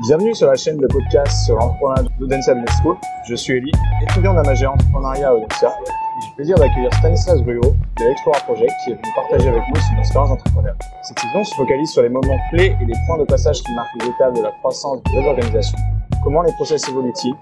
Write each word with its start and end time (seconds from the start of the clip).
Bienvenue 0.00 0.34
sur 0.34 0.46
la 0.46 0.56
chaîne 0.56 0.78
de 0.78 0.86
podcast 0.86 1.44
sur 1.44 1.54
l'entrepreneuriat 1.54 2.08
d'Odense 2.18 2.48
Business 2.48 2.70
School. 2.82 2.96
Je 3.28 3.34
suis 3.34 3.58
Eli, 3.58 3.70
étudiant 4.02 4.32
d'un 4.32 4.42
majeur 4.42 4.72
entrepreneuriat 4.72 5.28
à 5.28 5.34
Odense. 5.34 5.60
J'ai 5.60 6.28
le 6.30 6.34
plaisir 6.34 6.56
d'accueillir 6.56 6.94
Stanislas 6.94 7.42
Bruot 7.42 7.74
de 7.98 8.04
l'Explora 8.04 8.40
Project 8.40 8.70
qui 8.82 8.92
est 8.92 8.94
venu 8.94 9.04
partager 9.14 9.48
avec 9.50 9.62
nous 9.68 9.80
son 9.80 9.98
expérience 9.98 10.30
d'entrepreneur. 10.30 10.74
Cette 11.02 11.18
saison 11.18 11.44
se 11.44 11.54
focalise 11.54 11.90
sur 11.90 12.02
les 12.02 12.08
moments 12.08 12.38
clés 12.50 12.74
et 12.80 12.84
les 12.86 12.94
points 13.06 13.18
de 13.18 13.24
passage 13.24 13.62
qui 13.62 13.74
marquent 13.74 13.94
les 14.00 14.08
étapes 14.08 14.34
de 14.34 14.42
la 14.42 14.50
croissance 14.60 15.02
de 15.02 15.20
l'organisation. 15.24 15.78
Comment 16.24 16.42
les 16.42 16.52
process 16.54 16.88
évoluent-ils? 16.88 17.34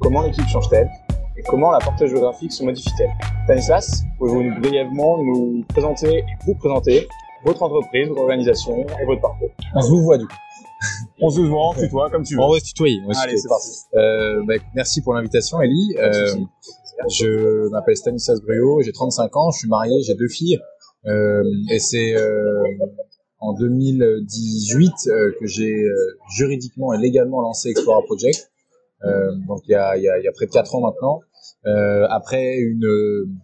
Comment 0.00 0.22
l'équipe 0.22 0.46
change-t-elle? 0.46 0.88
Et 1.36 1.42
comment 1.42 1.72
la 1.72 1.78
portée 1.80 2.06
géographique 2.06 2.52
se 2.52 2.62
modifie-t-elle? 2.62 3.10
Stanislas, 3.44 4.04
pouvez-vous 4.18 4.60
brièvement 4.60 5.18
nous 5.18 5.64
présenter 5.68 6.18
et 6.18 6.24
vous 6.46 6.54
présenter 6.54 7.08
votre 7.44 7.64
entreprise, 7.64 8.08
votre 8.08 8.20
organisation 8.20 8.86
et 9.00 9.04
votre 9.04 9.20
parcours? 9.20 9.50
On 9.74 9.80
vous 9.80 10.02
voit 10.02 10.18
du 10.18 10.26
coup. 10.26 10.36
On 11.20 11.30
se 11.30 11.40
voit, 11.40 11.70
on 11.70 11.74
tutoie, 11.74 12.10
comme 12.10 12.24
tu 12.24 12.34
veux. 12.34 12.40
On 12.42 12.52
va 12.52 12.60
se 12.60 12.64
tutoyer. 12.66 13.00
on 13.04 13.08
va 13.08 13.14
se 13.14 13.20
Allez, 13.20 13.36
c'est 13.38 13.48
parti. 13.48 13.70
Euh, 13.94 14.42
bah, 14.46 14.54
merci 14.74 15.00
pour 15.02 15.14
l'invitation, 15.14 15.60
Ellie. 15.62 15.96
Euh, 15.98 16.36
je 17.08 17.68
m'appelle 17.70 17.96
Stanislas 17.96 18.40
Bruot, 18.40 18.82
j'ai 18.82 18.92
35 18.92 19.36
ans, 19.36 19.50
je 19.50 19.58
suis 19.58 19.68
marié, 19.68 20.02
j'ai 20.02 20.14
deux 20.14 20.28
filles. 20.28 20.58
Euh, 21.06 21.42
et 21.70 21.78
c'est 21.78 22.16
euh, 22.16 22.62
en 23.38 23.52
2018 23.54 24.92
euh, 25.06 25.32
que 25.38 25.46
j'ai 25.46 25.72
euh, 25.72 26.18
juridiquement 26.34 26.92
et 26.92 26.98
légalement 26.98 27.40
lancé 27.40 27.70
Explora 27.70 28.02
Project. 28.02 28.50
Euh, 29.04 29.32
donc 29.46 29.60
il 29.68 29.72
y 29.72 29.74
a, 29.74 29.96
y, 29.96 30.08
a, 30.08 30.18
y 30.18 30.26
a 30.26 30.32
près 30.32 30.46
de 30.46 30.50
4 30.50 30.74
ans 30.74 30.80
maintenant. 30.80 31.20
Euh, 31.66 32.06
après 32.10 32.56
une, 32.56 33.36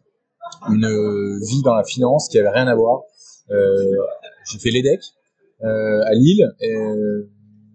une 0.68 1.38
vie 1.46 1.62
dans 1.62 1.74
la 1.74 1.84
finance 1.84 2.28
qui 2.28 2.38
avait 2.38 2.50
rien 2.50 2.66
à 2.66 2.74
voir. 2.74 3.02
Euh, 3.50 3.76
j'ai 4.50 4.58
fait 4.58 4.70
l'EDEC 4.70 5.00
euh, 5.62 6.00
à 6.04 6.14
Lille, 6.14 6.50
euh, 6.62 7.28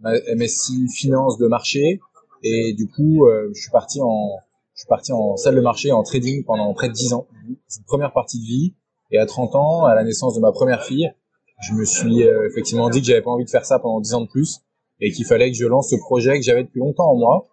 MSI 0.03 0.87
finance 0.93 1.37
de 1.37 1.47
marché, 1.47 1.99
et 2.43 2.73
du 2.73 2.87
coup 2.87 3.25
euh, 3.25 3.49
je 3.53 3.61
suis 3.61 3.71
parti 3.71 3.99
en 4.01 4.37
je 4.73 4.81
suis 4.81 4.87
parti 4.87 5.11
en 5.11 5.35
salle 5.37 5.55
de 5.55 5.61
marché 5.61 5.91
en 5.91 6.03
trading 6.03 6.43
pendant 6.45 6.71
près 6.73 6.87
de 6.87 6.93
10 6.93 7.13
ans. 7.13 7.27
C'est 7.67 7.83
première 7.85 8.13
partie 8.13 8.39
de 8.39 8.45
vie. 8.45 8.75
Et 9.09 9.17
à 9.17 9.25
30 9.25 9.55
ans, 9.55 9.85
à 9.85 9.95
la 9.95 10.03
naissance 10.03 10.35
de 10.35 10.39
ma 10.39 10.51
première 10.51 10.83
fille, 10.83 11.11
je 11.61 11.73
me 11.73 11.83
suis 11.83 12.23
euh, 12.23 12.47
effectivement 12.47 12.87
dit 12.91 13.01
que 13.01 13.07
j'avais 13.07 13.23
pas 13.23 13.31
envie 13.31 13.45
de 13.45 13.49
faire 13.49 13.65
ça 13.65 13.79
pendant 13.79 13.99
10 14.01 14.13
ans 14.13 14.21
de 14.21 14.27
plus 14.27 14.61
et 14.99 15.11
qu'il 15.11 15.25
fallait 15.25 15.49
que 15.49 15.57
je 15.57 15.65
lance 15.65 15.89
ce 15.89 15.95
projet 15.95 16.37
que 16.37 16.45
j'avais 16.45 16.63
depuis 16.63 16.79
longtemps 16.79 17.09
en 17.09 17.15
moi, 17.15 17.47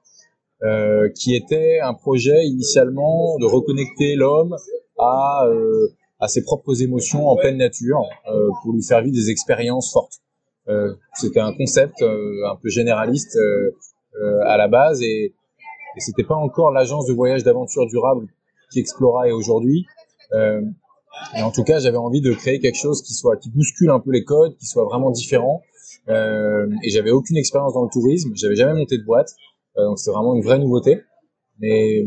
euh, 0.62 1.08
qui 1.14 1.34
était 1.34 1.80
un 1.80 1.94
projet 1.94 2.46
initialement 2.46 3.38
de 3.38 3.46
reconnecter 3.46 4.16
l'homme 4.16 4.56
à 4.98 5.46
euh, 5.46 5.88
à 6.20 6.28
ses 6.28 6.42
propres 6.42 6.80
émotions 6.80 7.28
en 7.28 7.36
pleine 7.36 7.58
nature 7.58 8.00
euh, 8.28 8.48
pour 8.62 8.72
lui 8.72 8.82
faire 8.82 9.02
vivre 9.02 9.14
des 9.14 9.30
expériences 9.30 9.92
fortes. 9.92 10.20
Euh, 10.68 10.94
C'était 11.14 11.40
un 11.40 11.52
concept 11.52 12.00
euh, 12.02 12.48
un 12.50 12.56
peu 12.56 12.68
généraliste 12.68 13.36
euh, 13.36 14.40
à 14.44 14.56
la 14.56 14.68
base 14.68 15.02
et, 15.02 15.34
et 15.96 16.00
c'était 16.00 16.24
pas 16.24 16.34
encore 16.34 16.70
l'agence 16.70 17.06
de 17.06 17.12
voyage 17.12 17.44
d'aventure 17.44 17.86
durable 17.86 18.26
qui 18.70 18.80
Explora 18.80 19.28
est 19.28 19.32
aujourd'hui. 19.32 19.86
Et 21.36 21.42
en 21.42 21.52
tout 21.52 21.62
cas, 21.62 21.78
j'avais 21.78 21.96
envie 21.96 22.20
de 22.20 22.32
créer 22.32 22.58
quelque 22.58 22.78
chose 22.78 23.00
qui 23.02 23.14
soit 23.14 23.36
qui 23.36 23.48
bouscule 23.48 23.90
un 23.90 24.00
peu 24.00 24.10
les 24.10 24.24
codes, 24.24 24.56
qui 24.56 24.66
soit 24.66 24.84
vraiment 24.84 25.12
différent. 25.12 25.62
Et 26.08 26.90
j'avais 26.90 27.12
aucune 27.12 27.36
expérience 27.36 27.74
dans 27.74 27.84
le 27.84 27.90
tourisme, 27.92 28.32
j'avais 28.34 28.56
jamais 28.56 28.76
monté 28.76 28.98
de 28.98 29.04
boîte, 29.04 29.30
donc 29.76 29.96
c'était 30.00 30.10
vraiment 30.10 30.34
une 30.34 30.42
vraie 30.42 30.58
nouveauté. 30.58 31.02
Mais 31.60 32.04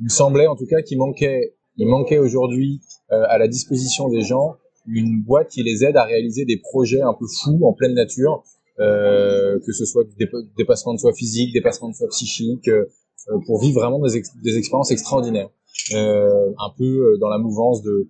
il 0.00 0.04
me 0.04 0.08
semblait 0.08 0.46
en 0.46 0.56
tout 0.56 0.66
cas 0.66 0.82
qu'il 0.82 0.98
manquait, 0.98 1.54
il 1.76 1.86
manquait 1.86 2.18
aujourd'hui 2.18 2.80
euh, 3.12 3.24
à 3.28 3.38
la 3.38 3.48
disposition 3.48 4.08
des 4.08 4.22
gens 4.22 4.56
une 4.86 5.22
boîte 5.22 5.48
qui 5.50 5.62
les 5.62 5.84
aide 5.84 5.96
à 5.96 6.04
réaliser 6.04 6.44
des 6.44 6.56
projets 6.58 7.02
un 7.02 7.14
peu 7.14 7.26
fous 7.42 7.60
en 7.64 7.72
pleine 7.72 7.94
nature, 7.94 8.42
euh, 8.78 9.58
que 9.66 9.72
ce 9.72 9.84
soit 9.84 10.04
du 10.04 10.14
dépa- 10.16 10.46
dépassement 10.56 10.94
de 10.94 10.98
soi 10.98 11.12
physique, 11.12 11.52
dépassement 11.52 11.88
de 11.90 11.94
soi 11.94 12.08
psychique, 12.08 12.66
euh, 12.68 12.84
euh, 13.28 13.38
pour 13.46 13.60
vivre 13.60 13.80
vraiment 13.80 14.00
des, 14.00 14.16
ex- 14.16 14.36
des 14.42 14.56
expériences 14.56 14.90
extraordinaires. 14.90 15.50
Euh, 15.94 16.50
un 16.58 16.70
peu 16.76 16.84
euh, 16.84 17.18
dans 17.18 17.28
la 17.28 17.38
mouvance 17.38 17.82
de 17.82 18.08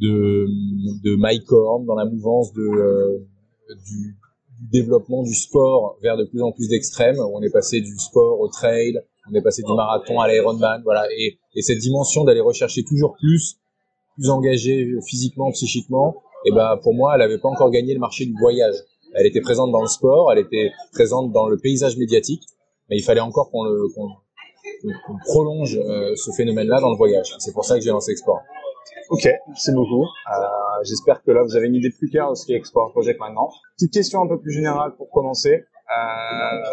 de, 0.00 0.46
de 1.02 1.16
Mike 1.16 1.50
Horn, 1.50 1.84
dans 1.86 1.96
la 1.96 2.04
mouvance 2.04 2.52
de 2.52 2.60
euh, 2.62 3.18
du, 3.86 4.16
du 4.60 4.68
développement 4.70 5.22
du 5.22 5.34
sport 5.34 5.98
vers 6.02 6.16
de 6.16 6.24
plus 6.24 6.42
en 6.42 6.52
plus 6.52 6.68
d'extrêmes. 6.68 7.18
On 7.18 7.42
est 7.42 7.50
passé 7.50 7.80
du 7.80 7.98
sport 7.98 8.38
au 8.40 8.48
trail, 8.48 8.94
on 9.30 9.34
est 9.34 9.42
passé 9.42 9.62
du 9.62 9.72
marathon 9.74 10.20
à 10.20 10.28
l'Ironman, 10.28 10.82
voilà. 10.84 11.06
Et, 11.16 11.38
et 11.54 11.62
cette 11.62 11.78
dimension 11.78 12.24
d'aller 12.24 12.40
rechercher 12.40 12.84
toujours 12.84 13.16
plus, 13.18 13.56
plus 14.18 14.30
engagé 14.30 14.94
physiquement, 15.06 15.50
psychiquement, 15.52 16.22
et 16.44 16.52
ben 16.52 16.76
pour 16.82 16.94
moi, 16.94 17.14
elle 17.14 17.22
avait 17.22 17.38
pas 17.38 17.48
encore 17.48 17.70
gagné 17.70 17.94
le 17.94 18.00
marché 18.00 18.26
du 18.26 18.34
voyage. 18.38 18.74
Elle 19.14 19.26
était 19.26 19.40
présente 19.40 19.70
dans 19.70 19.80
le 19.80 19.86
sport, 19.88 20.32
elle 20.32 20.38
était 20.38 20.70
présente 20.92 21.32
dans 21.32 21.48
le 21.48 21.56
paysage 21.56 21.96
médiatique, 21.96 22.42
mais 22.90 22.96
il 22.96 23.02
fallait 23.02 23.20
encore 23.20 23.50
qu'on 23.50 23.64
prolonge 25.24 25.76
euh, 25.78 26.14
ce 26.16 26.30
phénomène-là 26.36 26.80
dans 26.80 26.90
le 26.90 26.96
voyage. 26.96 27.34
C'est 27.38 27.52
pour 27.52 27.64
ça 27.64 27.76
que 27.76 27.80
j'ai 27.80 27.90
lancé 27.90 28.12
Export. 28.12 28.40
Ok, 29.10 29.28
c'est 29.56 29.74
beaucoup. 29.74 30.04
Euh, 30.04 30.84
J'espère 30.84 31.22
que 31.22 31.30
là, 31.30 31.42
vous 31.42 31.56
avez 31.56 31.66
une 31.66 31.74
idée 31.74 31.90
plus 31.90 32.08
claire 32.08 32.30
de 32.30 32.34
ce 32.34 32.46
qu'est 32.46 32.54
Export 32.54 32.92
Project 32.92 33.18
maintenant. 33.18 33.50
Petite 33.76 33.92
question 33.92 34.22
un 34.22 34.28
peu 34.28 34.38
plus 34.38 34.52
générale 34.52 34.94
pour 34.96 35.10
commencer. 35.10 35.54
Euh, 35.54 36.68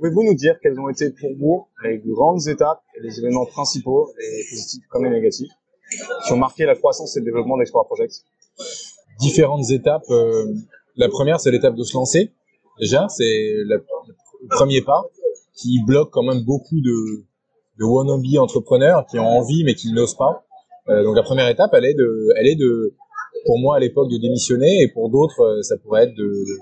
Pouvez-vous 0.00 0.22
nous 0.24 0.34
dire 0.34 0.58
quelles 0.62 0.80
ont 0.80 0.88
été 0.88 1.10
pour 1.10 1.28
vous 1.38 1.66
les 1.84 1.98
grandes 1.98 2.48
étapes 2.48 2.80
et 2.96 3.02
les 3.02 3.18
éléments 3.18 3.44
principaux, 3.44 4.10
les 4.18 4.44
positifs 4.48 4.82
comme 4.88 5.04
les 5.04 5.10
négatifs, 5.10 5.52
qui 6.26 6.32
ont 6.32 6.36
marqué 6.36 6.64
la 6.66 6.74
croissance 6.76 7.16
et 7.16 7.20
le 7.20 7.24
développement 7.26 7.56
d'Explora 7.58 7.84
Project 7.86 8.24
différentes 9.18 9.70
étapes. 9.70 10.02
euh, 10.10 10.46
la 10.96 11.08
première, 11.08 11.40
c'est 11.40 11.50
l'étape 11.50 11.74
de 11.74 11.82
se 11.82 11.94
lancer. 11.94 12.32
Déjà, 12.78 13.06
c'est 13.08 13.52
le 13.64 13.84
premier 14.50 14.82
pas 14.82 15.02
qui 15.54 15.82
bloque 15.84 16.10
quand 16.10 16.22
même 16.22 16.42
beaucoup 16.44 16.80
de, 16.80 17.24
de 17.78 17.84
wannabe 17.84 18.38
entrepreneurs 18.38 19.04
qui 19.06 19.18
ont 19.18 19.26
envie 19.26 19.64
mais 19.64 19.74
qui 19.74 19.92
n'osent 19.92 20.16
pas. 20.16 20.44
Euh, 20.88 21.02
donc 21.04 21.16
la 21.16 21.22
première 21.22 21.48
étape, 21.48 21.70
elle 21.74 21.84
est 21.84 21.94
de, 21.94 22.28
elle 22.38 22.46
est 22.48 22.56
de, 22.56 22.94
pour 23.44 23.58
moi 23.58 23.76
à 23.76 23.78
l'époque 23.78 24.08
de 24.10 24.16
démissionner 24.18 24.82
et 24.82 24.88
pour 24.88 25.10
d'autres, 25.10 25.40
euh, 25.42 25.62
ça 25.62 25.76
pourrait 25.76 26.04
être 26.04 26.14
de, 26.14 26.24
de- 26.24 26.58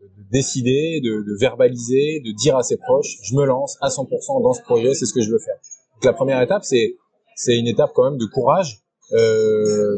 de 0.00 0.30
décider, 0.30 1.00
de, 1.02 1.22
de 1.22 1.38
verbaliser, 1.40 2.20
de 2.24 2.30
dire 2.32 2.56
à 2.56 2.62
ses 2.62 2.76
proches, 2.76 3.16
je 3.22 3.34
me 3.34 3.44
lance 3.44 3.76
à 3.80 3.88
100% 3.88 4.42
dans 4.42 4.52
ce 4.52 4.62
projet, 4.62 4.92
c'est 4.94 5.06
ce 5.06 5.12
que 5.14 5.20
je 5.22 5.30
veux 5.30 5.38
faire. 5.38 5.56
Donc 5.94 6.04
la 6.04 6.12
première 6.12 6.40
étape, 6.42 6.64
c'est, 6.64 6.96
c'est 7.36 7.56
une 7.56 7.68
étape 7.68 7.92
quand 7.94 8.10
même 8.10 8.18
de 8.18 8.26
courage. 8.26 8.80
Euh, 9.12 9.96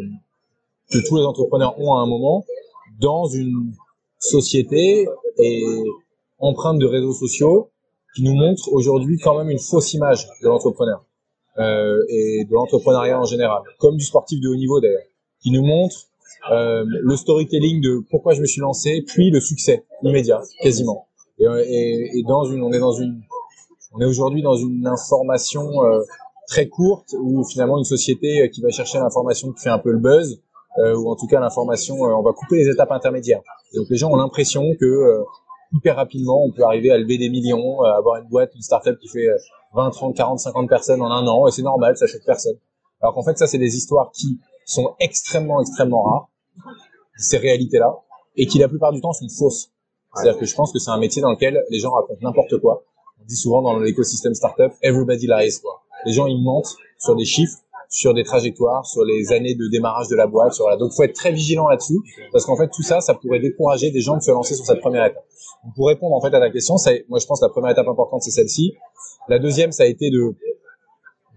que 0.91 0.99
tous 1.07 1.17
les 1.17 1.23
entrepreneurs 1.23 1.79
ont 1.79 1.95
à 1.95 2.01
un 2.01 2.07
moment 2.07 2.45
dans 3.01 3.27
une 3.27 3.73
société 4.19 5.07
et 5.39 5.65
empreinte 6.39 6.79
de 6.79 6.87
réseaux 6.87 7.13
sociaux 7.13 7.71
qui 8.15 8.23
nous 8.23 8.35
montre 8.35 8.73
aujourd'hui 8.73 9.19
quand 9.19 9.37
même 9.39 9.51
une 9.51 9.59
fausse 9.59 9.95
image 9.95 10.27
de 10.43 10.49
l'entrepreneur 10.49 11.05
euh, 11.59 11.99
et 12.09 12.45
de 12.45 12.53
l'entrepreneuriat 12.53 13.21
en 13.21 13.25
général, 13.25 13.63
comme 13.79 13.97
du 13.97 14.05
sportif 14.05 14.41
de 14.41 14.49
haut 14.49 14.57
niveau 14.57 14.81
d'ailleurs, 14.81 15.03
qui 15.41 15.51
nous 15.51 15.65
montre 15.65 15.97
euh, 16.51 16.85
le 16.87 17.17
storytelling 17.17 17.81
de 17.81 18.01
pourquoi 18.11 18.35
je 18.35 18.41
me 18.41 18.47
suis 18.47 18.61
lancé, 18.61 19.03
puis 19.07 19.31
le 19.31 19.41
succès 19.41 19.85
immédiat, 20.03 20.41
quasiment. 20.63 21.09
Et, 21.39 21.45
et, 21.45 22.19
et 22.19 22.23
dans 22.23 22.45
une, 22.45 22.63
on 22.63 22.73
est 22.73 22.79
dans 22.79 22.93
une, 22.93 23.21
on 23.93 24.01
est 24.01 24.05
aujourd'hui 24.05 24.43
dans 24.43 24.57
une 24.57 24.87
information 24.87 25.85
euh, 25.85 26.01
très 26.49 26.69
courte 26.69 27.15
où 27.21 27.45
finalement 27.45 27.79
une 27.79 27.85
société 27.85 28.43
euh, 28.43 28.49
qui 28.49 28.61
va 28.61 28.71
chercher 28.71 28.99
l'information 28.99 29.53
qui 29.53 29.63
fait 29.63 29.71
un 29.71 29.79
peu 29.79 29.93
le 29.93 29.99
buzz 29.99 30.41
euh, 30.79 30.97
ou 30.97 31.11
en 31.11 31.17
tout 31.17 31.27
cas 31.27 31.41
l'information, 31.41 31.97
euh, 32.07 32.15
on 32.15 32.23
va 32.23 32.33
couper 32.33 32.57
les 32.57 32.69
étapes 32.69 32.93
intermédiaires. 32.93 33.43
Donc 33.75 33.87
les 33.91 33.97
gens 33.97 34.11
ont 34.11 34.17
l'impression 34.17 34.63
que 34.79 34.85
euh, 34.85 35.25
hyper 35.73 35.97
rapidement 35.97 36.45
on 36.45 36.53
peut 36.53 36.63
arriver 36.63 36.91
à 36.91 36.99
lever 36.99 37.19
des 37.19 37.29
millions, 37.31 37.83
avoir 37.83 38.23
une 38.23 38.29
boîte, 38.29 38.55
une 38.55 38.63
startup 38.63 38.99
qui 38.99 39.09
fait 39.09 39.29
euh, 39.29 39.37
20, 39.75 39.91
30, 39.91 40.17
40, 40.17 40.39
50 40.39 40.69
personnes 40.69 41.03
en 41.03 41.11
un 41.11 41.27
an 41.27 41.47
et 41.47 41.51
c'est 41.51 41.63
normal, 41.63 41.97
ça 41.97 42.07
choque 42.07 42.25
personne. 42.25 42.57
Alors 43.01 43.15
qu'en 43.15 43.23
fait 43.23 43.37
ça 43.39 43.47
c'est 43.47 43.59
des 43.59 43.77
histoires 43.77 44.11
qui 44.13 44.39
sont 44.65 44.95
extrêmement 45.01 45.61
extrêmement 45.61 46.03
rares, 46.03 46.29
ces 47.17 47.39
réalités-là, 47.39 47.97
et 48.37 48.47
qui 48.47 48.59
la 48.59 48.69
plupart 48.69 48.93
du 48.93 49.01
temps 49.01 49.13
sont 49.13 49.29
fausses. 49.29 49.73
C'est-à-dire 50.15 50.39
que 50.39 50.47
je 50.47 50.55
pense 50.55 50.73
que 50.73 50.79
c'est 50.79 50.91
un 50.91 50.99
métier 50.99 51.23
dans 51.23 51.31
lequel 51.31 51.63
les 51.71 51.79
gens 51.81 51.91
racontent 51.91 52.21
n'importe 52.23 52.59
quoi. 52.61 52.85
On 53.21 53.25
dit 53.25 53.37
souvent 53.37 53.63
dans 53.63 53.79
l'écosystème 53.79 54.35
startup, 54.35 54.73
everybody 54.83 55.27
lies. 55.27 55.61
Quoi. 55.61 55.83
Les 56.07 56.13
gens 56.13 56.27
ils 56.27 56.43
mentent 56.43 56.77
sur 56.99 57.17
des 57.17 57.25
chiffres 57.25 57.59
sur 57.89 58.13
des 58.15 58.23
trajectoires, 58.23 58.85
sur 58.87 59.05
les 59.05 59.33
années 59.33 59.55
de 59.55 59.67
démarrage 59.69 60.09
de 60.09 60.17
la 60.17 60.27
boîte. 60.27 60.53
Sur, 60.53 60.65
voilà. 60.65 60.77
Donc, 60.77 60.93
faut 60.93 61.03
être 61.03 61.15
très 61.15 61.33
vigilant 61.33 61.69
là-dessus, 61.69 61.99
parce 62.33 62.45
qu'en 62.45 62.57
fait, 62.57 62.69
tout 62.69 62.83
ça, 62.83 63.01
ça 63.01 63.15
pourrait 63.15 63.41
décourager 63.41 63.91
des 63.91 64.01
gens 64.01 64.17
de 64.17 64.23
se 64.23 64.31
lancer 64.31 64.55
sur 64.55 64.65
cette 64.65 64.81
première 64.81 65.07
étape. 65.07 65.25
Pour 65.75 65.89
répondre 65.89 66.15
en 66.15 66.21
fait 66.21 66.35
à 66.35 66.41
ta 66.41 66.51
question, 66.51 66.77
ça, 66.77 66.93
moi, 67.09 67.19
je 67.19 67.27
pense 67.27 67.41
que 67.41 67.47
la 67.47 67.51
première 67.51 67.71
étape 67.71 67.89
importante, 67.89 68.23
c'est 68.23 68.31
celle-ci. 68.31 68.75
La 69.29 69.39
deuxième, 69.39 69.73
ça 69.73 69.83
a 69.83 69.87
été 69.87 70.11
de, 70.11 70.37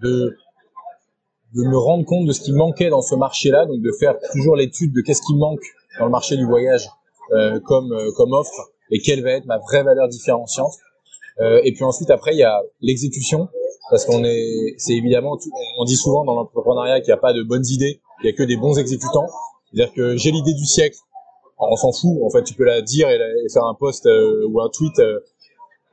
de, 0.01 0.35
de 1.55 1.63
me 1.63 1.77
rendre 1.77 2.05
compte 2.05 2.27
de 2.27 2.31
ce 2.31 2.41
qui 2.41 2.51
manquait 2.53 2.89
dans 2.89 3.01
ce 3.01 3.15
marché-là, 3.15 3.65
donc 3.65 3.81
de 3.81 3.91
faire 3.99 4.15
toujours 4.31 4.55
l'étude 4.55 4.93
de 4.93 5.01
qu'est-ce 5.01 5.21
qui 5.21 5.35
manque 5.35 5.63
dans 5.99 6.05
le 6.05 6.11
marché 6.11 6.37
du 6.37 6.45
voyage 6.45 6.87
euh, 7.31 7.59
comme, 7.61 7.91
euh, 7.93 8.11
comme 8.15 8.33
offre 8.33 8.71
et 8.91 8.99
quelle 8.99 9.23
va 9.23 9.31
être 9.31 9.45
ma 9.45 9.57
vraie 9.57 9.83
valeur 9.83 10.07
différenciante. 10.07 10.73
Euh, 11.39 11.61
et 11.63 11.71
puis 11.73 11.83
ensuite, 11.83 12.09
après, 12.11 12.33
il 12.33 12.39
y 12.39 12.43
a 12.43 12.61
l'exécution 12.81 13.47
parce 13.91 14.05
qu'on 14.05 14.23
est, 14.23 14.73
c'est 14.77 14.93
évidemment, 14.93 15.37
on 15.77 15.83
dit 15.83 15.97
souvent 15.97 16.23
dans 16.23 16.33
l'entrepreneuriat 16.33 17.01
qu'il 17.01 17.09
n'y 17.09 17.17
a 17.17 17.21
pas 17.21 17.33
de 17.33 17.43
bonnes 17.43 17.65
idées, 17.67 17.99
il 18.23 18.27
y 18.27 18.29
a 18.29 18.33
que 18.33 18.43
des 18.43 18.55
bons 18.55 18.79
exécutants. 18.79 19.27
C'est-à-dire 19.71 19.93
que 19.93 20.15
j'ai 20.15 20.31
l'idée 20.31 20.53
du 20.53 20.65
siècle, 20.65 20.97
on 21.59 21.75
s'en 21.75 21.91
fout, 21.91 22.17
en 22.23 22.29
fait, 22.29 22.43
tu 22.43 22.53
peux 22.53 22.63
la 22.63 22.81
dire 22.81 23.09
et 23.09 23.19
faire 23.53 23.65
un 23.65 23.75
post 23.75 24.05
euh, 24.05 24.47
ou 24.49 24.61
un 24.61 24.69
tweet 24.69 24.97
euh, 24.99 25.19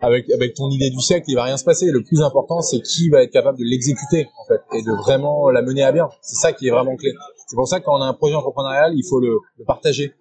avec 0.00 0.30
avec 0.30 0.54
ton 0.54 0.70
idée 0.70 0.90
du 0.90 1.00
siècle, 1.00 1.24
il 1.28 1.34
va 1.34 1.42
rien 1.42 1.56
se 1.56 1.64
passer. 1.64 1.90
Le 1.90 2.04
plus 2.04 2.22
important, 2.22 2.60
c'est 2.60 2.80
qui 2.80 3.10
va 3.10 3.22
être 3.24 3.32
capable 3.32 3.58
de 3.58 3.64
l'exécuter 3.64 4.28
en 4.38 4.46
fait 4.46 4.60
et 4.78 4.82
de 4.82 4.92
vraiment 4.92 5.50
la 5.50 5.60
mener 5.60 5.82
à 5.82 5.90
bien. 5.90 6.08
C'est 6.22 6.36
ça 6.36 6.52
qui 6.52 6.68
est 6.68 6.70
vraiment 6.70 6.94
clé. 6.94 7.10
C'est 7.48 7.56
pour 7.56 7.66
ça 7.66 7.80
que 7.80 7.84
quand 7.84 7.98
on 7.98 8.02
a 8.02 8.06
un 8.06 8.14
projet 8.14 8.36
entrepreneurial, 8.36 8.92
il 8.94 9.04
faut 9.08 9.18
le, 9.18 9.38
le 9.58 9.64
partager 9.64 10.14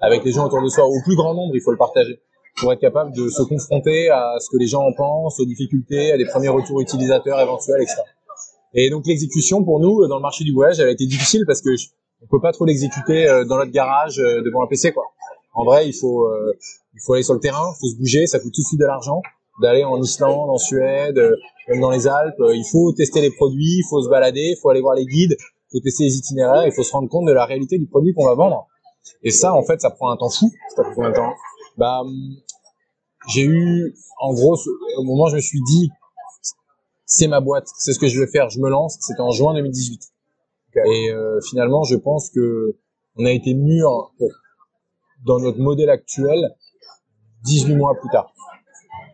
avec 0.00 0.22
les 0.24 0.30
gens 0.30 0.46
autour 0.46 0.62
de 0.62 0.68
soi. 0.68 0.86
Au 0.86 1.02
plus 1.04 1.16
grand 1.16 1.34
nombre, 1.34 1.56
il 1.56 1.60
faut 1.60 1.72
le 1.72 1.78
partager 1.78 2.20
pour 2.56 2.72
être 2.72 2.80
capable 2.80 3.12
de 3.14 3.28
se 3.28 3.42
confronter 3.42 4.10
à 4.10 4.36
ce 4.38 4.48
que 4.50 4.56
les 4.56 4.66
gens 4.66 4.82
en 4.82 4.92
pensent, 4.92 5.40
aux 5.40 5.44
difficultés, 5.44 6.12
à 6.12 6.16
des 6.16 6.26
premiers 6.26 6.48
retours 6.48 6.80
utilisateurs 6.80 7.40
éventuels, 7.40 7.82
etc. 7.82 7.96
Et 8.74 8.90
donc 8.90 9.06
l'exécution 9.06 9.64
pour 9.64 9.80
nous 9.80 10.06
dans 10.08 10.16
le 10.16 10.22
marché 10.22 10.44
du 10.44 10.52
voyage, 10.52 10.80
elle 10.80 10.88
a 10.88 10.92
été 10.92 11.06
difficile 11.06 11.44
parce 11.46 11.60
que 11.60 11.70
on 12.22 12.26
peut 12.26 12.40
pas 12.40 12.52
trop 12.52 12.64
l'exécuter 12.64 13.28
euh, 13.28 13.44
dans 13.44 13.56
notre 13.56 13.70
garage 13.70 14.18
euh, 14.18 14.42
devant 14.42 14.62
un 14.62 14.66
PC 14.66 14.92
quoi. 14.92 15.04
En 15.52 15.64
vrai, 15.64 15.86
il 15.86 15.92
faut 15.92 16.26
euh, 16.26 16.52
il 16.94 17.00
faut 17.04 17.12
aller 17.14 17.22
sur 17.22 17.34
le 17.34 17.40
terrain, 17.40 17.72
il 17.72 17.78
faut 17.80 17.92
se 17.92 17.96
bouger, 17.96 18.26
ça 18.26 18.38
coûte 18.40 18.52
tout 18.52 18.62
de 18.62 18.66
suite 18.66 18.80
de 18.80 18.86
l'argent 18.86 19.22
d'aller 19.62 19.84
en 19.84 20.02
Islande, 20.02 20.50
en 20.50 20.58
Suède, 20.58 21.20
même 21.68 21.80
dans 21.80 21.90
les 21.90 22.08
Alpes. 22.08 22.42
Il 22.48 22.64
faut 22.72 22.92
tester 22.92 23.20
les 23.20 23.30
produits, 23.30 23.78
il 23.78 23.84
faut 23.88 24.02
se 24.02 24.08
balader, 24.08 24.54
il 24.56 24.56
faut 24.60 24.68
aller 24.68 24.80
voir 24.80 24.96
les 24.96 25.06
guides, 25.06 25.36
il 25.38 25.78
faut 25.78 25.80
tester 25.80 26.04
les 26.04 26.16
itinéraires, 26.16 26.66
il 26.66 26.72
faut 26.72 26.82
se 26.82 26.90
rendre 26.90 27.08
compte 27.08 27.26
de 27.26 27.32
la 27.32 27.44
réalité 27.44 27.78
du 27.78 27.86
produit 27.86 28.14
qu'on 28.14 28.26
va 28.26 28.34
vendre. 28.34 28.66
Et 29.22 29.30
ça, 29.30 29.54
en 29.54 29.62
fait, 29.62 29.80
ça 29.80 29.90
prend 29.90 30.10
un 30.10 30.16
temps 30.16 30.30
fou. 30.30 30.50
Ça 30.74 30.82
prend 30.82 31.08
de 31.08 31.14
temps 31.14 31.32
Bah, 31.76 32.02
j'ai 33.28 33.44
eu, 33.44 33.94
en 34.20 34.32
gros, 34.32 34.58
au 34.98 35.02
moment 35.02 35.24
où 35.24 35.30
je 35.30 35.36
me 35.36 35.40
suis 35.40 35.62
dit, 35.62 35.90
c'est 37.06 37.28
ma 37.28 37.40
boîte, 37.40 37.68
c'est 37.78 37.92
ce 37.92 37.98
que 37.98 38.08
je 38.08 38.20
veux 38.20 38.26
faire, 38.26 38.48
je 38.48 38.60
me 38.60 38.68
lance. 38.68 38.96
C'était 39.00 39.20
en 39.20 39.30
juin 39.30 39.54
2018. 39.54 40.00
Et 40.86 41.10
euh, 41.10 41.40
finalement, 41.48 41.84
je 41.84 41.96
pense 41.96 42.30
que 42.30 42.76
on 43.16 43.24
a 43.24 43.30
été 43.30 43.54
mûr 43.54 44.12
pour, 44.18 44.28
dans 45.24 45.38
notre 45.38 45.60
modèle 45.60 45.90
actuel 45.90 46.54
18 47.44 47.76
mois 47.76 47.94
plus 48.00 48.10
tard. 48.10 48.32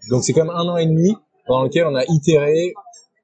Donc 0.08 0.24
c'est 0.24 0.32
comme 0.32 0.50
un 0.50 0.68
an 0.68 0.76
et 0.76 0.86
demi 0.86 1.14
dans 1.48 1.62
lequel 1.62 1.86
on 1.86 1.94
a 1.94 2.04
itéré 2.08 2.72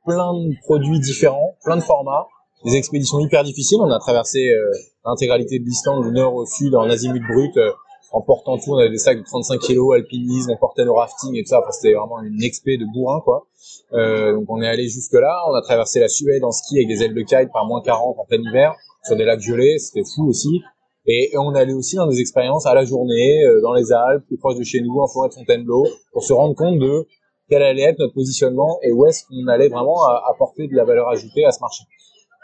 plein 0.04 0.34
de 0.34 0.54
produits 0.62 1.00
différents, 1.00 1.56
plein 1.64 1.76
de 1.76 1.82
formats, 1.82 2.26
des 2.64 2.74
expéditions 2.74 3.18
hyper 3.20 3.42
difficiles. 3.44 3.78
On 3.80 3.90
a 3.90 3.98
traversé 3.98 4.50
euh, 4.50 4.70
l'intégralité 5.04 5.58
de 5.58 5.64
l'Islande 5.64 6.04
du 6.04 6.12
nord 6.12 6.34
au 6.34 6.46
sud 6.46 6.74
en 6.74 6.88
azimut 6.90 7.22
brut 7.26 7.56
euh, 7.56 7.72
en 8.16 8.22
portant 8.22 8.56
tout, 8.56 8.72
on 8.72 8.78
avait 8.78 8.88
des 8.88 8.96
sacs 8.96 9.18
de 9.18 9.24
35 9.24 9.58
kilos, 9.60 9.94
alpinisme, 9.94 10.50
on 10.50 10.56
portait 10.56 10.86
nos 10.86 10.94
rafting 10.94 11.36
et 11.36 11.42
tout 11.42 11.50
ça. 11.50 11.58
Enfin, 11.60 11.70
c'était 11.70 11.92
vraiment 11.92 12.22
une 12.22 12.42
expé 12.42 12.78
de 12.78 12.86
bourrin, 12.90 13.20
quoi. 13.20 13.46
Euh, 13.92 14.32
donc 14.32 14.46
on 14.48 14.62
est 14.62 14.66
allé 14.66 14.88
jusque 14.88 15.12
là. 15.12 15.36
On 15.50 15.54
a 15.54 15.60
traversé 15.60 16.00
la 16.00 16.08
Suède 16.08 16.42
en 16.42 16.50
ski 16.50 16.78
avec 16.78 16.88
des 16.88 17.02
ailes 17.02 17.14
de 17.14 17.20
kite 17.20 17.52
par 17.52 17.66
moins 17.66 17.82
40 17.82 18.16
en 18.18 18.24
plein 18.24 18.40
hiver 18.40 18.74
sur 19.04 19.16
des 19.16 19.24
lacs 19.24 19.40
gelés. 19.40 19.78
C'était 19.78 20.08
fou 20.14 20.28
aussi. 20.28 20.62
Et, 21.06 21.30
on 21.36 21.54
allé 21.54 21.74
aussi 21.74 21.96
dans 21.96 22.06
des 22.06 22.18
expériences 22.18 22.64
à 22.64 22.74
la 22.74 22.86
journée, 22.86 23.44
euh, 23.44 23.60
dans 23.60 23.74
les 23.74 23.92
Alpes, 23.92 24.24
plus 24.26 24.38
proche 24.38 24.56
de 24.56 24.64
chez 24.64 24.80
nous, 24.80 24.98
en 24.98 25.08
forêt 25.08 25.28
de 25.28 25.34
Fontainebleau, 25.34 25.86
pour 26.12 26.24
se 26.24 26.32
rendre 26.32 26.54
compte 26.54 26.78
de 26.78 27.06
quel 27.50 27.62
allait 27.62 27.82
être 27.82 27.98
notre 27.98 28.14
positionnement 28.14 28.78
et 28.82 28.92
où 28.92 29.04
est-ce 29.04 29.24
qu'on 29.26 29.46
allait 29.46 29.68
vraiment 29.68 30.02
apporter 30.32 30.68
de 30.68 30.74
la 30.74 30.84
valeur 30.84 31.08
ajoutée 31.08 31.44
à 31.44 31.52
ce 31.52 31.60
marché. 31.60 31.84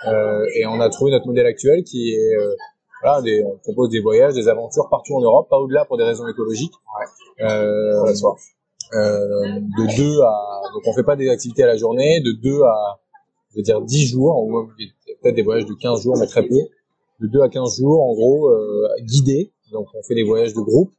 Euh, 0.07 0.45
et 0.55 0.67
on 0.67 0.81
a 0.81 0.89
trouvé 0.91 1.13
notre 1.13 1.27
modèle 1.27 1.47
actuel 1.47 1.85
qui 1.85 2.13
est 2.13 2.37
euh, 2.37 2.55
voilà, 3.03 3.23
des, 3.23 3.45
on 3.45 3.57
propose 3.59 3.91
des 3.91 4.01
voyages, 4.01 4.35
des 4.35 4.49
aventures 4.49 4.89
partout 4.89 5.15
en 5.15 5.21
Europe, 5.21 5.49
pas 5.51 5.59
au-delà 5.59 5.85
pour 5.85 5.97
des 5.99 6.05
raisons 6.05 6.27
écologiques. 6.29 6.73
Ouais. 6.99 7.45
Euh, 7.47 8.13
euh, 8.95 9.61
de 9.61 9.97
2 9.97 10.21
à 10.21 10.63
donc 10.75 10.83
on 10.87 10.93
fait 10.93 11.03
pas 11.03 11.17
des 11.17 11.29
activités 11.29 11.63
à 11.63 11.67
la 11.67 11.77
journée, 11.77 12.21
de 12.21 12.33
2 12.33 12.63
à 12.63 13.01
je 13.51 13.57
veux 13.59 13.63
dire 13.63 13.81
10 13.81 14.07
jours, 14.07 14.45
ou 14.45 14.69
peut-être 15.23 15.35
des 15.35 15.43
voyages 15.43 15.67
de 15.67 15.75
15 15.75 16.03
jours 16.03 16.17
mais 16.19 16.27
très 16.27 16.43
peu, 16.43 16.61
de 17.21 17.27
2 17.27 17.41
à 17.41 17.49
15 17.49 17.79
jours 17.79 18.03
en 18.03 18.15
gros 18.15 18.49
euh, 18.51 18.89
guidés. 19.03 19.53
Donc 19.73 19.87
on 19.95 20.03
fait 20.03 20.15
des 20.15 20.25
voyages 20.25 20.53
de 20.53 20.61
groupe, 20.61 20.93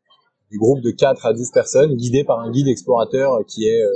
des 0.51 0.57
groupes 0.57 0.81
de 0.81 0.91
4 0.91 1.25
à 1.25 1.33
12 1.33 1.51
personnes 1.51 1.95
guidés 1.95 2.23
par 2.23 2.39
un 2.39 2.51
guide 2.51 2.67
explorateur 2.67 3.39
qui 3.47 3.67
est 3.67 3.81
euh, 3.81 3.91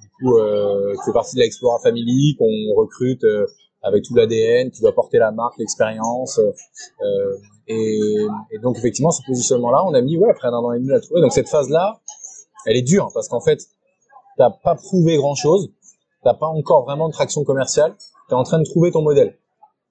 du 0.00 0.08
coup 0.08 0.38
euh, 0.38 0.94
qui 0.94 1.04
fait 1.06 1.12
partie 1.12 1.36
de 1.36 1.40
l'Explora 1.40 1.78
Family 1.80 2.36
qu'on 2.38 2.80
recrute 2.80 3.24
euh, 3.24 3.46
avec 3.82 4.04
tout 4.04 4.14
l'ADN, 4.14 4.70
qui 4.70 4.80
doit 4.80 4.94
porter 4.94 5.18
la 5.18 5.30
marque, 5.30 5.58
l'expérience. 5.58 6.38
Euh, 6.38 7.36
et, 7.66 7.98
et, 8.50 8.58
donc 8.58 8.78
effectivement, 8.78 9.10
ce 9.10 9.22
positionnement-là, 9.26 9.84
on 9.86 9.94
a 9.94 10.00
mis 10.00 10.16
ouais 10.16 10.30
après 10.30 10.48
un 10.48 10.52
an 10.52 10.72
et 10.72 10.78
demi 10.78 10.92
à 10.92 11.00
trouver. 11.00 11.20
Donc 11.20 11.32
cette 11.32 11.48
phase-là, 11.48 12.00
elle 12.66 12.76
est 12.76 12.82
dure 12.82 13.10
parce 13.14 13.28
qu'en 13.28 13.40
fait, 13.40 13.60
t'as 14.36 14.50
pas 14.50 14.74
prouvé 14.74 15.16
grand-chose, 15.16 15.70
t'as 16.24 16.34
pas 16.34 16.46
encore 16.46 16.84
vraiment 16.84 17.08
de 17.08 17.12
traction 17.12 17.44
commerciale, 17.44 17.94
t'es 18.28 18.34
en 18.34 18.44
train 18.44 18.58
de 18.58 18.64
trouver 18.64 18.90
ton 18.90 19.02
modèle. 19.02 19.36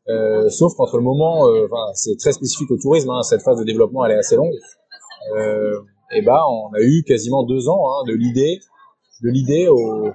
Euh, 0.10 0.50
sauf 0.50 0.74
qu'entre 0.75 0.98
le 0.98 1.04
moment, 1.04 1.48
euh, 1.48 1.66
enfin 1.66 1.92
c'est 1.94 2.18
très 2.18 2.31
spécifique 2.31 2.72
au 2.72 2.78
tourisme, 2.78 3.10
hein, 3.10 3.24
cette 3.24 3.42
phase 3.42 3.60
de 3.60 3.66
développement 3.66 4.06
elle 4.06 4.13
est 4.13 4.19
assez 4.19 4.36
longue. 4.36 4.54
Euh, 5.36 5.80
et 6.12 6.22
bah 6.22 6.44
on 6.50 6.74
a 6.74 6.80
eu 6.80 7.04
quasiment 7.04 7.44
deux 7.44 7.68
ans 7.68 7.83
hein, 7.90 8.04
de 8.07 8.13
l'idée, 8.13 8.60
de 9.22 9.30
l'idée 9.30 9.68
au, 9.68 10.10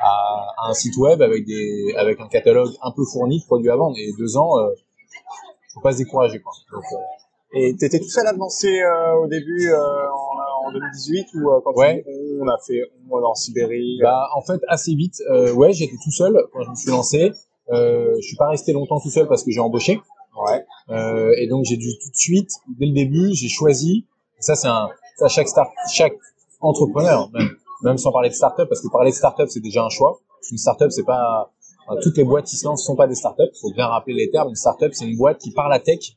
à, 0.00 0.68
un 0.68 0.74
site 0.74 0.96
web 0.96 1.22
avec 1.22 1.44
des 1.44 1.94
avec 1.96 2.20
un 2.20 2.28
catalogue 2.28 2.70
un 2.82 2.92
peu 2.92 3.04
fourni 3.04 3.40
de 3.40 3.44
produits 3.44 3.70
à 3.70 3.76
vendre. 3.76 3.96
Et 3.98 4.10
deux 4.18 4.36
ans 4.36 4.58
euh, 4.58 4.68
faut 5.74 5.80
pas 5.80 5.92
se 5.92 5.98
décourager 5.98 6.40
quoi. 6.40 6.52
Donc, 6.72 6.84
euh, 6.92 6.96
et 7.52 7.74
t'étais 7.76 7.98
tout 7.98 8.08
seul 8.08 8.26
à 8.26 8.32
lancer 8.32 8.80
euh, 8.82 9.14
au 9.22 9.26
début 9.26 9.70
euh, 9.70 9.78
en, 9.78 10.68
en, 10.68 10.72
2018 10.72 11.28
ou 11.34 11.50
euh, 11.50 11.60
quand 11.64 11.72
ouais. 11.76 12.04
on, 12.40 12.46
a 12.46 12.58
fait 12.58 12.82
on 13.10 13.22
en 13.24 13.34
Sibérie 13.34 13.98
bah 14.02 14.28
en 14.34 14.42
fait 14.42 14.60
assez 14.68 14.94
vite 14.94 15.22
ouais 15.54 15.72
j'étais 15.72 15.96
tout 16.02 16.10
seul 16.10 16.36
quand 16.52 16.62
je 16.62 16.70
me 16.70 16.74
suis 16.74 16.90
lancé. 16.90 17.32
Je 17.70 18.20
suis 18.20 18.36
pas 18.36 18.48
resté 18.48 18.72
longtemps 18.72 19.00
tout 19.00 19.10
seul 19.10 19.28
parce 19.28 19.44
que 19.44 19.50
j'ai 19.50 19.60
embauché. 19.60 20.00
Ouais. 20.36 20.64
Et 21.38 21.48
donc 21.48 21.64
j'ai 21.64 21.78
dû 21.78 21.88
tout 22.02 22.10
de 22.10 22.16
suite 22.16 22.50
dès 22.78 22.86
le 22.86 22.92
début 22.92 23.30
j'ai 23.32 23.48
choisi 23.48 24.06
ça 24.40 24.54
c'est 24.54 24.68
un 24.68 24.88
ça 25.16 25.28
chaque 25.28 25.48
start 25.48 25.70
chaque 25.90 26.16
entrepreneur 26.60 27.30
même 27.32 27.56
même 27.82 27.98
sans 27.98 28.12
parler 28.12 28.28
de 28.28 28.34
start-up, 28.34 28.68
parce 28.68 28.80
que 28.80 28.88
parler 28.88 29.10
de 29.10 29.16
start-up, 29.16 29.48
c'est 29.48 29.60
déjà 29.60 29.84
un 29.84 29.88
choix. 29.88 30.20
Une 30.50 30.58
start-up, 30.58 30.90
c'est 30.90 31.04
pas, 31.04 31.50
toutes 32.02 32.16
les 32.16 32.24
boîtes 32.24 32.46
qui 32.46 32.56
se 32.56 32.64
lancent 32.64 32.84
sont 32.84 32.96
pas 32.96 33.06
des 33.06 33.14
start-up. 33.14 33.50
Faut 33.60 33.72
bien 33.72 33.86
rappeler 33.86 34.14
les 34.14 34.30
termes. 34.30 34.48
Une 34.48 34.56
start-up, 34.56 34.92
c'est 34.94 35.06
une 35.06 35.16
boîte 35.16 35.38
qui, 35.38 35.52
par 35.52 35.68
la 35.68 35.80
tech, 35.80 36.16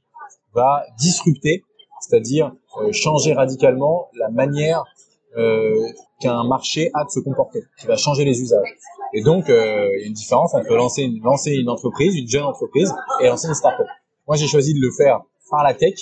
va 0.54 0.84
disrupter, 1.00 1.64
c'est-à-dire 2.02 2.52
euh, 2.82 2.92
changer 2.92 3.34
radicalement 3.34 4.10
la 4.14 4.30
manière 4.30 4.84
euh, 5.38 5.88
qu'un 6.20 6.44
marché 6.44 6.92
a 6.94 7.06
de 7.06 7.10
se 7.10 7.20
comporter, 7.20 7.64
qui 7.80 7.88
va 7.88 7.96
changer 7.96 8.26
les 8.26 8.42
usages. 8.42 8.78
Et 9.14 9.22
donc, 9.24 9.50
euh, 9.50 9.88
il 9.98 10.02
y 10.02 10.04
a 10.04 10.08
une 10.08 10.14
différence 10.14 10.54
entre 10.54 10.74
lancer 10.76 11.04
une, 11.04 11.22
lancer 11.24 11.52
une 11.52 11.70
entreprise, 11.70 12.16
une 12.16 12.28
jeune 12.28 12.44
entreprise, 12.44 12.94
et 13.22 13.28
lancer 13.28 13.48
une 13.48 13.54
start-up. 13.54 13.88
Moi, 14.28 14.36
j'ai 14.38 14.48
choisi 14.48 14.74
de 14.74 14.80
le 14.80 14.92
faire 14.92 15.22
par 15.50 15.64
la 15.64 15.74
tech, 15.74 15.96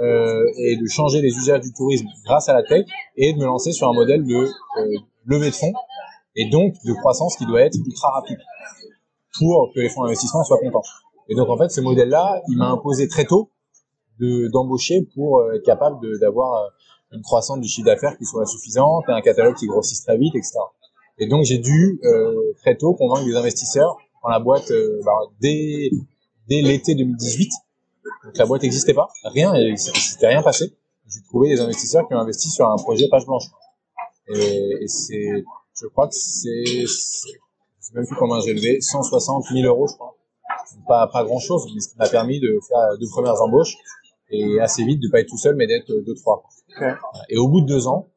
euh, 0.00 0.44
et 0.58 0.76
de 0.76 0.86
changer 0.86 1.22
les 1.22 1.34
usages 1.36 1.60
du 1.60 1.72
tourisme 1.72 2.06
grâce 2.24 2.48
à 2.48 2.54
la 2.54 2.62
tech 2.62 2.86
et 3.16 3.32
de 3.32 3.38
me 3.38 3.46
lancer 3.46 3.72
sur 3.72 3.88
un 3.88 3.94
modèle 3.94 4.24
de 4.24 4.34
euh, 4.34 4.98
levée 5.24 5.50
de 5.50 5.54
fonds 5.54 5.72
et 6.36 6.48
donc 6.50 6.74
de 6.84 6.92
croissance 6.92 7.36
qui 7.36 7.46
doit 7.46 7.62
être 7.62 7.76
ultra 7.76 8.10
rapide 8.10 8.38
pour 9.38 9.70
que 9.74 9.80
les 9.80 9.88
fonds 9.88 10.02
d'investissement 10.02 10.44
soient 10.44 10.58
contents. 10.58 10.82
Et 11.28 11.34
donc 11.34 11.48
en 11.48 11.58
fait, 11.58 11.70
ce 11.70 11.80
modèle-là, 11.80 12.40
il 12.48 12.56
m'a 12.56 12.68
imposé 12.68 13.08
très 13.08 13.24
tôt 13.24 13.50
de 14.20 14.48
d'embaucher 14.48 15.08
pour 15.14 15.40
euh, 15.40 15.54
être 15.54 15.64
capable 15.64 15.98
d'avoir 16.20 16.64
euh, 16.64 16.68
une 17.12 17.22
croissance 17.22 17.60
du 17.60 17.68
chiffre 17.68 17.86
d'affaires 17.86 18.16
qui 18.16 18.24
soit 18.24 18.46
suffisante 18.46 19.04
et 19.08 19.12
un 19.12 19.20
catalogue 19.20 19.56
qui 19.56 19.66
grossisse 19.66 20.02
très 20.02 20.16
vite, 20.16 20.34
etc. 20.34 20.58
Et 21.18 21.26
donc 21.26 21.44
j'ai 21.44 21.58
dû 21.58 22.00
euh, 22.04 22.52
très 22.58 22.76
tôt 22.76 22.94
convaincre 22.94 23.24
des 23.24 23.36
investisseurs 23.36 23.96
dans 24.22 24.30
la 24.30 24.38
boîte 24.38 24.70
bah, 25.04 25.12
dès 25.40 25.90
dès 26.48 26.62
l'été 26.62 26.94
2018 26.94 27.50
donc 28.26 28.36
la 28.36 28.44
boîte 28.44 28.62
n'existait 28.62 28.94
pas, 28.94 29.08
rien, 29.24 29.54
il 29.54 29.78
s'était 29.78 30.26
rien 30.26 30.42
passé. 30.42 30.76
J'ai 31.08 31.22
trouvé 31.22 31.50
des 31.50 31.60
investisseurs 31.60 32.08
qui 32.08 32.14
ont 32.14 32.18
investi 32.18 32.50
sur 32.50 32.68
un 32.68 32.76
projet 32.76 33.08
page 33.08 33.24
blanche. 33.24 33.44
Et, 34.28 34.82
et 34.82 34.88
c'est, 34.88 35.44
je 35.80 35.86
crois 35.86 36.08
que 36.08 36.14
c'est, 36.14 36.64
je 36.66 36.86
sais 36.86 37.94
même 37.94 38.04
plus 38.04 38.16
combien 38.16 38.40
j'ai 38.40 38.52
levé, 38.52 38.80
160 38.80 39.44
000 39.52 39.66
euros, 39.66 39.86
je 39.86 39.94
crois. 39.94 40.16
Pas, 40.88 41.06
pas 41.06 41.22
grand 41.22 41.38
chose, 41.38 41.70
mais 41.72 41.80
ça 41.80 41.92
m'a 41.98 42.08
permis 42.08 42.40
de 42.40 42.58
faire 42.68 42.98
deux 42.98 43.08
premières 43.08 43.40
embauches 43.40 43.76
et 44.30 44.58
assez 44.60 44.84
vite 44.84 45.00
de 45.00 45.08
pas 45.08 45.20
être 45.20 45.28
tout 45.28 45.38
seul, 45.38 45.54
mais 45.54 45.68
d'être 45.68 45.86
deux, 45.88 46.14
trois. 46.14 46.42
Okay. 46.76 46.92
Et 47.28 47.38
au 47.38 47.48
bout 47.48 47.60
de 47.60 47.66
deux 47.66 47.86
ans, 47.86 48.08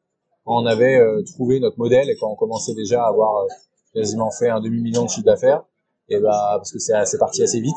quand 0.44 0.60
on 0.60 0.66
avait 0.66 0.96
euh, 0.96 1.22
trouvé 1.22 1.60
notre 1.60 1.78
modèle 1.78 2.10
et 2.10 2.16
quand 2.16 2.28
on 2.28 2.34
commençait 2.34 2.74
déjà 2.74 3.04
à 3.04 3.08
avoir 3.08 3.44
euh, 3.44 3.46
quasiment 3.94 4.30
fait 4.32 4.48
un 4.48 4.60
demi-million 4.60 5.04
de 5.04 5.08
chiffre 5.08 5.26
d'affaires, 5.26 5.62
et 6.08 6.18
bah, 6.18 6.54
parce 6.56 6.72
que 6.72 6.78
c'est 6.78 7.18
parti 7.18 7.42
assez 7.42 7.60
vite, 7.60 7.76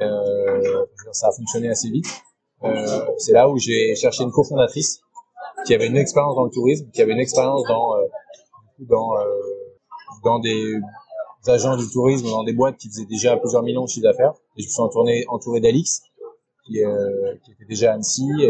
euh, 0.00 0.47
ça 1.12 1.28
a 1.28 1.32
fonctionné 1.32 1.68
assez 1.68 1.90
vite. 1.90 2.06
Euh, 2.64 3.06
c'est 3.18 3.32
là 3.32 3.48
où 3.48 3.56
j'ai 3.58 3.94
cherché 3.94 4.24
une 4.24 4.32
cofondatrice 4.32 5.00
qui 5.64 5.74
avait 5.74 5.86
une 5.86 5.96
expérience 5.96 6.34
dans 6.34 6.44
le 6.44 6.50
tourisme, 6.50 6.88
qui 6.92 7.02
avait 7.02 7.12
une 7.12 7.20
expérience 7.20 7.62
dans 7.68 7.96
euh, 7.96 8.04
euh, 8.80 9.24
dans 10.24 10.38
des 10.40 10.80
agents 11.46 11.76
du 11.76 11.88
tourisme, 11.90 12.26
dans 12.26 12.44
des 12.44 12.52
boîtes 12.52 12.76
qui 12.76 12.88
faisaient 12.88 13.06
déjà 13.06 13.36
plusieurs 13.36 13.62
millions 13.62 13.84
de 13.84 13.88
chiffres 13.88 14.06
d'affaires. 14.06 14.34
Et 14.56 14.62
je 14.62 14.66
me 14.66 14.70
suis 14.70 14.82
entouré, 14.82 15.24
entouré 15.28 15.60
d'Alix, 15.60 16.02
qui, 16.66 16.78
était 16.78 17.64
déjà 17.68 17.92
à 17.92 17.94
Annecy 17.94 18.28
et 18.40 18.48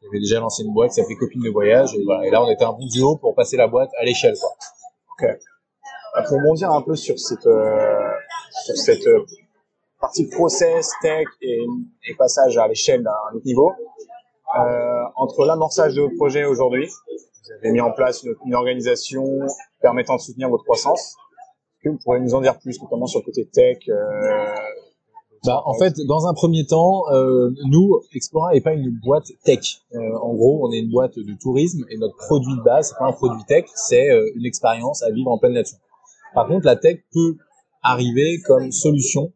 qui 0.00 0.06
avait 0.08 0.18
déjà 0.18 0.40
lancé 0.40 0.62
une 0.64 0.74
boîte 0.74 0.90
qui 0.90 0.96
s'appelait 0.96 1.16
Copine 1.16 1.42
de 1.42 1.50
voyage. 1.50 1.94
Et, 1.94 2.30
là, 2.30 2.42
on 2.42 2.50
était 2.50 2.64
un 2.64 2.72
bon 2.72 2.86
duo 2.86 3.16
pour 3.16 3.34
passer 3.34 3.56
la 3.56 3.68
boîte 3.68 3.90
à 3.98 4.04
l'échelle. 4.04 4.34
Quoi. 4.38 4.50
Ok. 5.12 6.28
Pour 6.28 6.40
bondir 6.40 6.70
un 6.70 6.82
peu 6.82 6.96
sur 6.96 7.18
cette 7.18 7.48
sur 8.64 8.76
cette 8.76 9.06
partie 10.06 10.26
process, 10.28 10.92
tech 11.02 11.26
et, 11.42 11.66
passage 12.16 12.56
à 12.58 12.68
l'échelle 12.68 13.02
d'un 13.02 13.40
niveau. 13.44 13.72
Euh, 14.56 15.02
entre 15.16 15.44
l'amorçage 15.44 15.94
de 15.94 16.02
vos 16.02 16.10
projets 16.16 16.44
aujourd'hui, 16.44 16.86
vous 16.86 17.52
avez 17.58 17.72
mis 17.72 17.80
en 17.80 17.90
place 17.90 18.24
une, 18.44 18.54
organisation 18.54 19.24
permettant 19.82 20.14
de 20.14 20.20
soutenir 20.20 20.48
votre 20.48 20.62
croissance. 20.62 21.00
Est-ce 21.00 21.82
que 21.82 21.88
vous 21.88 21.98
pourriez 22.04 22.20
nous 22.20 22.34
en 22.36 22.40
dire 22.40 22.56
plus, 22.60 22.80
notamment 22.80 23.06
sur 23.06 23.18
le 23.18 23.24
côté 23.24 23.48
tech 23.52 23.78
euh, 23.88 24.54
bah, 25.44 25.62
en 25.64 25.74
fait, 25.74 25.94
dans 26.06 26.26
un 26.26 26.34
premier 26.34 26.66
temps, 26.66 27.02
euh, 27.12 27.50
nous, 27.68 28.00
Explora 28.14 28.52
n'est 28.52 28.60
pas 28.60 28.74
une 28.74 28.90
boîte 29.04 29.26
tech. 29.44 29.82
En 29.92 30.34
gros, 30.34 30.66
on 30.66 30.72
est 30.72 30.78
une 30.78 30.90
boîte 30.90 31.18
de 31.18 31.34
tourisme 31.40 31.84
et 31.90 31.98
notre 31.98 32.16
produit 32.16 32.56
de 32.56 32.62
base, 32.62 32.90
c'est 32.90 32.98
pas 32.98 33.06
un 33.06 33.12
produit 33.12 33.44
tech, 33.46 33.64
c'est 33.74 34.08
une 34.34 34.46
expérience 34.46 35.02
à 35.02 35.10
vivre 35.10 35.30
en 35.32 35.38
pleine 35.38 35.54
nature. 35.54 35.78
Par 36.34 36.46
contre, 36.46 36.64
la 36.64 36.76
tech 36.76 36.98
peut 37.12 37.36
arriver 37.82 38.40
comme 38.46 38.70
solution 38.72 39.32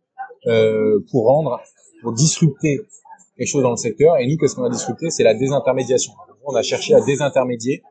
euh, 0.46 1.00
pour 1.10 1.26
rendre, 1.26 1.60
pour 2.02 2.12
disrupter 2.12 2.80
quelque 3.36 3.48
chose 3.48 3.62
dans 3.62 3.70
le 3.70 3.76
secteur. 3.76 4.16
Et 4.18 4.26
nous, 4.26 4.36
qu'est-ce 4.36 4.54
qu'on 4.54 4.64
a 4.64 4.70
disrupté? 4.70 5.10
C'est 5.10 5.24
la 5.24 5.34
désintermédiation. 5.34 6.12
On 6.44 6.54
a 6.54 6.62
cherché 6.62 6.94
à 6.94 7.00
désintermédier 7.00 7.82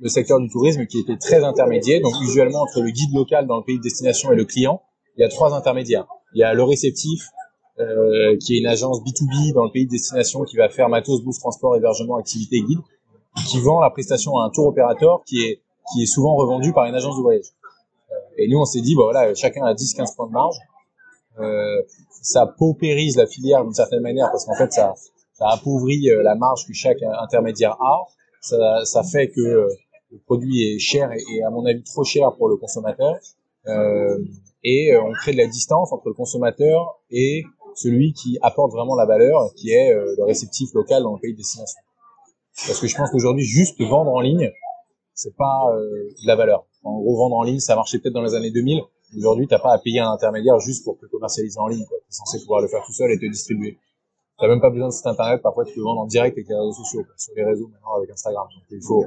le 0.00 0.08
secteur 0.08 0.40
du 0.40 0.48
tourisme 0.48 0.86
qui 0.86 0.98
était 0.98 1.16
très 1.16 1.44
intermédiaire. 1.44 2.00
Donc, 2.02 2.14
usuellement, 2.22 2.62
entre 2.62 2.80
le 2.80 2.90
guide 2.90 3.14
local 3.14 3.46
dans 3.46 3.58
le 3.58 3.64
pays 3.64 3.78
de 3.78 3.82
destination 3.82 4.32
et 4.32 4.36
le 4.36 4.44
client, 4.44 4.82
il 5.16 5.22
y 5.22 5.24
a 5.24 5.28
trois 5.28 5.54
intermédiaires. 5.54 6.06
Il 6.34 6.40
y 6.40 6.42
a 6.42 6.52
le 6.52 6.62
réceptif, 6.62 7.28
euh, 7.80 8.36
qui 8.38 8.54
est 8.54 8.58
une 8.60 8.66
agence 8.66 9.00
B2B 9.02 9.52
dans 9.52 9.64
le 9.64 9.70
pays 9.70 9.86
de 9.86 9.90
destination 9.90 10.44
qui 10.44 10.56
va 10.56 10.68
faire 10.68 10.88
matos, 10.88 11.22
bouffe, 11.22 11.38
transport, 11.38 11.76
hébergement, 11.76 12.16
activité, 12.16 12.60
guide, 12.60 12.78
qui 13.48 13.60
vend 13.60 13.80
la 13.80 13.90
prestation 13.90 14.38
à 14.38 14.44
un 14.44 14.50
tour 14.50 14.66
opérateur 14.66 15.22
qui 15.26 15.42
est, 15.42 15.60
qui 15.92 16.02
est 16.02 16.06
souvent 16.06 16.36
revendu 16.36 16.72
par 16.72 16.84
une 16.84 16.94
agence 16.94 17.16
de 17.16 17.22
voyage. 17.22 17.46
Euh, 18.10 18.14
et 18.38 18.48
nous, 18.48 18.58
on 18.58 18.64
s'est 18.64 18.80
dit, 18.80 18.94
bah 18.94 19.04
voilà, 19.04 19.34
chacun 19.34 19.64
a 19.64 19.74
10-15 19.74 20.14
points 20.14 20.26
de 20.26 20.32
marge. 20.32 20.56
Euh, 21.40 21.82
ça 22.22 22.46
paupérise 22.46 23.16
la 23.16 23.26
filière 23.26 23.64
d'une 23.64 23.74
certaine 23.74 24.00
manière 24.02 24.30
parce 24.30 24.46
qu'en 24.46 24.54
fait, 24.54 24.72
ça, 24.72 24.94
ça 25.34 25.48
appauvrit 25.48 26.10
euh, 26.10 26.22
la 26.22 26.34
marge 26.34 26.66
que 26.66 26.72
chaque 26.72 27.02
intermédiaire 27.02 27.76
a. 27.80 28.06
Ça, 28.40 28.84
ça 28.84 29.02
fait 29.02 29.28
que 29.28 29.40
euh, 29.40 29.68
le 30.10 30.18
produit 30.26 30.74
est 30.74 30.78
cher 30.78 31.10
et, 31.12 31.42
à 31.42 31.50
mon 31.50 31.66
avis 31.66 31.82
trop 31.82 32.04
cher 32.04 32.32
pour 32.36 32.48
le 32.48 32.56
consommateur. 32.56 33.16
Euh, 33.66 34.18
et 34.62 34.96
on 34.96 35.12
crée 35.12 35.32
de 35.32 35.38
la 35.38 35.46
distance 35.46 35.92
entre 35.92 36.08
le 36.08 36.14
consommateur 36.14 37.00
et 37.10 37.44
celui 37.74 38.12
qui 38.12 38.38
apporte 38.40 38.72
vraiment 38.72 38.94
la 38.94 39.04
valeur, 39.04 39.52
qui 39.56 39.70
est 39.70 39.92
le 39.92 40.24
réceptif 40.24 40.72
local 40.72 41.02
dans 41.02 41.14
le 41.14 41.20
pays 41.20 41.32
de 41.32 41.38
destination. 41.38 41.80
Parce 42.66 42.80
que 42.80 42.86
je 42.86 42.96
pense 42.96 43.10
qu'aujourd'hui, 43.10 43.44
juste 43.44 43.80
vendre 43.82 44.12
en 44.12 44.20
ligne, 44.20 44.50
c'est 45.12 45.36
pas 45.36 45.70
de 45.74 46.26
la 46.26 46.36
valeur. 46.36 46.66
En 46.82 46.98
gros, 46.98 47.16
vendre 47.16 47.36
en 47.36 47.42
ligne, 47.42 47.58
ça 47.58 47.74
marchait 47.74 47.98
peut-être 47.98 48.14
dans 48.14 48.22
les 48.22 48.34
années 48.34 48.52
2000. 48.52 48.80
Aujourd'hui, 49.16 49.46
t'as 49.46 49.58
pas 49.58 49.72
à 49.72 49.78
payer 49.78 50.00
un 50.00 50.10
intermédiaire 50.10 50.58
juste 50.58 50.84
pour 50.84 50.98
te 50.98 51.06
commercialiser 51.06 51.58
en 51.58 51.68
ligne. 51.68 51.84
Tu 51.86 51.94
es 51.94 51.98
censé 52.08 52.40
pouvoir 52.40 52.60
le 52.60 52.68
faire 52.68 52.82
tout 52.84 52.92
seul 52.92 53.10
et 53.10 53.18
te 53.18 53.26
distribuer. 53.26 53.78
T'as 54.38 54.48
même 54.48 54.60
pas 54.60 54.70
besoin 54.70 54.88
de 54.88 54.92
site 54.92 55.06
internet. 55.06 55.42
Parfois, 55.42 55.64
tu 55.64 55.74
peux 55.74 55.82
vendre 55.82 56.00
en 56.00 56.06
direct 56.06 56.36
avec 56.36 56.48
les 56.48 56.54
réseaux 56.54 56.72
sociaux, 56.72 57.02
sur 57.16 57.34
les 57.36 57.44
réseaux 57.44 57.68
maintenant 57.68 57.94
avec 57.96 58.10
Instagram. 58.10 58.46
Il 58.70 58.82
faut, 58.82 59.06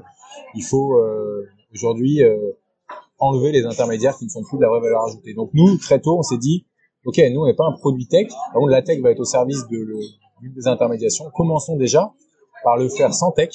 il 0.56 0.64
faut 0.64 0.98
euh, 0.98 1.48
aujourd'hui 1.74 2.24
euh, 2.24 2.52
enlever 3.20 3.52
les 3.52 3.66
intermédiaires 3.66 4.18
qui 4.18 4.26
ne 4.26 4.30
sont 4.30 4.44
plus 4.44 4.58
de 4.58 4.64
la 4.64 4.70
vraie 4.70 4.82
valeur 4.82 5.04
ajoutée. 5.06 5.34
Donc 5.34 5.50
nous, 5.54 5.78
très 5.78 6.00
tôt, 6.00 6.18
on 6.18 6.24
s'est 6.24 6.38
dit, 6.38 6.66
ok, 7.06 7.20
nous, 7.32 7.42
on 7.42 7.46
n'est 7.46 7.56
pas 7.56 7.66
un 7.66 7.74
produit 7.74 8.08
tech, 8.08 8.28
par 8.54 8.66
la 8.68 8.82
tech 8.82 9.00
va 9.02 9.12
être 9.12 9.20
au 9.20 9.26
service 9.26 9.68
de 9.68 9.86
des 10.42 10.68
intermédiations. 10.68 11.30
Commençons 11.32 11.78
déjà 11.78 12.14
par 12.64 12.78
le 12.78 12.90
faire 12.90 13.14
sans 13.14 13.32
tech, 13.32 13.50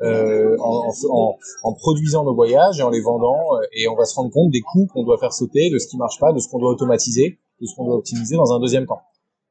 euh, 0.00 0.56
en, 0.60 0.90
en, 1.10 1.36
en, 1.64 1.72
produisant 1.74 2.24
nos 2.24 2.34
voyages 2.34 2.78
et 2.78 2.82
en 2.82 2.90
les 2.90 3.00
vendant, 3.00 3.56
euh, 3.56 3.66
et 3.72 3.88
on 3.88 3.96
va 3.96 4.04
se 4.04 4.14
rendre 4.14 4.30
compte 4.30 4.50
des 4.50 4.60
coûts 4.60 4.86
qu'on 4.92 5.02
doit 5.02 5.18
faire 5.18 5.32
sauter, 5.32 5.70
de 5.70 5.78
ce 5.78 5.88
qui 5.88 5.96
marche 5.96 6.20
pas, 6.20 6.32
de 6.32 6.38
ce 6.38 6.48
qu'on 6.48 6.58
doit 6.58 6.70
automatiser, 6.70 7.40
de 7.60 7.66
ce 7.66 7.74
qu'on 7.74 7.84
doit 7.84 7.96
optimiser 7.96 8.36
dans 8.36 8.52
un 8.52 8.60
deuxième 8.60 8.86
temps. 8.86 9.00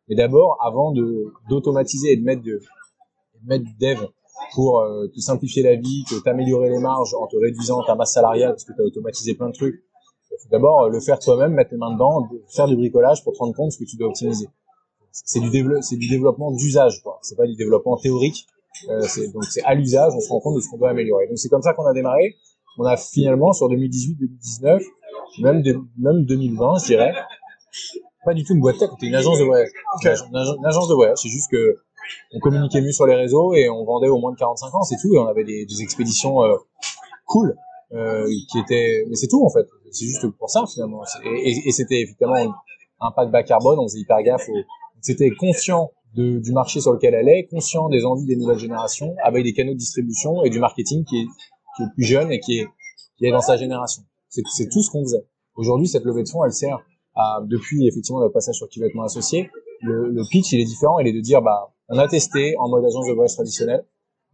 Mais 0.08 0.16
d'abord, 0.16 0.58
avant 0.62 0.92
de 0.94 1.26
d'automatiser 1.50 2.14
et 2.14 2.18
de 2.18 2.24
mettre 2.24 2.44
de, 2.44 2.60
de 2.60 3.48
mettre 3.48 3.66
du 3.66 3.74
dev 3.78 4.00
pour 4.54 4.80
euh, 4.80 5.08
te 5.14 5.20
simplifier 5.20 5.64
la 5.64 5.76
vie, 5.76 6.06
te 6.10 6.16
t'améliorer 6.16 6.70
les 6.70 6.80
marges 6.80 7.14
en 7.14 7.28
te 7.28 7.36
réduisant 7.36 7.84
ta 7.84 7.96
masse 7.96 8.14
salariale 8.14 8.52
parce 8.52 8.64
que 8.64 8.74
tu 8.74 8.82
as 8.82 8.86
automatisé 8.86 9.34
plein 9.34 9.50
de 9.50 9.54
trucs. 9.54 9.84
Il 10.32 10.38
faut 10.44 10.50
d'abord 10.50 10.84
euh, 10.84 10.90
le 10.90 11.00
faire 11.02 11.20
toi-même, 11.20 11.54
mettre 11.54 11.72
les 11.72 11.78
mains 11.78 11.92
dedans, 11.92 12.26
faire 12.48 12.68
du 12.68 12.76
bricolage 12.78 13.24
pour 13.24 13.34
te 13.34 13.40
rendre 13.40 13.56
compte 13.56 13.68
de 13.68 13.72
ce 13.74 13.80
que 13.80 13.86
tu 13.86 13.98
dois 13.98 14.08
optimiser. 14.08 14.48
C'est 15.12 15.40
du, 15.40 15.50
du 15.50 16.08
développement 16.08 16.52
d'usage, 16.52 17.02
quoi. 17.02 17.18
C'est 17.24 17.36
pas 17.36 17.48
du 17.48 17.56
développement 17.56 17.98
théorique. 17.98 18.46
Euh, 18.90 19.02
c'est, 19.02 19.32
donc 19.32 19.44
c'est 19.46 19.64
à 19.64 19.74
l'usage, 19.74 20.14
on 20.16 20.20
se 20.20 20.30
rend 20.30 20.40
compte 20.40 20.56
de 20.56 20.62
ce 20.62 20.70
qu'on 20.70 20.78
doit 20.78 20.90
améliorer. 20.90 21.28
Donc 21.28 21.38
c'est 21.38 21.50
comme 21.50 21.62
ça 21.62 21.74
qu'on 21.74 21.86
a 21.86 21.94
démarré. 21.94 22.36
On 22.78 22.86
a 22.86 22.96
finalement 22.98 23.54
sur 23.54 23.70
2018, 23.70 24.16
2019, 24.20 24.84
même 25.40 25.62
de, 25.62 25.80
même 25.98 26.26
2020, 26.26 26.80
je 26.80 26.86
dirais, 26.86 27.14
pas 28.24 28.34
du 28.34 28.44
tout 28.44 28.54
une 28.54 28.60
boîte 28.60 28.78
tech, 28.78 28.90
c'était 28.92 29.08
une 29.08 29.16
agence 29.16 29.40
de 29.40 29.46
voyage. 29.46 29.70
Une, 30.04 30.66
agence 30.66 30.88
de 30.88 30.94
voyage. 30.94 31.18
C'est 31.22 31.30
juste 31.30 31.50
que 31.50 31.78
on 32.34 32.40
communiquait 32.40 32.82
mieux 32.82 32.92
sur 32.92 33.06
les 33.06 33.16
réseaux 33.16 33.54
et 33.54 33.70
on 33.70 33.84
vendait 33.84 34.10
au 34.10 34.20
moins 34.20 34.32
de 34.32 34.38
45 34.38 34.76
ans, 34.76 34.84
c'est 34.84 34.98
tout. 35.02 35.14
Et 35.14 35.18
on 35.18 35.28
avait 35.28 35.44
des, 35.44 35.66
des 35.66 35.82
expéditions 35.82 36.44
euh, 36.44 36.56
cool 37.26 37.56
euh, 37.94 38.28
qui 38.50 38.60
étaient, 38.60 39.04
mais 39.10 39.16
c'est 39.16 39.28
tout 39.28 39.44
en 39.44 39.50
fait. 39.50 39.66
C'est 39.92 40.06
juste 40.06 40.28
pour 40.38 40.50
ça 40.50 40.64
finalement. 40.72 41.02
Et, 41.24 41.50
et, 41.50 41.68
et 41.70 41.72
c'était 41.72 42.02
effectivement 42.02 42.36
un 43.00 43.12
pack 43.12 43.32
bas 43.32 43.44
carbone. 43.44 43.80
On 43.80 43.88
faisait 43.88 44.00
hyper 44.00 44.22
gaffe. 44.24 44.48
C'était 45.02 45.32
conscient 45.32 45.92
de, 46.16 46.40
du 46.40 46.52
marché 46.52 46.82
sur 46.82 46.94
lequel 46.94 47.14
elle 47.14 47.30
est, 47.30 47.48
conscient 47.48 47.90
des 47.90 48.06
envies 48.06 48.26
des 48.26 48.36
nouvelles 48.36 48.58
générations, 48.58 49.16
avec 49.24 49.44
des 49.44 49.54
canaux 49.54 49.74
de 49.74 49.78
distribution 49.78 50.44
et 50.44 50.50
du 50.50 50.60
marketing 50.60 51.04
qui 51.06 51.18
est, 51.18 51.26
qui 51.76 51.84
est 51.84 51.94
plus 51.94 52.04
jeune 52.04 52.32
et 52.32 52.40
qui 52.40 52.60
est, 52.60 52.68
qui 53.18 53.26
est 53.26 53.32
dans 53.32 53.42
sa 53.42 53.58
génération. 53.58 54.04
C'est 54.30 54.70
tout 54.70 54.82
ce 54.82 54.92
qu'on 54.92 55.04
faisait. 55.04 55.26
Aujourd'hui, 55.56 55.88
cette 55.88 56.04
levée 56.04 56.24
de 56.24 56.30
fonds, 56.30 56.44
elle 56.44 56.54
sert 56.54 56.80
à, 57.16 57.42
depuis 57.46 57.88
effectivement 57.88 58.22
le 58.22 58.32
passage 58.32 58.56
sur 58.56 58.70
qui 58.70 58.80
va 58.80 58.86
être 58.86 58.96
mon 58.96 59.04
associé, 59.04 59.50
le, 59.82 60.10
le 60.10 60.24
pitch, 60.30 60.52
il 60.54 60.60
est 60.60 60.66
différent. 60.66 61.00
Il 61.00 61.08
est 61.08 61.14
de 61.14 61.22
dire, 61.22 61.42
bah, 61.42 61.74
on 61.90 61.98
a 61.98 62.08
testé 62.08 62.56
en 62.58 62.70
mode 62.70 62.86
agence 62.86 63.08
de 63.08 63.14
voyage 63.14 63.34
traditionnel. 63.34 63.86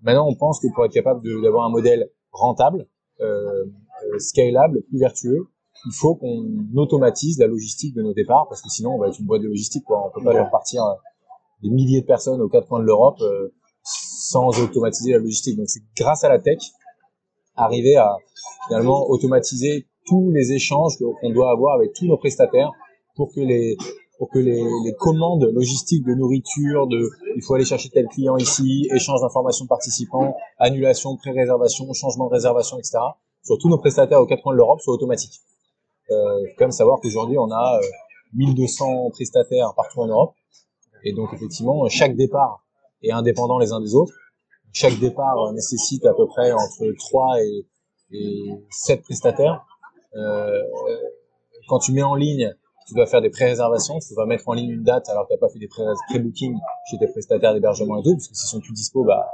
Maintenant, 0.02 0.28
on 0.28 0.36
pense 0.36 0.60
que 0.60 0.68
pour 0.74 0.86
être 0.86 0.92
capable 0.92 1.22
d'avoir 1.42 1.66
un 1.66 1.70
modèle 1.70 2.10
rentable, 2.32 2.88
euh, 3.22 3.64
euh, 3.66 4.20
scalable, 4.20 4.82
plus 4.84 5.00
vertueux, 5.00 5.48
il 5.86 5.94
faut 5.94 6.16
qu'on 6.16 6.46
automatise 6.76 7.40
la 7.40 7.48
logistique 7.48 7.96
de 7.96 8.02
nos 8.02 8.14
départs 8.14 8.48
parce 8.48 8.62
que 8.62 8.70
sinon 8.70 8.92
on 8.92 9.00
va 9.00 9.08
être 9.08 9.20
une 9.20 9.26
boîte 9.26 9.42
de 9.42 9.48
logistique. 9.48 9.84
Quoi. 9.84 10.08
On 10.08 10.12
peut 10.12 10.24
pas 10.24 10.34
faire 10.34 10.50
partir 10.50 10.84
euh, 10.84 10.94
des 11.64 11.70
milliers 11.70 12.02
de 12.02 12.06
personnes 12.06 12.42
aux 12.42 12.50
quatre 12.50 12.68
coins 12.68 12.80
de 12.80 12.86
l'Europe 12.86 13.20
euh, 13.22 13.54
sans 13.84 14.60
automatiser 14.62 15.12
la 15.12 15.20
logistique. 15.20 15.58
Donc 15.58 15.70
c'est 15.70 15.84
grâce 15.96 16.24
à 16.24 16.30
la 16.30 16.40
tech 16.40 16.60
arriver 17.56 17.96
à 17.96 18.16
finalement 18.68 19.10
automatiser 19.10 19.88
tous 20.06 20.32
les 20.32 20.52
échanges 20.52 20.98
qu'on 20.98 21.30
doit 21.32 21.52
avoir 21.52 21.76
avec 21.76 21.94
tous 21.94 22.06
nos 22.06 22.18
prestataires 22.18 22.72
pour 23.16 23.34
que 23.34 23.40
les 23.40 23.78
pour 24.20 24.30
que 24.30 24.40
les, 24.40 24.64
les, 24.86 24.94
commandes 24.94 25.44
logistiques 25.54 26.06
de 26.06 26.14
nourriture, 26.14 26.88
de 26.88 27.10
il 27.36 27.42
faut 27.44 27.56
aller 27.56 27.66
chercher 27.66 27.90
tel 27.90 28.08
client 28.08 28.38
ici, 28.38 28.88
échange 28.94 29.22
d'informations 29.22 29.66
participants, 29.66 30.36
annulation, 30.60 31.18
pré-réservation, 31.18 31.92
changement 31.94 32.28
de 32.28 32.34
réservation, 32.34 32.78
etc. 32.78 33.00
Sur 33.44 33.58
tous 33.58 33.70
nos 33.70 33.80
prestataires 33.80 34.22
aux 34.22 34.28
quatre 34.28 34.44
coins 34.44 34.54
de 34.54 34.58
l'Europe 34.58 34.80
soient 34.82 34.94
automatiques. 34.94 35.42
Euh, 36.12 36.14
faut 36.50 36.56
quand 36.58 36.66
même 36.66 36.72
savoir 36.72 37.00
qu'aujourd'hui 37.02 37.38
on 37.38 37.50
a 37.50 37.80
euh, 37.80 37.88
1200 38.36 39.10
prestataires 39.12 39.74
partout 39.76 40.02
en 40.02 40.08
Europe, 40.08 40.36
et 41.04 41.14
donc 41.14 41.34
effectivement 41.34 41.88
chaque 41.90 42.16
départ 42.16 42.64
est 43.02 43.12
indépendant 43.12 43.60
les 43.60 43.72
uns 43.72 43.82
des 43.82 43.96
autres. 43.96 44.14
Chaque 44.72 44.98
départ 45.00 45.54
nécessite 45.54 46.06
à 46.06 46.14
peu 46.14 46.26
près 46.28 46.52
entre 46.52 46.92
3 46.98 47.42
et, 47.42 47.68
et 48.12 48.50
7 48.72 49.04
prestataires. 49.04 49.66
Euh, 50.16 50.62
quand 51.68 51.80
tu 51.80 51.92
mets 51.92 52.04
en 52.04 52.16
ligne 52.16 52.54
tu 52.88 52.94
dois 52.94 53.06
faire 53.06 53.22
des 53.22 53.30
pré-réservations, 53.30 54.00
tu 54.00 54.14
vas 54.16 54.26
mettre 54.26 54.48
en 54.48 54.54
ligne 54.54 54.70
une 54.70 54.84
date 54.84 55.10
alors 55.10 55.24
que 55.24 55.34
tu 55.34 55.34
n'as 55.34 55.40
pas 55.40 55.50
fait 55.50 55.60
des 55.60 55.68
pré-booking 55.68 56.58
chez 56.90 56.98
tes 56.98 57.08
prestataires 57.08 57.54
d'hébergement 57.54 58.00
et 58.00 58.04
tout, 58.04 58.14
parce 58.14 58.28
que 58.28 58.36
s'ils 58.36 58.50
sont 58.50 58.60
plus 58.60 58.74
dispo, 58.74 59.04
bah, 59.04 59.30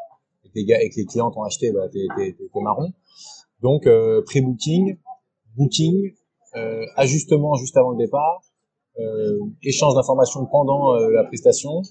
et 0.45 0.49
les, 0.55 0.65
gars, 0.65 0.81
et 0.81 0.89
que 0.89 0.95
les 0.97 1.05
clients 1.05 1.31
t'ont 1.31 1.43
acheté, 1.43 1.71
bah, 1.71 1.87
t'es, 1.91 2.07
marron. 2.55 2.93
Donc, 3.61 3.87
euh, 3.87 4.21
pré-booking, 4.25 4.97
booking, 5.55 6.13
euh, 6.55 6.85
ajustement 6.95 7.55
juste 7.55 7.75
avant 7.77 7.91
le 7.91 7.97
départ, 7.97 8.41
échange 9.63 9.95
d'informations 9.95 10.45
pendant 10.45 10.95
euh, 10.95 11.09
la 11.11 11.23
prestation, 11.23 11.81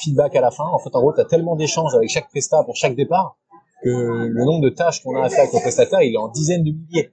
feedback 0.00 0.36
à 0.36 0.40
la 0.40 0.50
fin. 0.50 0.64
En 0.64 0.78
fait, 0.78 0.94
en 0.94 1.00
gros, 1.00 1.12
tu 1.12 1.20
as 1.20 1.24
tellement 1.24 1.56
d'échanges 1.56 1.94
avec 1.94 2.08
chaque 2.08 2.28
prestat 2.28 2.62
pour 2.64 2.76
chaque 2.76 2.94
départ 2.94 3.36
que 3.82 3.90
le 3.90 4.44
nombre 4.44 4.62
de 4.62 4.70
tâches 4.70 5.02
qu'on 5.02 5.16
a 5.16 5.24
à 5.24 5.28
faire 5.28 5.40
avec 5.40 5.52
nos 5.52 5.60
prestataires, 5.60 6.02
il 6.02 6.14
est 6.14 6.18
en 6.18 6.28
dizaines 6.28 6.64
de 6.64 6.72
milliers. 6.72 7.12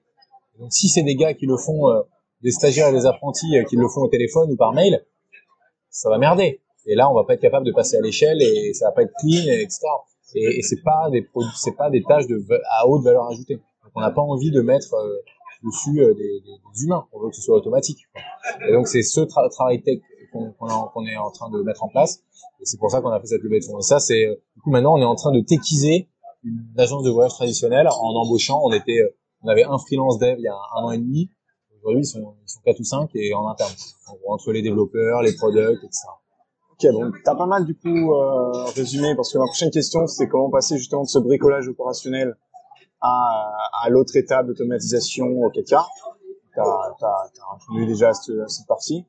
Donc, 0.59 0.71
si 0.71 0.87
c'est 0.87 1.03
des 1.03 1.15
gars 1.15 1.33
qui 1.33 1.45
le 1.45 1.57
font 1.57 1.89
euh, 1.89 2.01
des 2.41 2.51
stagiaires 2.51 2.89
et 2.89 2.93
des 2.93 3.05
apprentis 3.05 3.57
euh, 3.57 3.63
qui 3.63 3.75
le 3.75 3.87
font 3.87 4.01
au 4.01 4.07
téléphone 4.07 4.51
ou 4.51 4.55
par 4.55 4.73
mail, 4.73 5.05
ça 5.89 6.09
va 6.09 6.17
merder. 6.17 6.61
Et 6.87 6.95
là, 6.95 7.09
on 7.09 7.13
va 7.13 7.23
pas 7.23 7.33
être 7.33 7.41
capable 7.41 7.65
de 7.65 7.71
passer 7.71 7.97
à 7.97 8.01
l'échelle 8.01 8.41
et 8.41 8.73
ça 8.73 8.87
va 8.87 8.91
pas 8.91 9.03
être 9.03 9.13
clean, 9.19 9.43
etc. 9.47 9.79
Et, 10.35 10.59
et 10.59 10.61
c'est 10.61 10.81
pas 10.83 11.09
des 11.11 11.27
pas 11.77 11.89
des 11.89 12.03
tâches 12.03 12.25
à 12.79 12.87
haute 12.87 13.03
valeur 13.03 13.27
ajoutée. 13.27 13.55
Donc 13.55 13.91
on 13.95 14.01
n'a 14.01 14.11
pas 14.11 14.21
envie 14.21 14.51
de 14.51 14.61
mettre 14.61 14.93
euh, 14.93 15.21
dessus 15.65 16.01
euh, 16.01 16.13
des, 16.13 16.41
des, 16.41 16.83
humains. 16.83 17.07
On 17.11 17.19
veut 17.19 17.29
que 17.29 17.35
ce 17.35 17.41
soit 17.41 17.57
automatique. 17.57 18.07
Et 18.67 18.71
donc 18.71 18.87
c'est 18.87 19.01
ce 19.01 19.21
tra 19.21 19.47
travail 19.49 19.81
tech 19.81 19.99
qu'on 20.31 20.51
qu 20.51 21.09
est 21.09 21.17
en 21.17 21.31
train 21.31 21.49
de 21.49 21.61
mettre 21.63 21.83
en 21.83 21.89
place. 21.89 22.21
Et 22.61 22.65
c'est 22.65 22.77
pour 22.77 22.91
ça 22.91 23.01
qu'on 23.01 23.09
a 23.09 23.19
fait 23.19 23.27
cette 23.27 23.43
levée 23.43 23.59
de 23.59 23.65
fonds. 23.65 23.79
Et 23.79 23.83
ça, 23.83 23.99
c'est 23.99 24.41
du 24.55 24.61
coup 24.61 24.69
maintenant 24.69 24.95
on 24.95 25.01
est 25.01 25.05
en 25.05 25.15
train 25.15 25.31
de 25.31 25.41
techiser 25.41 26.09
une 26.43 26.63
agence 26.77 27.03
de 27.03 27.09
voyage 27.09 27.33
traditionnelle 27.33 27.87
en 27.87 28.15
embauchant. 28.15 28.61
On 28.63 28.71
était, 28.71 28.99
on 29.41 29.47
avait 29.47 29.63
un 29.63 29.77
freelance 29.77 30.19
dev 30.19 30.35
il 30.37 30.43
y 30.43 30.47
a 30.47 30.57
un 30.77 30.83
an 30.83 30.91
et 30.91 30.97
demi 30.97 31.29
Aujourd'hui, 31.85 32.01
ils 32.01 32.07
sont, 32.07 32.33
ils 32.41 32.49
sont 32.49 32.61
4 32.65 32.79
ou 32.79 32.83
5 32.83 33.09
et 33.13 33.35
en 33.35 33.47
interne. 33.47 33.71
En 34.07 34.33
entre 34.33 34.51
les 34.51 34.63
développeurs, 34.63 35.21
les 35.21 35.35
products, 35.35 35.83
etc. 35.83 36.07
Ok, 36.71 36.91
bon, 36.91 37.11
t'as 37.23 37.35
pas 37.35 37.45
mal 37.45 37.63
du 37.63 37.75
coup 37.75 38.11
euh, 38.11 38.65
résumé 38.75 39.15
parce 39.15 39.31
que 39.31 39.37
ma 39.37 39.45
prochaine 39.45 39.69
question, 39.69 40.07
c'est 40.07 40.27
comment 40.27 40.49
passer 40.49 40.79
justement 40.79 41.03
de 41.03 41.07
ce 41.07 41.19
bricolage 41.19 41.67
opérationnel 41.67 42.35
à, 43.01 43.53
à 43.83 43.89
l'autre 43.89 44.15
étape 44.15 44.47
d'automatisation 44.47 45.27
au 45.27 45.49
cas. 45.49 45.61
Tu 45.63 45.75
as, 45.75 45.85
déjà 47.85 48.09
à 48.09 48.13
cette, 48.13 48.49
cette 48.49 48.67
partie. 48.67 49.05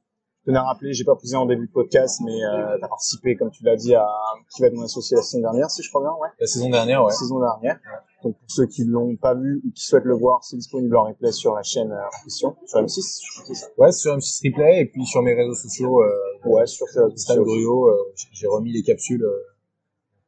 Je 0.47 0.53
tenais 0.53 0.59
à 0.59 0.63
rappeler, 0.63 0.93
j'ai 0.93 1.05
pas 1.05 1.17
posé 1.17 1.37
en 1.37 1.45
début 1.45 1.67
de 1.67 1.73
podcast, 1.73 2.21
mais 2.25 2.45
euh, 2.45 2.79
tu 2.79 2.85
as 2.85 2.89
participé, 2.89 3.35
comme 3.35 3.51
tu 3.51 3.65
l'as 3.65 3.75
dit, 3.75 3.97
à 3.97 4.07
qui 4.55 4.63
va 4.63 4.69
être 4.69 4.75
mon 4.75 4.85
associé 4.85 5.17
la 5.17 5.23
saison 5.25 5.41
dernière, 5.41 5.69
si 5.71 5.83
je 5.83 5.89
crois 5.89 6.03
bien, 6.03 6.13
ouais. 6.21 6.29
La 6.39 6.47
saison 6.47 6.71
dernière, 6.71 7.03
ouais. 7.03 7.11
La 7.11 7.17
saison 7.17 7.41
dernière. 7.41 7.81
Donc 8.23 8.39
pour 8.39 8.51
ceux 8.51 8.67
qui 8.67 8.85
l'ont 8.85 9.17
pas 9.17 9.35
vu 9.35 9.61
ou 9.67 9.73
qui 9.73 9.85
souhaitent 9.85 10.05
le 10.05 10.15
voir, 10.15 10.45
c'est 10.45 10.57
disponible 10.57 10.97
en 10.97 11.05
replay 11.05 11.33
sur 11.33 11.55
la 11.55 11.63
chaîne 11.63 11.91
euh, 11.91 12.01
en 12.01 12.25
question, 12.25 12.57
sur 12.65 12.81
M6. 12.81 13.21
Je 13.23 13.43
crois 13.43 13.55
ça. 13.55 13.67
Ouais, 13.77 13.93
sur 13.93 14.17
M6 14.17 14.49
Replay 14.49 14.83
et 14.83 14.87
puis 14.87 15.05
sur 15.05 15.23
mes 15.23 15.35
réseaux 15.35 15.55
sociaux. 15.55 16.03
Euh, 16.03 16.49
ouais, 16.49 16.67
sur 16.67 16.87
Stan 16.89 17.43
Gruyo, 17.43 17.89
euh, 17.89 17.97
j'ai 18.33 18.47
remis 18.47 18.73
les 18.73 18.83
capsules. 18.83 19.25
Euh, 19.25 19.31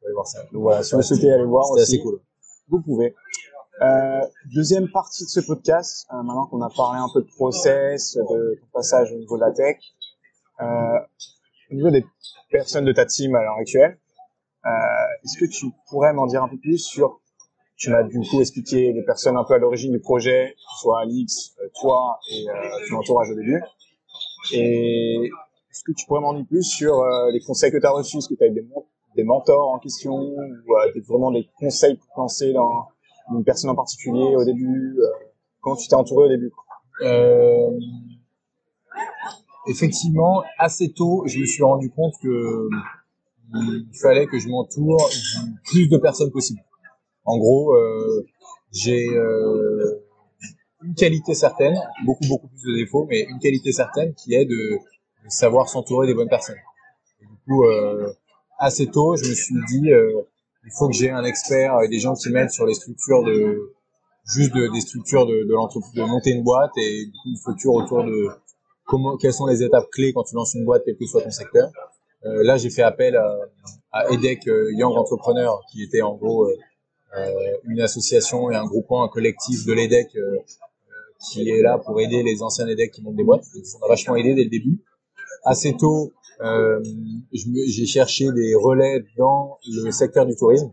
vous 0.01 0.05
allez 0.05 0.13
voir 0.13 0.27
ça. 0.27 0.43
Donc 0.51 0.61
voilà, 0.61 0.83
si 0.83 0.95
vous 0.95 1.01
souhaitez 1.01 1.31
aller 1.31 1.45
voir, 1.45 1.65
c'est 1.75 1.81
assez 1.81 1.99
cool. 1.99 2.19
Vous 2.67 2.81
pouvez. 2.81 3.15
Euh, 3.81 4.21
deuxième 4.53 4.89
partie 4.91 5.23
de 5.23 5.29
ce 5.29 5.39
podcast, 5.39 6.05
euh, 6.11 6.21
maintenant 6.21 6.47
qu'on 6.47 6.61
a 6.61 6.69
parlé 6.69 6.99
un 6.99 7.07
peu 7.13 7.21
de 7.21 7.27
process, 7.27 8.17
de 8.17 8.59
passage 8.73 9.13
au 9.13 9.15
niveau 9.15 9.37
de 9.37 9.41
la 9.41 9.51
tech, 9.51 9.77
euh, 10.59 10.99
au 11.71 11.75
niveau 11.75 11.89
des 11.89 12.05
personnes 12.51 12.83
de 12.83 12.91
ta 12.91 13.05
team 13.05 13.35
à 13.35 13.41
l'heure 13.41 13.55
actuelle, 13.55 13.97
euh, 14.65 14.69
est-ce 15.23 15.37
que 15.37 15.45
tu 15.45 15.67
pourrais 15.89 16.11
m'en 16.11 16.27
dire 16.27 16.43
un 16.43 16.49
peu 16.49 16.57
plus 16.57 16.77
sur, 16.79 17.21
tu 17.77 17.89
m'as 17.89 18.03
du 18.03 18.19
coup 18.19 18.41
expliqué 18.41 18.91
les 18.91 19.03
personnes 19.03 19.37
un 19.37 19.45
peu 19.45 19.53
à 19.53 19.59
l'origine 19.59 19.93
du 19.93 20.01
projet, 20.01 20.55
soit 20.79 20.99
Alix, 20.99 21.55
toi 21.79 22.19
et 22.33 22.47
ton 22.89 22.97
entourage 22.97 23.31
au 23.31 23.35
début, 23.35 23.63
et 24.51 25.31
est-ce 25.71 25.83
que 25.85 25.93
tu 25.93 26.05
pourrais 26.05 26.19
m'en 26.19 26.33
dire 26.33 26.45
plus 26.45 26.63
sur 26.63 27.05
les 27.31 27.39
conseils 27.39 27.71
que 27.71 27.77
tu 27.77 27.85
as 27.85 27.91
reçus, 27.91 28.17
est-ce 28.17 28.27
que 28.27 28.35
tu 28.35 28.43
as 28.43 28.49
des, 28.49 28.67
des 29.15 29.23
mentors 29.23 29.69
en 29.69 29.79
question, 29.79 30.15
ou 30.15 31.03
vraiment 31.07 31.31
des 31.31 31.47
conseils 31.57 31.95
pour 31.95 32.09
penser 32.13 32.51
dans 32.51 32.89
une 33.31 33.43
personne 33.43 33.69
en 33.69 33.75
particulier 33.75 34.35
au 34.35 34.43
début, 34.43 34.99
quand 35.61 35.75
tu 35.75 35.87
t'es 35.87 35.95
entouré 35.95 36.25
au 36.25 36.29
début 36.29 36.51
euh, 37.01 37.79
effectivement, 39.67 40.43
assez 40.57 40.91
tôt, 40.91 41.23
je 41.27 41.39
me 41.39 41.45
suis 41.45 41.63
rendu 41.63 41.89
compte 41.89 42.13
que 42.21 42.69
il 43.53 43.97
fallait 43.99 44.27
que 44.27 44.37
je 44.37 44.47
m'entoure 44.47 45.09
du 45.09 45.53
plus 45.63 45.87
de 45.87 45.97
personnes 45.97 46.31
possible. 46.31 46.59
En 47.25 47.37
gros, 47.37 47.73
euh, 47.73 48.25
j'ai 48.71 49.07
euh, 49.09 50.05
une 50.83 50.93
qualité 50.93 51.33
certaine, 51.33 51.75
beaucoup 52.05 52.27
beaucoup 52.27 52.47
plus 52.47 52.63
de 52.63 52.77
défauts, 52.77 53.05
mais 53.09 53.21
une 53.23 53.39
qualité 53.39 53.71
certaine 53.71 54.13
qui 54.13 54.33
est 54.35 54.45
de, 54.45 54.79
savoir 55.27 55.69
s'entourer 55.69 56.07
des 56.07 56.15
bonnes 56.15 56.29
personnes. 56.29 56.57
du 57.21 57.27
coup, 57.45 57.65
euh, 57.65 58.11
assez 58.57 58.87
tôt, 58.87 59.15
je 59.15 59.29
me 59.29 59.35
suis 59.35 59.55
dit, 59.67 59.91
euh, 59.91 60.21
il 60.65 60.71
faut 60.77 60.87
que 60.87 60.95
j'ai 60.95 61.09
un 61.09 61.23
expert 61.23 61.81
et 61.81 61.87
des 61.87 61.99
gens 61.99 62.13
qui 62.15 62.29
m'aident 62.29 62.51
sur 62.51 62.65
les 62.65 62.73
structures 62.73 63.23
de 63.23 63.73
juste 64.25 64.53
des 64.53 64.81
structures 64.81 65.25
de, 65.25 65.43
de 65.43 65.53
l'entreprise, 65.53 65.93
de 65.93 66.03
monter 66.03 66.31
une 66.31 66.43
boîte 66.43 66.71
et 66.77 67.05
une 67.25 67.35
structure 67.35 67.73
autour 67.73 68.03
de 68.03 68.27
comment, 68.85 69.17
quelles 69.17 69.33
sont 69.33 69.45
les 69.45 69.63
étapes 69.63 69.89
clés 69.91 70.13
quand 70.13 70.23
tu 70.23 70.35
lances 70.35 70.53
une 70.53 70.65
boîte, 70.65 70.83
quel 70.85 70.97
que 70.97 71.05
soit 71.05 71.21
ton 71.21 71.31
secteur. 71.31 71.69
Euh, 72.25 72.43
là, 72.43 72.57
j'ai 72.57 72.69
fait 72.69 72.81
appel 72.81 73.15
à, 73.15 73.33
à 73.91 74.09
EDEC 74.11 74.47
euh, 74.47 74.71
Young 74.73 74.95
Entrepreneur, 74.97 75.61
qui 75.71 75.83
était 75.83 76.01
en 76.01 76.15
gros 76.15 76.45
euh, 76.45 76.57
euh, 77.17 77.57
une 77.67 77.81
association 77.81 78.51
et 78.51 78.55
un 78.55 78.65
groupement, 78.65 79.03
un 79.03 79.07
collectif 79.07 79.65
de 79.65 79.73
l'EDEC 79.73 80.09
qui 81.21 81.49
est 81.49 81.61
là 81.61 81.77
pour 81.77 81.99
aider 81.99 82.23
les 82.23 82.41
anciens 82.41 82.67
EDEC 82.67 82.91
qui 82.91 83.01
montent 83.01 83.15
des 83.15 83.23
boîtes. 83.23 83.45
Ils 83.55 83.75
ont 83.81 83.87
vachement 83.87 84.15
aidé 84.15 84.35
dès 84.35 84.43
le 84.43 84.49
début. 84.49 84.79
Assez 85.43 85.75
tôt, 85.75 86.13
j'ai 86.41 87.85
cherché 87.85 88.31
des 88.31 88.55
relais 88.55 89.05
dans 89.17 89.57
le 89.67 89.91
secteur 89.91 90.25
du 90.25 90.35
tourisme, 90.35 90.71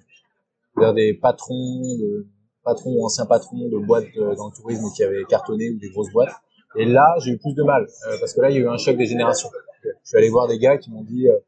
c'est-à-dire 0.75 0.95
des 0.95 1.15
patrons, 1.15 1.97
de, 1.99 2.27
patrons 2.65 2.95
ou 2.97 3.05
anciens 3.05 3.27
patrons 3.27 3.69
de 3.69 3.79
boîtes 3.79 4.07
dans 4.37 4.49
le 4.49 4.57
tourisme 4.57 4.91
qui 4.95 5.03
avaient 5.03 5.25
cartonné 5.25 5.71
ou 5.71 5.79
des 5.79 5.91
grosses 5.91 6.13
boîtes 6.13 6.35
et 6.77 6.85
là, 6.85 7.15
j'ai 7.21 7.33
eu 7.33 7.39
plus 7.39 7.55
de 7.55 7.63
mal 7.63 7.87
euh, 8.09 8.17
parce 8.21 8.35
que 8.35 8.41
là, 8.41 8.51
il 8.51 8.57
y 8.57 8.59
a 8.59 8.61
eu 8.61 8.69
un 8.69 8.77
choc 8.77 8.97
des 8.97 9.07
générations. 9.07 9.49
Je 9.83 9.91
suis 10.05 10.17
allé 10.17 10.29
voir 10.29 10.47
des 10.47 10.59
gars 10.59 10.77
qui 10.77 10.91
m'ont 10.91 11.05
dit 11.05 11.29
euh, 11.29 11.39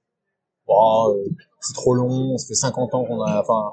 oh, 0.67 1.17
c'est 1.61 1.75
trop 1.75 1.95
long, 1.95 2.39
ça 2.39 2.47
fait 2.47 2.55
50 2.55 2.95
ans 2.95 3.05
qu'on 3.05 3.21
a, 3.21 3.41
enfin, 3.41 3.73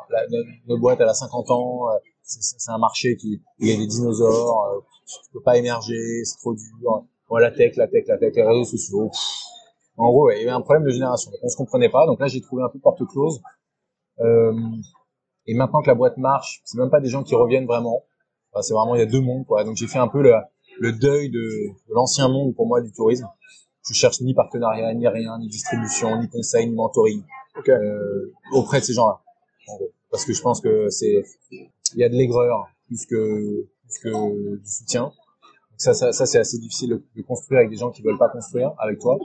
notre, 0.68 0.82
boîte 0.82 1.00
elle 1.00 1.08
a 1.08 1.14
50 1.14 1.52
ans, 1.52 1.88
c'est 2.24 2.72
un 2.72 2.78
marché 2.78 3.16
qui, 3.16 3.42
il 3.60 3.70
y 3.70 3.74
a 3.74 3.78
des 3.78 3.88
dinosaures, 3.88 4.84
tu 5.06 5.32
peux 5.32 5.42
pas 5.42 5.58
émerger, 5.58 6.24
c'est 6.26 6.38
trop 6.38 6.54
dur. 6.54 7.04
Bon, 7.30 7.38
la 7.38 7.52
tech, 7.52 7.76
la 7.76 7.88
tech, 7.88 8.06
la 8.08 8.18
tech, 8.18 8.34
les 8.36 8.44
réseaux 8.44 8.66
sociaux. 8.66 9.12
En 9.98 10.10
gros, 10.10 10.30
il 10.32 10.40
y 10.40 10.42
avait 10.42 10.52
un 10.52 10.62
problème 10.62 10.84
de 10.84 10.90
génération. 10.90 11.32
On 11.42 11.48
se 11.48 11.56
comprenait 11.56 11.90
pas. 11.90 12.06
Donc 12.06 12.20
là, 12.20 12.28
j'ai 12.28 12.42
trouvé 12.42 12.64
un 12.64 12.70
peu 12.70 12.80
porte 12.80 13.06
close. 13.08 13.42
Euh, 14.20 14.54
et 15.48 15.54
maintenant 15.54 15.82
que 15.82 15.88
la 15.88 15.96
boîte 15.96 16.18
marche, 16.18 16.62
c'est 16.66 16.78
même 16.78 16.90
pas 16.90 17.00
des 17.00 17.10
gens 17.10 17.24
qui 17.24 17.36
reviennent 17.36 17.66
vraiment. 17.66 18.04
Enfin, 18.52 18.62
c'est 18.62 18.74
vraiment 18.74 18.96
il 18.96 19.00
y 19.00 19.02
a 19.02 19.06
deux 19.06 19.22
mondes 19.22 19.46
quoi. 19.46 19.64
Donc 19.64 19.76
j'ai 19.76 19.88
fait 19.88 20.00
un 20.00 20.08
peu 20.08 20.22
le, 20.22 20.34
le 20.80 20.92
deuil 20.92 21.30
de, 21.30 21.40
de 21.40 21.94
l'ancien 21.94 22.28
monde 22.28 22.56
pour 22.56 22.68
moi 22.68 22.82
du 22.82 22.92
tourisme. 22.92 23.28
Je 23.88 23.94
cherche 23.94 24.22
ni 24.22 24.34
partenariat, 24.34 24.94
ni 24.94 25.08
rien, 25.08 25.38
ni 25.38 25.48
distribution, 25.48 26.20
ni 26.20 26.28
conseil, 26.30 26.68
ni 26.68 26.76
mentoring 26.76 27.24
euh, 27.68 28.34
auprès 28.54 28.80
de 28.80 28.86
ces 28.86 28.94
gens-là. 28.94 29.22
Parce 30.10 30.26
que 30.26 30.34
je 30.34 30.42
pense 30.42 30.62
que 30.62 30.90
c'est 30.90 31.24
il 31.52 32.00
y 32.00 32.04
a 32.04 32.10
de 32.10 32.16
l'aigreur 32.16 32.68
plus 32.88 33.06
que 33.06 33.68
plus 33.84 34.00
que 34.00 34.58
du 34.58 34.68
soutien. 34.68 35.04
Donc 35.04 35.14
ça, 35.78 35.94
ça, 35.94 36.12
ça 36.12 36.26
c'est 36.26 36.40
assez 36.40 36.58
difficile 36.58 36.90
de, 36.90 37.04
de, 37.16 37.22
construire 37.22 37.60
avec 37.60 37.70
des 37.70 37.78
gens 37.78 37.92
qui 37.92 38.02
veulent 38.02 38.18
pas 38.18 38.30
construire 38.30 38.74
avec 38.80 39.00
toi. 39.00 39.18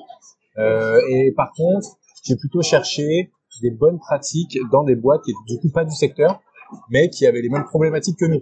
Euh, 0.58 1.00
et 1.08 1.32
par 1.32 1.52
contre, 1.52 1.98
j'ai 2.24 2.36
plutôt 2.36 2.62
cherché 2.62 3.30
des 3.62 3.70
bonnes 3.70 3.98
pratiques 3.98 4.58
dans 4.72 4.84
des 4.84 4.94
boîtes 4.94 5.22
qui 5.22 5.32
étaient 5.32 5.54
du 5.54 5.60
coup 5.60 5.70
pas 5.70 5.84
du 5.84 5.94
secteur, 5.94 6.40
mais 6.90 7.10
qui 7.10 7.26
avaient 7.26 7.42
les 7.42 7.48
mêmes 7.48 7.64
problématiques 7.64 8.18
que 8.18 8.24
nous. 8.24 8.40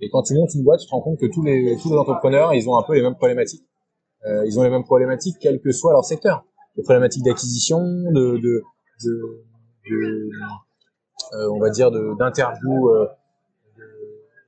Et 0.00 0.08
quand 0.10 0.22
tu 0.22 0.34
montes 0.34 0.54
une 0.54 0.64
boîte, 0.64 0.80
tu 0.80 0.86
te 0.86 0.90
rends 0.90 1.02
compte 1.02 1.18
que 1.18 1.26
tous 1.26 1.42
les, 1.42 1.76
tous 1.82 1.90
les 1.90 1.96
entrepreneurs, 1.96 2.54
ils 2.54 2.68
ont 2.68 2.78
un 2.78 2.82
peu 2.82 2.94
les 2.94 3.02
mêmes 3.02 3.16
problématiques. 3.16 3.64
Euh, 4.26 4.44
ils 4.46 4.58
ont 4.58 4.62
les 4.62 4.70
mêmes 4.70 4.84
problématiques, 4.84 5.36
quel 5.40 5.60
que 5.60 5.72
soit 5.72 5.92
leur 5.92 6.04
secteur. 6.04 6.44
Les 6.76 6.82
problématiques 6.82 7.24
d'acquisition, 7.24 7.80
de, 7.80 8.38
de, 8.38 8.62
de, 9.04 10.30
euh, 11.32 11.50
on 11.50 11.58
va 11.58 11.70
dire, 11.70 11.90
d'interview 11.90 12.88
euh, 12.88 13.06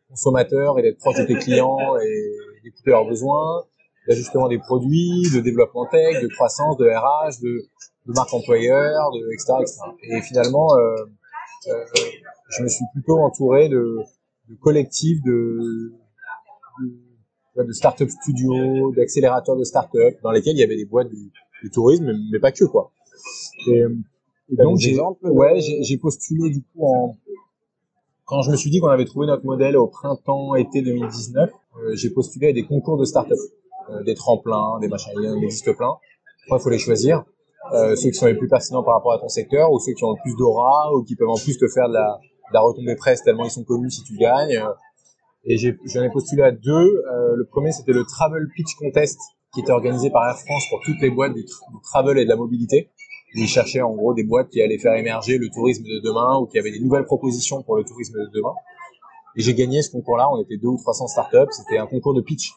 consommateurs 0.09 0.79
et 0.79 0.83
d'être 0.83 0.99
proche 0.99 1.19
de 1.19 1.25
tes 1.25 1.37
clients 1.37 1.97
et 1.99 2.33
d'écouter 2.65 2.91
leurs 2.91 3.07
besoins, 3.07 3.65
d'ajustement 4.09 4.49
des 4.49 4.59
produits, 4.59 5.31
de 5.35 5.41
développement 5.41 5.87
tech, 5.87 6.23
de 6.23 6.29
croissance, 6.29 6.77
de 6.77 6.87
RH, 6.87 7.41
de, 7.43 7.67
de 8.07 8.13
marque 8.13 8.33
employeur, 8.35 9.11
de 9.13 9.33
etc., 9.33 9.53
etc. 9.61 9.81
Et 10.03 10.21
finalement, 10.23 10.75
euh, 10.77 10.95
euh, 11.69 11.85
je 12.51 12.63
me 12.63 12.69
suis 12.69 12.85
plutôt 12.93 13.19
entouré 13.19 13.69
de 13.69 13.99
de 14.49 14.57
collectifs 14.57 15.23
de, 15.23 15.93
de, 17.57 17.63
de 17.63 17.73
start-up 17.73 18.11
studios, 18.11 18.93
d'accélérateurs 18.93 19.57
de 19.57 19.65
start-up, 19.65 20.17
dans 20.23 20.31
lesquels 20.31 20.57
il 20.57 20.61
y 20.61 20.65
avait 20.65 20.77
des 20.77 20.85
boîtes 20.85 21.09
du, 21.09 21.31
du 21.63 21.71
tourisme, 21.71 22.13
mais 22.31 22.39
pas 22.39 22.53
que, 22.53 22.65
quoi. 22.65 22.93
Et, 23.69 23.85
et 24.51 24.57
donc, 24.57 24.79
j'ai, 24.79 24.99
ouais, 25.23 25.61
j'ai 25.61 25.97
postulé, 25.97 26.51
du 26.51 26.61
coup, 26.61 26.85
en, 26.85 27.17
quand 28.25 28.43
je 28.43 28.51
me 28.51 28.57
suis 28.57 28.71
dit 28.71 28.81
qu'on 28.81 28.89
avait 28.89 29.05
trouvé 29.05 29.27
notre 29.27 29.45
modèle 29.45 29.77
au 29.77 29.87
printemps-été 29.87 30.83
2019, 30.83 31.51
euh, 31.51 31.95
j'ai 31.95 32.11
postulé 32.11 32.49
à 32.49 32.53
des 32.53 32.65
concours 32.65 32.99
de 32.99 33.05
start-up, 33.05 33.39
des 34.05 34.15
tremplins, 34.15 34.79
des 34.81 34.89
machins, 34.89 35.13
il 35.21 35.29
en 35.29 35.41
existe 35.41 35.73
plein. 35.77 35.95
Après, 36.47 36.59
il 36.59 36.63
faut 36.63 36.71
les 36.71 36.79
choisir. 36.79 37.25
Euh, 37.73 37.95
ceux 37.95 38.11
qui 38.11 38.15
sont 38.15 38.27
les 38.27 38.35
plus 38.35 38.49
pertinents 38.49 38.83
par 38.83 38.95
rapport 38.95 39.13
à 39.13 39.19
ton 39.19 39.29
secteur, 39.29 39.71
ou 39.73 39.79
ceux 39.79 39.93
qui 39.93 40.05
ont 40.05 40.13
le 40.13 40.23
plus 40.23 40.35
d'aura, 40.37 40.93
ou 40.95 41.05
qui 41.05 41.15
peuvent 41.15 41.29
en 41.29 41.37
plus 41.37 41.57
te 41.59 41.69
faire 41.69 41.89
de 41.89 41.95
la, 41.95 42.19
la 42.53 42.61
retombée 42.61 42.97
presse 42.97 43.23
tellement 43.23 43.45
ils 43.45 43.51
sont 43.51 43.65
connus 43.65 43.91
si 43.91 44.03
tu 44.03 44.17
gagnes. 44.17 44.61
Et 45.45 45.57
j'en 45.59 46.03
ai, 46.03 46.11
postulé 46.11 46.43
à 46.43 46.53
deux. 46.53 46.71
Euh, 46.71 47.37
le 47.37 47.45
premier, 47.47 47.73
c'était 47.73 47.93
le 47.93 48.05
Travel 48.05 48.47
Pitch 48.55 48.75
Contest, 48.77 49.19
qui 49.53 49.61
était 49.61 49.73
organisé 49.73 50.11
par 50.11 50.27
Air 50.29 50.39
France 50.39 50.65
pour 50.71 50.81
toutes 50.85 51.01
les 51.01 51.11
boîtes 51.11 51.35
du, 51.35 51.45
travel 51.83 52.19
et 52.19 52.25
de 52.25 52.29
la 52.29 52.37
mobilité. 52.37 52.91
Ils 53.35 53.49
cherchaient 53.49 53.81
en 53.81 53.95
gros 53.95 54.15
des 54.15 54.25
boîtes 54.25 54.51
qui 54.51 54.61
allaient 54.61 54.79
faire 54.79 54.95
émerger 54.95 55.39
le 55.39 55.49
tourisme 55.49 55.85
de 55.85 56.01
demain 56.01 56.39
ou 56.39 56.47
qui 56.47 56.59
avaient 56.59 56.71
des 56.71 56.81
nouvelles 56.81 57.07
propositions 57.07 57.63
pour 57.63 57.77
le 57.77 57.85
tourisme 57.85 58.15
de 58.15 58.31
demain. 58.33 58.53
Et 59.37 59.43
j'ai 59.43 59.55
gagné 59.55 59.83
ce 59.83 59.91
concours-là. 59.91 60.31
On 60.31 60.41
était 60.43 60.59
deux 60.59 60.69
ou 60.69 60.77
300 60.77 61.09
startups. 61.09 61.51
C'était 61.51 61.79
un 61.79 61.87
concours 61.87 62.15
de 62.15 62.21
pitch. 62.21 62.53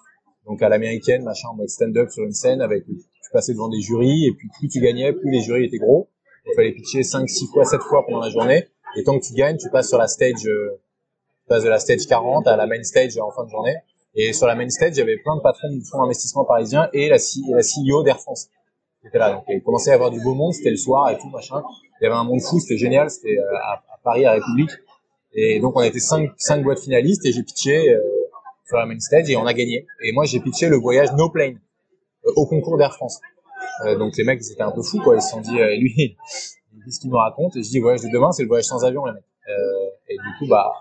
Donc 0.46 0.62
à 0.62 0.70
l'américaine, 0.70 1.24
machin, 1.24 1.50
en 1.50 1.56
mode 1.56 1.70
stand-up 1.70 2.10
sur 2.10 2.24
une 2.24 2.34
scène 2.34 2.62
avec, 2.62 2.86
tu 2.86 3.32
passais 3.32 3.54
devant 3.54 3.70
des 3.70 3.82
jurys 3.82 4.28
et 4.28 4.32
puis 4.32 4.50
plus 4.60 4.68
tu 4.68 4.80
gagnais, 4.80 5.12
plus 5.14 5.32
les 5.32 5.42
jurys 5.42 5.66
étaient 5.66 5.78
gros. 5.78 6.10
Il 6.46 6.54
fallait 6.56 6.72
pitcher 6.72 7.04
5, 7.04 7.28
6 7.28 7.48
fois, 7.48 7.66
7 7.66 7.82
fois 7.82 8.06
pendant 8.06 8.20
la 8.20 8.30
journée. 8.30 8.68
Et 8.98 9.04
tant 9.04 9.18
que 9.20 9.26
tu 9.26 9.34
gagnes, 9.34 9.58
tu 9.58 9.70
passes 9.70 9.90
sur 9.90 9.98
la 9.98 10.08
stage, 10.08 10.46
euh, 10.46 10.80
tu 11.42 11.48
passes 11.48 11.64
de 11.64 11.70
la 11.70 11.80
stage 11.80 12.06
40 12.08 12.48
à 12.48 12.56
la 12.56 12.68
main 12.68 12.82
stage 12.84 13.18
en 13.18 13.32
fin 13.32 13.44
de 13.44 13.50
journée. 13.50 13.76
Et 14.16 14.32
sur 14.32 14.48
la 14.48 14.56
main 14.56 14.70
stage, 14.70 14.94
il 14.96 15.00
y 15.00 15.02
avait 15.02 15.18
plein 15.18 15.36
de 15.36 15.42
patrons 15.42 15.76
de 15.76 15.84
fonds 15.84 16.02
d'investissement 16.02 16.46
parisiens 16.46 16.90
et 16.94 17.10
la, 17.10 17.18
CEO 17.18 18.04
d'Air 18.04 18.20
France 18.20 18.48
était 19.04 19.18
là. 19.18 19.34
Donc 19.34 19.44
il 19.50 19.62
commençait 19.62 19.92
à 19.92 19.96
avoir 19.96 20.12
du 20.12 20.22
beau 20.22 20.34
monde, 20.34 20.54
c'était 20.54 20.70
le 20.70 20.78
soir 20.78 21.10
et 21.10 21.18
tout 21.18 21.30
machin. 21.30 21.62
Il 22.00 22.06
y 22.06 22.08
avait 22.08 22.16
un 22.16 22.24
monde 22.24 22.42
fou, 22.42 22.60
c'était 22.60 22.78
génial, 22.78 23.10
c'était 23.10 23.38
euh, 23.38 23.58
à, 23.58 23.84
Paris 24.04 24.26
à 24.26 24.34
République. 24.34 24.72
Et 25.34 25.60
donc 25.60 25.76
on 25.76 25.82
était 25.82 26.00
cinq, 26.00 26.30
cinq 26.38 26.64
boîtes 26.64 26.80
finalistes 26.80 27.26
et 27.26 27.34
j'ai 27.34 27.44
pitché 27.44 27.90
euh, 27.90 28.00
sur 28.68 28.78
la 28.78 28.86
main 28.86 29.00
stage 29.00 29.30
et 29.30 29.36
on 29.36 29.46
a 29.46 29.54
gagné. 29.54 29.86
Et 30.04 30.12
moi 30.12 30.26
j'ai 30.26 30.40
pitché 30.40 30.70
le 30.70 30.78
voyage 30.78 31.10
No 31.14 31.30
Plane 31.30 31.60
au 32.36 32.46
concours 32.46 32.78
d'Air 32.78 32.94
France. 32.94 33.20
donc 34.00 34.18
les 34.18 34.24
mecs 34.24 34.40
ils 34.42 34.52
étaient 34.52 34.64
un 34.64 34.72
peu 34.72 34.82
fous 34.82 35.00
quoi, 35.02 35.16
ils 35.16 35.22
se 35.22 35.30
sont 35.30 35.42
dit 35.42 35.58
lui 35.80 36.18
qu'est-ce 36.86 37.00
qu'il 37.00 37.10
nous 37.10 37.18
raconte 37.18 37.56
Et 37.56 37.64
je 37.64 37.70
dis, 37.70 37.80
voyage 37.80 38.02
de 38.02 38.10
demain, 38.10 38.32
c'est 38.32 38.44
le 38.44 38.48
voyage 38.48 38.66
sans 38.66 38.84
avion, 38.84 39.06
les 39.06 39.14
mecs. 39.14 39.24
Euh, 39.50 39.90
et 40.10 40.16
du 40.16 40.38
coup, 40.40 40.48
bah, 40.48 40.72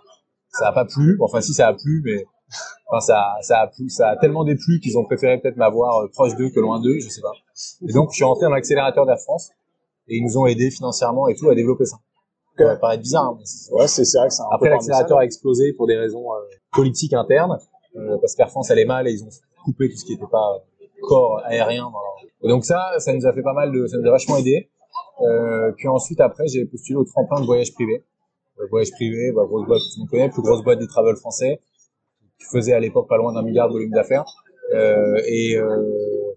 ça 0.50 0.68
a 0.68 0.72
pas 0.72 0.84
plu. 0.84 1.16
Enfin, 1.20 1.40
si 1.40 1.54
ça 1.54 1.68
a 1.68 1.74
plu, 1.74 2.02
mais 2.04 2.24
enfin 2.88 3.00
ça, 3.00 3.24
ça 3.42 3.60
a 3.60 3.66
plu, 3.66 3.88
ça 3.88 4.10
a 4.10 4.16
tellement 4.16 4.44
déplu 4.44 4.80
qu'ils 4.80 4.98
ont 4.98 5.04
préféré 5.04 5.38
peut-être 5.38 5.56
m'avoir 5.56 5.98
euh, 5.98 6.08
proche 6.08 6.36
d'eux 6.36 6.50
que 6.50 6.60
loin 6.60 6.80
d'eux, 6.80 6.98
je 7.00 7.08
sais 7.08 7.20
pas. 7.20 7.32
Et 7.88 7.92
donc, 7.92 8.10
je 8.10 8.16
suis 8.16 8.24
rentré 8.24 8.44
dans 8.44 8.52
l'accélérateur 8.52 9.06
d'Air 9.06 9.18
France 9.18 9.50
et 10.08 10.16
ils 10.16 10.22
nous 10.22 10.38
ont 10.38 10.46
aidés 10.46 10.70
financièrement 10.70 11.28
et 11.28 11.34
tout 11.34 11.48
à 11.48 11.54
développer 11.54 11.86
ça. 11.86 11.96
Ça 12.56 12.64
va 12.64 12.76
paraître 12.76 13.02
bizarre. 13.02 13.24
Hein, 13.24 13.38
mais 13.38 13.76
Ouais, 13.76 13.88
c'est 13.88 14.02
vrai 14.16 14.28
que 14.28 14.34
c'est 14.34 14.42
un 14.42 14.46
après, 14.52 14.70
l'accélérateur 14.70 15.18
a 15.18 15.24
explosé 15.24 15.72
pour 15.72 15.86
des 15.86 15.96
raisons 15.96 16.32
euh, 16.32 16.38
politiques 16.72 17.14
internes, 17.14 17.52
euh, 17.52 17.73
parce 18.20 18.34
qu'Air 18.34 18.50
France 18.50 18.70
allait 18.70 18.84
mal 18.84 19.08
et 19.08 19.12
ils 19.12 19.24
ont 19.24 19.28
coupé 19.64 19.88
tout 19.88 19.96
ce 19.96 20.04
qui 20.04 20.12
n'était 20.12 20.30
pas 20.30 20.64
corps 21.02 21.42
aérien. 21.44 21.90
Donc 22.42 22.64
ça, 22.64 22.94
ça 22.98 23.12
nous 23.12 23.26
a 23.26 23.32
fait 23.32 23.42
pas 23.42 23.52
mal 23.52 23.72
de, 23.72 23.86
ça 23.86 23.98
nous 23.98 24.06
a 24.06 24.10
vachement 24.10 24.36
aidé. 24.36 24.68
Euh, 25.22 25.72
puis 25.76 25.88
ensuite, 25.88 26.20
après, 26.20 26.46
j'ai 26.48 26.64
postulé 26.64 26.96
au 26.96 27.04
tremplin 27.04 27.40
de 27.40 27.46
voyage 27.46 27.72
privé. 27.72 28.02
Euh, 28.60 28.66
voyage 28.70 28.90
privé, 28.92 29.32
bah, 29.32 29.42
grosse 29.46 29.66
boîte, 29.66 29.80
tout 29.80 29.96
le 29.96 30.00
monde 30.00 30.10
connaît, 30.10 30.28
plus 30.28 30.42
grosse 30.42 30.62
boîte 30.62 30.78
des 30.78 30.86
travel 30.86 31.16
français, 31.16 31.60
qui 32.38 32.46
faisait 32.52 32.72
à 32.72 32.80
l'époque 32.80 33.08
pas 33.08 33.16
loin 33.16 33.32
d'un 33.32 33.42
milliard 33.42 33.68
de 33.68 33.74
volume 33.74 33.90
d'affaires. 33.90 34.24
Euh, 34.74 35.20
et, 35.26 35.56
euh, 35.56 36.34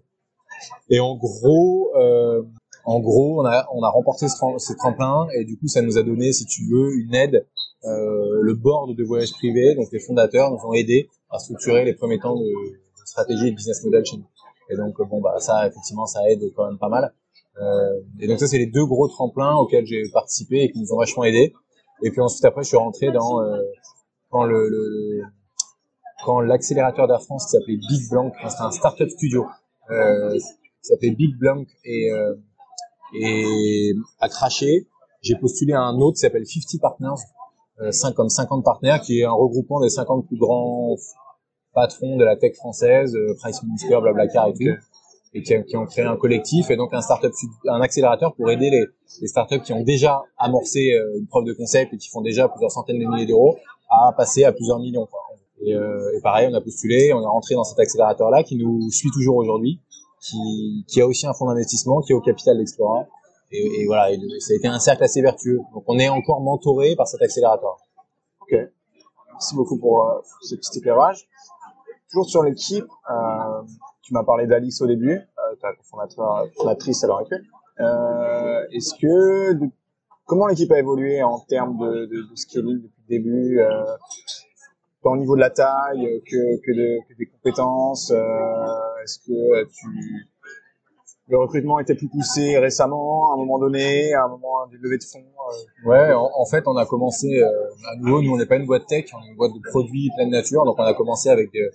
et 0.90 1.00
en 1.00 1.16
gros, 1.16 1.90
euh, 1.96 2.42
en 2.84 3.00
gros, 3.00 3.40
on 3.40 3.44
a, 3.44 3.66
on 3.74 3.82
a 3.82 3.90
remporté 3.90 4.28
ce, 4.28 4.36
ce 4.58 4.72
tremplin 4.74 5.28
et 5.34 5.44
du 5.44 5.58
coup, 5.58 5.68
ça 5.68 5.82
nous 5.82 5.98
a 5.98 6.02
donné, 6.02 6.32
si 6.32 6.46
tu 6.46 6.62
veux, 6.70 6.94
une 6.94 7.14
aide. 7.14 7.46
Euh, 7.84 8.40
le 8.42 8.54
board 8.54 8.96
de 8.96 9.04
voyage 9.04 9.32
privé, 9.32 9.74
donc 9.76 9.88
les 9.92 10.00
fondateurs, 10.00 10.50
nous 10.50 10.58
ont 10.66 10.72
aidés 10.72 11.08
à 11.30 11.38
structurer 11.38 11.84
les 11.84 11.94
premiers 11.94 12.18
temps 12.18 12.36
de, 12.36 12.46
stratégie 13.04 13.48
et 13.48 13.50
de 13.50 13.56
business 13.56 13.82
model 13.84 14.04
chez 14.04 14.16
nous. 14.18 14.28
Et 14.70 14.76
donc, 14.76 15.00
euh, 15.00 15.04
bon, 15.04 15.20
bah, 15.20 15.34
ça, 15.38 15.66
effectivement, 15.66 16.06
ça 16.06 16.28
aide 16.30 16.42
quand 16.54 16.66
même 16.66 16.78
pas 16.78 16.88
mal. 16.88 17.14
Euh, 17.60 18.00
et 18.20 18.28
donc, 18.28 18.38
ça, 18.38 18.46
c'est 18.46 18.58
les 18.58 18.66
deux 18.66 18.84
gros 18.84 19.08
tremplins 19.08 19.56
auxquels 19.56 19.86
j'ai 19.86 20.02
participé 20.12 20.62
et 20.62 20.70
qui 20.70 20.80
nous 20.80 20.92
ont 20.92 20.98
vachement 20.98 21.24
aidés. 21.24 21.54
Et 22.02 22.10
puis 22.10 22.20
ensuite, 22.20 22.44
après, 22.44 22.62
je 22.62 22.68
suis 22.68 22.76
rentré 22.76 23.10
dans 23.10 23.42
euh, 23.42 23.60
quand 24.30 24.44
le, 24.44 24.68
le 24.68 25.22
quand 26.24 26.40
l'accélérateur 26.40 27.06
d'Air 27.08 27.22
France 27.22 27.46
qui 27.46 27.50
s'appelait 27.52 27.76
Big 27.76 28.02
enfin, 28.12 28.48
c'était 28.48 28.62
un 28.62 28.70
startup 28.70 29.08
studio 29.08 29.46
euh, 29.90 30.34
qui 30.34 30.40
s'appelait 30.82 31.10
Big 31.10 31.36
Blanc 31.36 31.64
et 31.84 32.10
euh, 32.10 32.34
et 33.14 33.94
a 34.20 34.28
craché. 34.28 34.86
J'ai 35.22 35.36
postulé 35.36 35.72
à 35.72 35.82
un 35.82 35.96
autre 35.96 36.16
qui 36.16 36.20
s'appelle 36.20 36.46
50 36.46 36.80
Partners, 36.80 37.20
5 37.90 38.14
comme 38.14 38.28
50 38.28 38.64
partenaires, 38.64 39.00
qui 39.00 39.20
est 39.20 39.24
un 39.24 39.32
regroupement 39.32 39.80
des 39.80 39.88
50 39.88 40.26
plus 40.26 40.36
grands 40.36 40.96
patrons 41.74 42.16
de 42.16 42.24
la 42.24 42.36
tech 42.36 42.54
française, 42.56 43.14
euh, 43.14 43.34
Price 43.38 43.62
Minister, 43.62 43.96
Blablacar 44.00 44.48
et 44.48 44.52
tout, 44.52 44.64
et 45.34 45.42
qui, 45.42 45.54
qui 45.64 45.76
ont 45.76 45.86
créé 45.86 46.04
un 46.04 46.16
collectif 46.16 46.70
et 46.70 46.76
donc 46.76 46.92
un 46.92 47.00
startup, 47.00 47.32
un 47.68 47.80
accélérateur 47.80 48.34
pour 48.34 48.50
aider 48.50 48.70
les, 48.70 48.84
les 49.20 49.28
startups 49.28 49.60
qui 49.60 49.72
ont 49.72 49.82
déjà 49.82 50.22
amorcé 50.38 50.92
euh, 50.92 51.18
une 51.18 51.26
preuve 51.26 51.44
de 51.44 51.52
concept 51.52 51.92
et 51.92 51.96
qui 51.96 52.08
font 52.08 52.22
déjà 52.22 52.48
plusieurs 52.48 52.70
centaines 52.70 52.98
de 52.98 53.06
milliers 53.06 53.26
d'euros 53.26 53.56
à 53.90 54.12
passer 54.16 54.44
à 54.44 54.52
plusieurs 54.52 54.78
millions. 54.78 55.06
Quoi. 55.06 55.20
Et, 55.64 55.74
euh, 55.74 56.16
et 56.16 56.20
pareil, 56.20 56.48
on 56.50 56.54
a 56.54 56.60
postulé, 56.60 57.12
on 57.12 57.22
est 57.22 57.26
rentré 57.26 57.54
dans 57.54 57.64
cet 57.64 57.78
accélérateur-là 57.78 58.42
qui 58.42 58.56
nous 58.56 58.90
suit 58.90 59.10
toujours 59.10 59.36
aujourd'hui, 59.36 59.80
qui, 60.20 60.84
qui 60.88 61.00
a 61.00 61.06
aussi 61.06 61.26
un 61.26 61.32
fonds 61.32 61.46
d'investissement 61.46 62.00
qui 62.00 62.12
est 62.12 62.14
au 62.14 62.20
capital 62.20 62.58
d'Explora. 62.58 63.06
Et, 63.50 63.80
et 63.80 63.86
voilà, 63.86 64.12
et 64.12 64.18
ça 64.40 64.52
a 64.52 64.56
été 64.56 64.68
un 64.68 64.78
cercle 64.78 65.04
assez 65.04 65.22
vertueux. 65.22 65.60
Donc 65.72 65.84
on 65.86 65.98
est 65.98 66.08
encore 66.08 66.40
mentoré 66.40 66.94
par 66.96 67.06
cet 67.06 67.22
accélérateur. 67.22 67.78
Ok. 68.42 68.56
Merci 69.32 69.54
beaucoup 69.54 69.78
pour 69.78 70.04
euh, 70.04 70.20
ce 70.42 70.54
petit 70.56 70.78
éclairage. 70.78 71.28
Toujours 72.10 72.28
sur 72.28 72.42
l'équipe, 72.42 72.86
euh, 73.10 73.62
tu 74.02 74.12
m'as 74.14 74.24
parlé 74.24 74.46
d'Alix 74.46 74.80
au 74.80 74.86
début, 74.86 75.12
euh, 75.12 75.54
ta 75.60 75.68
fondatrice 76.56 77.04
à 77.04 77.06
l'heure 77.06 77.18
actuelle. 77.18 77.44
Euh, 77.80 78.64
Est-ce 78.72 78.94
que 79.00 79.58
comment 80.26 80.46
l'équipe 80.46 80.72
a 80.72 80.78
évolué 80.78 81.22
en 81.22 81.38
termes 81.40 81.78
de, 81.78 82.06
de, 82.06 82.30
de 82.30 82.34
scaling 82.34 82.82
depuis 82.82 83.02
le 83.08 83.08
début, 83.08 83.60
euh, 83.60 83.84
tant 85.02 85.12
au 85.12 85.16
niveau 85.16 85.36
de 85.36 85.40
la 85.40 85.50
taille 85.50 86.22
que, 86.26 86.60
que, 86.64 86.72
de, 86.72 86.98
que 87.08 87.16
des 87.18 87.26
compétences 87.26 88.10
euh, 88.10 89.02
Est-ce 89.04 89.18
que 89.20 89.64
tu 89.66 89.86
le 91.28 91.38
recrutement 91.38 91.78
était 91.78 91.94
plus 91.94 92.08
poussé 92.08 92.58
récemment, 92.58 93.30
à 93.30 93.34
un 93.34 93.36
moment 93.36 93.58
donné, 93.58 94.14
à 94.14 94.24
un 94.24 94.28
moment 94.28 94.66
des 94.70 94.78
levées 94.78 94.98
de 94.98 95.04
fonds 95.04 95.18
euh, 95.18 95.88
Ouais, 95.88 96.12
en, 96.12 96.30
en 96.34 96.46
fait, 96.46 96.64
on 96.66 96.76
a 96.76 96.86
commencé 96.86 97.26
euh, 97.40 97.46
à 97.92 97.96
nouveau. 97.96 98.22
Nous, 98.22 98.32
on 98.32 98.38
n'est 98.38 98.46
pas 98.46 98.56
une 98.56 98.66
boîte 98.66 98.86
tech, 98.86 99.06
on 99.14 99.24
est 99.26 99.30
une 99.30 99.36
boîte 99.36 99.52
de 99.52 99.60
produits 99.70 100.10
pleine 100.16 100.30
nature. 100.30 100.64
Donc, 100.64 100.76
on 100.78 100.84
a 100.84 100.94
commencé 100.94 101.28
avec 101.28 101.54
euh, 101.54 101.70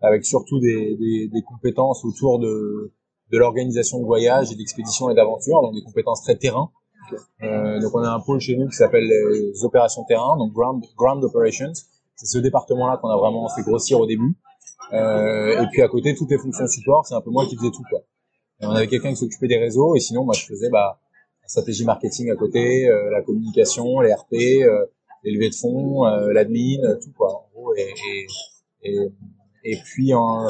avec 0.00 0.24
surtout 0.24 0.58
des, 0.58 0.96
des, 0.96 1.28
des 1.32 1.42
compétences 1.42 2.04
autour 2.04 2.38
de 2.38 2.92
de 3.32 3.38
l'organisation 3.38 3.98
de 3.98 4.04
voyages 4.04 4.52
et 4.52 4.54
d'expéditions 4.54 5.10
et 5.10 5.14
d'aventures, 5.14 5.60
donc 5.62 5.74
des 5.74 5.82
compétences 5.82 6.22
très 6.22 6.36
terrain. 6.36 6.70
Euh, 7.42 7.80
donc, 7.80 7.94
on 7.94 8.02
a 8.02 8.08
un 8.10 8.20
pôle 8.20 8.40
chez 8.40 8.56
nous 8.56 8.68
qui 8.68 8.76
s'appelle 8.76 9.04
les 9.06 9.64
opérations 9.64 10.04
terrain, 10.04 10.36
donc 10.38 10.52
ground 10.52 10.82
ground 10.96 11.22
operations. 11.24 11.72
C'est 12.16 12.26
ce 12.26 12.38
département-là 12.38 12.98
qu'on 12.98 13.08
a 13.08 13.16
vraiment 13.16 13.48
fait 13.48 13.62
grossir 13.62 13.98
au 13.98 14.06
début. 14.06 14.34
Euh, 14.92 15.62
et 15.62 15.66
puis 15.72 15.82
à 15.82 15.88
côté, 15.88 16.14
toutes 16.14 16.30
les 16.30 16.38
fonctions 16.38 16.66
support, 16.66 17.06
c'est 17.06 17.14
un 17.14 17.20
peu 17.20 17.30
moi 17.30 17.44
qui 17.46 17.56
faisais 17.56 17.70
tout 17.70 17.82
quoi. 17.90 18.00
On 18.66 18.70
avait 18.70 18.88
quelqu'un 18.88 19.10
qui 19.10 19.16
s'occupait 19.16 19.48
des 19.48 19.58
réseaux, 19.58 19.94
et 19.96 20.00
sinon, 20.00 20.24
moi, 20.24 20.34
je 20.34 20.44
faisais 20.46 20.70
bah 20.70 20.98
la 21.42 21.48
stratégie 21.48 21.84
marketing 21.84 22.30
à 22.30 22.36
côté, 22.36 22.88
euh, 22.88 23.10
la 23.10 23.22
communication, 23.22 24.00
les 24.00 24.12
RP, 24.14 24.32
euh, 24.62 24.86
les 25.22 25.32
levées 25.32 25.50
de 25.50 25.54
fonds, 25.54 26.06
euh, 26.06 26.32
l'admin, 26.32 26.82
euh, 26.84 26.96
tout 27.02 27.12
quoi. 27.16 27.32
En 27.34 27.48
gros, 27.54 27.74
et, 27.76 27.92
et, 28.82 28.96
et, 29.64 29.76
puis 29.84 30.14
en- 30.14 30.46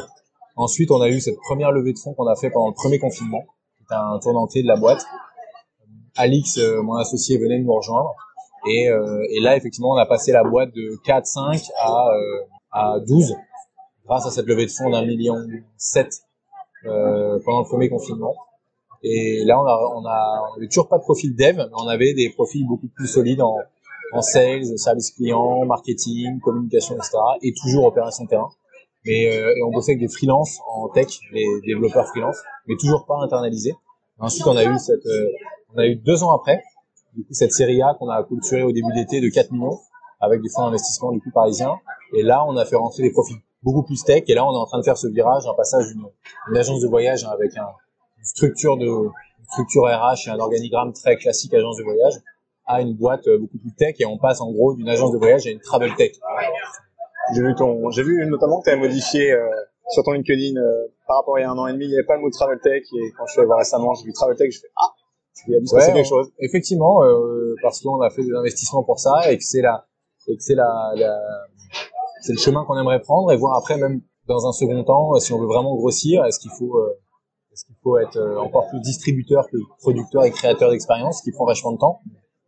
ensuite, 0.57 0.91
on 0.91 1.01
a 1.01 1.09
eu 1.09 1.21
cette 1.21 1.39
première 1.39 1.73
levée 1.73 1.93
de 1.93 1.99
fonds 1.99 2.15
qu'on 2.15 2.27
a 2.29 2.37
fait 2.37 2.51
pendant 2.51 2.69
le 2.69 2.75
premier 2.75 2.99
confinement. 2.99 3.45
C'était 3.81 3.95
un 3.95 4.19
tournant 4.21 4.47
clé 4.47 4.63
de 4.63 4.69
la 4.69 4.77
boîte. 4.77 5.05
Alix, 6.17 6.59
euh, 6.59 6.81
mon 6.83 6.95
associé, 6.95 7.39
venait 7.39 7.59
de 7.59 7.65
nous 7.65 7.75
rejoindre. 7.75 8.15
Et, 8.71 8.89
euh, 8.89 9.27
et 9.31 9.41
là, 9.41 9.57
effectivement, 9.57 9.91
on 9.91 9.97
a 9.97 10.07
passé 10.07 10.33
la 10.33 10.43
boîte 10.45 10.73
de 10.75 10.97
4, 11.05 11.27
5 11.27 11.61
à, 11.83 12.07
à 12.71 13.01
12 13.07 13.35
grâce 14.07 14.27
à 14.27 14.31
cette 14.31 14.47
levée 14.47 14.67
de 14.67 14.71
fonds 14.71 14.91
d'un 14.91 15.05
million 15.05 15.37
7 15.77 16.07
euh, 16.07 16.11
pendant 16.85 17.61
le 17.61 17.69
premier 17.69 17.89
confinement. 17.89 18.35
Et 19.03 19.45
là, 19.45 19.61
on 19.61 19.67
a, 19.67 19.91
on 19.97 20.07
a, 20.07 20.51
on 20.51 20.57
avait 20.57 20.69
toujours 20.69 20.89
pas 20.89 20.99
de 20.99 21.03
profil 21.03 21.37
dev, 21.37 21.57
mais 21.57 21.65
on 21.75 21.89
avait 21.89 22.15
des 22.15 22.31
profils 22.31 22.67
beaucoup 22.67 22.89
plus 22.89 23.07
solides 23.07 23.43
en, 23.43 23.55
en 24.13 24.23
sales, 24.23 24.79
service 24.79 25.11
client, 25.11 25.67
marketing, 25.67 26.41
communication, 26.41 26.97
etc. 26.97 27.19
Et 27.43 27.53
toujours 27.53 27.85
opération 27.85 28.25
terrain. 28.27 28.49
Mais 29.05 29.27
euh, 29.29 29.55
et 29.57 29.63
on 29.63 29.71
bossait 29.71 29.93
avec 29.93 30.01
des 30.01 30.09
freelances 30.09 30.59
en 30.67 30.89
tech, 30.89 31.19
les 31.33 31.47
développeurs 31.67 32.07
freelance, 32.09 32.39
mais 32.67 32.77
toujours 32.77 33.05
pas 33.05 33.17
internalisés. 33.23 33.75
Ensuite, 34.19 34.47
on 34.47 34.57
a 34.57 34.65
eu 34.65 34.79
cette, 34.79 35.05
euh, 35.05 35.29
on 35.75 35.79
a 35.79 35.87
eu 35.87 35.97
deux 35.97 36.23
ans 36.23 36.33
après, 36.33 36.63
du 37.15 37.25
coup, 37.25 37.35
cette 37.35 37.53
série 37.53 37.83
A 37.83 37.95
qu'on 37.99 38.09
a 38.09 38.23
culturée 38.25 38.63
au 38.63 38.73
début 38.73 38.93
d'été 38.95 39.21
de 39.21 39.29
4 39.29 39.53
millions 39.53 39.79
avec 40.21 40.41
des 40.41 40.49
fonds 40.49 40.65
d'investissement 40.65 41.13
du 41.13 41.21
coup 41.21 41.31
parisiens. 41.31 41.77
Et 42.15 42.23
là, 42.23 42.45
on 42.47 42.57
a 42.57 42.65
fait 42.65 42.77
rentrer 42.77 43.03
des 43.03 43.11
profils 43.11 43.37
beaucoup 43.65 43.83
plus 43.83 44.05
tech. 44.05 44.23
Et 44.29 44.35
là, 44.35 44.45
on 44.47 44.53
est 44.53 44.57
en 44.57 44.67
train 44.67 44.79
de 44.79 44.85
faire 44.85 44.97
ce 44.99 45.09
virage, 45.09 45.47
un 45.47 45.55
passage 45.55 45.87
d'une 45.89 46.05
une 46.51 46.57
agence 46.57 46.81
de 46.83 46.87
voyage 46.89 47.25
hein, 47.25 47.31
avec 47.33 47.57
un, 47.57 47.67
une 48.19 48.25
structure 48.25 48.77
de 48.77 48.87
une 48.87 49.45
structure 49.51 49.83
RH 49.85 50.29
et 50.29 50.31
un 50.31 50.39
organigramme 50.39 50.93
très 50.93 51.17
classique 51.17 51.53
agence 51.55 51.77
de 51.79 51.83
voyage 51.85 52.15
à 52.67 52.81
une 52.81 52.95
boîte 52.95 53.27
euh, 53.29 53.39
beaucoup 53.39 53.59
plus 53.59 53.75
tech 53.75 53.97
et 53.99 54.07
on 54.07 54.17
passe 54.19 54.41
en 54.41 54.51
gros 54.53 54.75
d'une 54.75 54.89
agence 54.89 55.13
de 55.13 55.19
voyage 55.19 55.47
à 55.47 55.51
une 55.51 55.61
travel 55.61 55.95
tech. 55.97 56.13
J'ai 57.35 57.43
vu 57.43 57.55
ton, 57.55 57.91
j'ai 57.91 58.03
vu 58.03 58.27
notamment 58.27 58.61
que 58.61 58.65
tu 58.65 58.71
avais 58.71 58.81
modifié 58.81 59.33
euh, 59.33 59.49
sur 59.91 60.03
ton 60.03 60.13
LinkedIn 60.13 60.57
euh, 60.61 60.87
par 61.07 61.17
rapport 61.19 61.37
à 61.37 61.41
il 61.41 61.43
y 61.43 61.47
a 61.47 61.51
un 61.51 61.59
an 61.59 61.67
et 61.67 61.73
demi, 61.73 61.85
il 61.87 61.89
n'y 61.91 61.95
avait 61.97 62.07
pas 62.07 62.17
le 62.17 62.23
mot 62.23 62.31
travel 62.31 62.59
tech 62.63 62.83
et 62.83 63.13
quand 63.17 63.27
je 63.27 63.33
suis 63.33 63.41
allé 63.41 63.47
voir 63.47 63.59
récemment, 63.59 63.95
j'ai 63.95 64.05
vu 64.05 64.13
travel 64.13 64.37
tech, 64.37 64.51
je 64.53 64.61
fais 64.61 64.69
ah, 64.77 64.93
il 65.49 65.53
y 65.53 65.57
a 65.57 65.61
dû 65.61 65.67
se 65.67 65.75
passer 65.75 65.89
Ouais, 65.89 65.95
quelque 65.95 66.07
on- 66.07 66.23
chose. 66.23 66.33
Effectivement, 66.39 67.03
euh, 67.03 67.55
parce 67.63 67.81
qu'on 67.81 68.01
a 68.01 68.11
fait 68.11 68.23
des 68.23 68.33
investissements 68.35 68.83
pour 68.85 68.99
ça 68.99 69.31
et 69.31 69.37
que 69.39 69.45
c'est 69.45 69.61
la, 69.63 69.87
et 70.29 70.37
que 70.37 70.43
c'est 70.43 70.55
la, 70.55 70.93
la- 70.97 71.21
c'est 72.25 72.33
le 72.33 72.39
chemin 72.39 72.65
qu'on 72.65 72.79
aimerait 72.79 73.01
prendre 73.01 73.31
et 73.33 73.37
voir 73.37 73.57
après 73.57 73.77
même 73.77 74.01
dans 74.27 74.47
un 74.47 74.53
second 74.53 74.83
temps 74.85 75.15
si 75.19 75.33
on 75.33 75.39
veut 75.39 75.47
vraiment 75.47 75.77
grossir, 75.77 76.25
est-ce 76.25 76.39
qu'il 76.39 76.51
faut, 76.51 76.79
euh, 76.79 76.99
est-ce 77.53 77.67
qu'il 77.67 77.77
faut 77.83 77.99
être 77.99 78.17
euh, 78.17 78.39
encore 78.39 78.67
plus 78.69 78.81
distributeur 78.81 79.47
que 79.51 79.59
producteur 79.81 80.25
et 80.25 80.31
créateur 80.31 80.71
d'expérience, 80.71 81.19
ce 81.19 81.23
qui 81.23 81.33
prend 81.33 81.45
vachement 81.45 81.73
de 81.73 81.79
temps. 81.79 82.01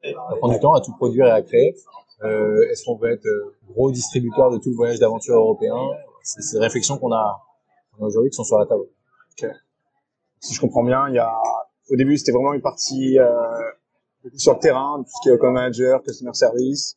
Ça 0.02 0.36
prend 0.38 0.48
du 0.48 0.58
temps 0.60 0.72
à 0.72 0.80
tout 0.80 0.92
produire 0.96 1.26
et 1.26 1.30
à 1.30 1.42
créer. 1.42 1.74
Euh, 2.22 2.70
est-ce 2.70 2.84
qu'on 2.84 2.96
veut 2.96 3.12
être 3.12 3.26
euh, 3.26 3.54
gros 3.68 3.90
distributeur 3.90 4.50
de 4.50 4.58
tout 4.58 4.70
le 4.70 4.76
voyage 4.76 4.98
d'aventure 4.98 5.36
européen? 5.36 5.76
C'est 6.22 6.42
ces 6.42 6.58
réflexions 6.58 6.96
qu'on 6.96 7.12
a, 7.12 7.42
aujourd'hui 7.98 8.30
qui 8.30 8.36
sont 8.36 8.44
sur 8.44 8.58
la 8.58 8.66
table. 8.66 8.84
Si 10.40 10.54
je 10.54 10.60
comprends 10.60 10.84
bien, 10.84 11.08
il 11.08 11.14
y 11.14 11.18
a, 11.18 11.32
au 11.90 11.96
début, 11.96 12.16
c'était 12.16 12.32
vraiment 12.32 12.54
une 12.54 12.62
partie 12.62 13.18
euh, 13.18 13.30
sur 14.36 14.54
le 14.54 14.58
terrain, 14.58 15.02
tout 15.02 15.10
ce 15.10 15.22
qui 15.22 15.34
est 15.34 15.38
comme 15.38 15.54
manager, 15.54 16.02
customer 16.02 16.32
service, 16.34 16.96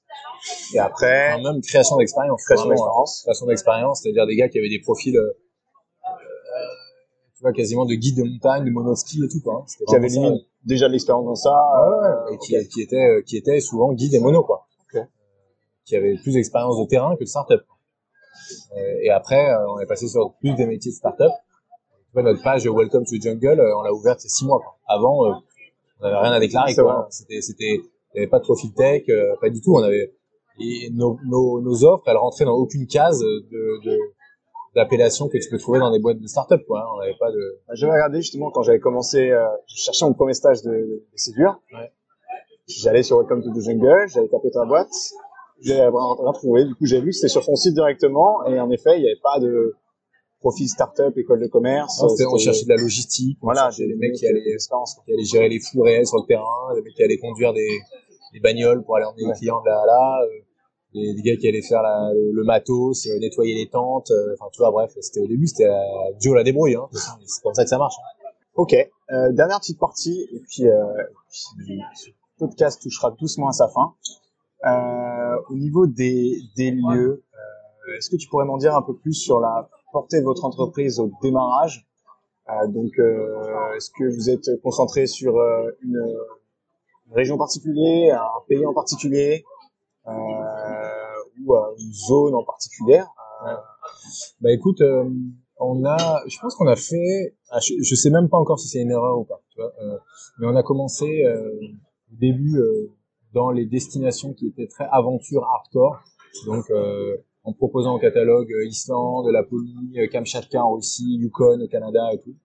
et 0.74 0.80
après, 0.80 1.34
Enfin, 1.34 1.52
même 1.54 1.62
création 1.62 1.98
d'expérience. 1.98 2.44
création 2.46 2.70
d'expérience. 2.70 3.22
création 3.24 3.46
d'expérience, 3.46 4.02
c'est-à-dire 4.02 4.26
des 4.28 4.36
gars 4.36 4.50
qui 4.50 4.58
avaient 4.60 4.70
des 4.70 4.80
profils, 4.82 5.16
euh, 5.18 5.22
euh, 5.22 6.10
tu 7.36 7.42
vois, 7.42 7.54
quasiment 7.54 7.86
de 7.86 7.94
guide 7.96 8.18
de 8.18 8.24
montagne, 8.24 8.66
de 8.66 8.72
monoski 8.72 9.24
et 9.24 9.28
tout, 9.28 9.42
quoi. 9.42 9.64
hein. 9.64 9.66
Qui 9.66 10.10
ça. 10.10 10.20
limite 10.22 10.46
déjà 10.66 10.88
de 10.88 10.94
l'expérience 10.94 11.26
dans 11.26 11.36
ça. 11.36 11.50
euh, 11.58 12.34
et 12.34 12.38
qui, 12.40 12.56
qui 12.70 12.82
était, 12.82 12.96
euh, 12.96 13.22
qui 13.26 13.38
était 13.38 13.60
souvent 13.60 13.94
guide 13.94 14.14
et 14.14 14.20
mono, 14.20 14.44
quoi. 14.44 14.68
Ok. 14.94 15.02
Qui 15.86 15.96
avait 15.96 16.16
plus 16.22 16.34
d'expérience 16.34 16.78
de 16.80 16.86
terrain 16.86 17.16
que 17.16 17.24
de 17.24 17.30
start-up. 17.30 17.62
Euh, 18.76 18.96
et 19.04 19.10
après, 19.10 19.52
euh, 19.52 19.68
on 19.72 19.80
est 19.80 19.86
passé 19.86 20.08
sur 20.08 20.34
plus 20.40 20.54
des 20.56 20.66
métiers 20.66 20.92
de 20.92 20.96
start-up. 20.98 21.32
Notre 22.16 22.42
page 22.44 22.66
Welcome 22.68 23.06
to 23.06 23.16
Jungle, 23.22 23.60
euh, 23.60 23.78
on 23.78 23.82
l'a 23.84 23.94
ouverte 23.94 24.20
il 24.24 24.26
y 24.26 24.28
a 24.28 24.30
six 24.30 24.46
mois, 24.46 24.60
quoi. 24.60 24.78
Avant, 24.88 25.26
euh, 25.28 25.34
on 26.00 26.04
n'avait 26.04 26.18
rien 26.18 26.32
à 26.32 26.40
déclarer, 26.40 26.74
quoi. 26.76 27.08
C'était, 27.10 27.42
c'était, 27.42 27.76
il 27.76 28.16
n'y 28.16 28.22
avait 28.22 28.30
pas 28.30 28.40
de 28.40 28.44
profil 28.44 28.74
tech, 28.74 29.04
euh, 29.10 29.36
pas 29.42 29.50
du 29.50 29.62
tout. 29.62 29.76
On 29.76 29.84
avait, 29.84 30.14
et 30.60 30.90
nos, 30.92 31.18
nos, 31.26 31.62
nos 31.62 31.84
offres, 31.86 32.04
elles 32.08 32.18
rentraient 32.18 32.46
dans 32.46 32.58
aucune 32.58 32.88
case 32.88 33.20
de, 33.20 33.86
de 33.86 33.98
d'appellation 34.76 35.30
que 35.30 35.38
tu 35.38 35.50
peux 35.50 35.58
trouver 35.58 35.80
dans 35.80 35.92
des 35.92 36.00
boîtes 36.00 36.20
de 36.20 36.28
start-up 36.28 36.62
quoi. 36.68 36.82
Hein. 36.82 36.92
On 36.96 37.00
n'avait 37.00 37.18
pas 37.20 37.32
de. 37.32 37.60
Bah, 37.68 37.74
J'avais 37.76 37.94
regardé 37.94 38.22
justement 38.22 38.52
quand 38.52 38.62
j'avais 38.62 38.80
commencé, 38.80 39.32
euh, 39.32 39.44
je 39.68 39.82
cherchais 39.82 40.06
mon 40.06 40.14
premier 40.14 40.34
stage 40.34 40.62
de, 40.62 40.70
de, 40.72 41.06
de 41.12 41.18
séduire. 41.18 41.60
Ouais. 41.74 41.92
J'allais 42.68 43.02
sur 43.02 43.18
Welcome 43.18 43.42
to 43.42 43.52
the 43.52 43.64
Jungle, 43.64 44.08
j'avais 44.14 44.28
tapé 44.28 44.52
ta 44.52 44.66
boîte, 44.66 44.92
rien 45.64 45.90
rien 45.90 46.32
trouvé. 46.34 46.66
Du 46.66 46.76
coup, 46.76 46.86
j'ai 46.86 47.00
vu 47.02 47.08
que 47.08 47.16
c'était 47.16 47.30
sur 47.30 47.44
son 47.44 47.56
site 47.56 47.74
directement 47.74 48.46
et 48.46 48.60
en 48.60 48.70
effet, 48.70 48.98
il 48.98 49.02
n'y 49.02 49.08
avait 49.08 49.20
pas 49.24 49.40
de 49.40 49.74
profil 50.40 50.68
start-up, 50.70 51.18
école 51.18 51.42
de 51.42 51.48
commerce. 51.48 52.02
Non, 52.02 52.10
c'était- 52.10 52.26
on 52.26 52.38
cherchait 52.38 52.64
de 52.66 52.70
la 52.70 52.78
logistique. 52.78 53.38
Voilà, 53.42 53.70
j'ai 53.72 53.88
des 53.88 53.96
mecs 53.96 54.14
qui 54.14 54.26
allaient, 54.28 54.42
qui 54.42 55.12
allaient 55.14 55.24
gérer 55.24 55.50
les 55.50 55.60
flux 55.60 55.82
réels 55.82 56.08
sur 56.08 56.18
le 56.18 56.26
terrain, 56.28 56.74
des 56.76 56.82
mecs 56.82 56.94
qui 56.94 57.04
allaient 57.04 57.18
conduire 57.18 57.54
des, 57.54 57.68
des 58.34 58.40
bagnoles 58.40 58.84
pour 58.84 58.96
aller 58.96 59.06
emmener 59.06 59.24
Ouais. 59.26 59.34
les 59.34 59.40
clients 59.40 59.62
de 59.62 59.68
là 59.68 59.82
à 59.82 59.86
là, 59.86 60.20
euh, 60.24 60.28
des, 60.94 61.14
des 61.14 61.22
gars 61.22 61.36
qui 61.38 61.48
allaient 61.48 61.62
faire 61.62 61.82
la, 61.84 62.12
le, 62.14 62.44
matos, 62.44 63.06
euh, 63.08 63.20
nettoyer 63.20 63.54
les 63.56 63.70
tentes. 63.70 64.12
euh, 64.12 64.34
Enfin, 64.40 64.50
tu 64.54 64.60
vois, 64.60 64.72
bref, 64.72 64.92
c'était 65.02 65.20
au 65.20 65.28
début, 65.28 65.46
c'était 65.48 65.68
la 65.68 65.84
Joe 66.20 66.36
la 66.36 66.44
débrouille. 66.44 66.76
Hein. 66.76 66.88
C'est 66.92 67.42
comme 67.44 67.54
ça 67.54 67.64
que 67.64 67.70
ça 67.70 67.78
marche. 67.78 67.96
Ok, 68.56 68.74
euh, 68.74 69.32
dernière 69.34 69.60
petite 69.60 69.80
partie, 69.80 70.28
et 70.34 70.40
puis, 70.50 70.68
euh, 70.68 70.74
puis 71.58 71.80
ce 71.96 72.10
podcast 72.38 72.82
touchera 72.82 73.12
doucement 73.20 73.50
à 73.50 73.52
sa 73.54 73.68
fin. 73.70 73.94
Euh, 74.66 75.36
au 75.50 75.56
niveau 75.56 75.88
des, 75.88 76.38
des 76.58 76.72
lieux, 76.72 77.24
euh, 77.34 77.98
est-ce 77.98 78.10
que 78.10 78.18
tu 78.18 78.28
pourrais 78.28 78.46
m'en 78.46 78.58
dire 78.58 78.76
un 78.76 78.82
peu 78.82 78.94
plus 78.96 79.14
sur 79.14 79.40
la 79.40 79.70
portée 79.92 80.20
de 80.20 80.26
votre 80.26 80.46
entreprise 80.46 81.00
au 81.00 81.12
démarrage. 81.22 81.88
Euh, 82.50 82.68
Donc, 82.68 82.92
euh, 83.00 83.74
est-ce 83.76 83.90
que 83.92 84.04
vous 84.04 84.30
êtes 84.30 84.62
concentré 84.64 85.08
sur 85.08 85.38
euh, 85.38 85.72
une, 85.82 86.18
une 87.08 87.14
région 87.14 87.38
particulière, 87.38 88.22
un 88.22 88.46
pays 88.48 88.66
en 88.66 88.74
particulier, 88.74 89.44
ou 90.08 91.56
une 91.78 91.94
zone 91.94 92.36
en 92.36 92.44
particulier 92.44 93.02
Bah 94.42 94.52
écoute, 94.52 94.82
on 95.60 95.86
a, 95.86 96.24
je 96.28 96.40
pense 96.40 96.56
qu'on 96.56 96.68
a 96.68 96.76
fait, 96.76 97.36
ah, 97.50 97.60
je, 97.60 97.74
je 97.82 97.96
sais 97.96 98.10
même 98.10 98.30
pas 98.30 98.38
encore 98.38 98.60
si 98.60 98.68
c'est 98.70 98.82
une 98.82 98.92
erreur 98.92 99.20
ou 99.20 99.26
pas, 99.26 99.42
tu 99.50 99.60
vois, 99.62 99.72
euh, 99.82 99.98
mais 100.40 100.48
on 100.48 100.56
a 100.56 100.64
commencé 100.64 101.26
euh, 101.26 101.52
au 102.12 102.16
début 102.16 102.58
euh, 102.58 102.92
dans 103.34 103.52
les 103.52 103.66
destinations 103.66 104.34
qui 104.34 104.48
étaient 104.48 104.68
très 104.68 104.88
aventure 104.92 105.44
hardcore, 105.44 106.00
donc 106.46 106.66
en 107.44 107.54
proposant 107.54 107.96
au 107.96 108.00
catalogue 108.00 108.52
euh, 108.52 108.68
Islande, 108.68 109.28
Laponie, 109.32 110.00
euh, 110.00 110.08
Kamchatka 110.08 110.64
en 110.64 110.76
Russie, 110.76 111.18
Yukon 111.20 111.62
au 111.62 111.68
Canada 111.68 112.10
et 112.14 112.20
tout. 112.20 112.36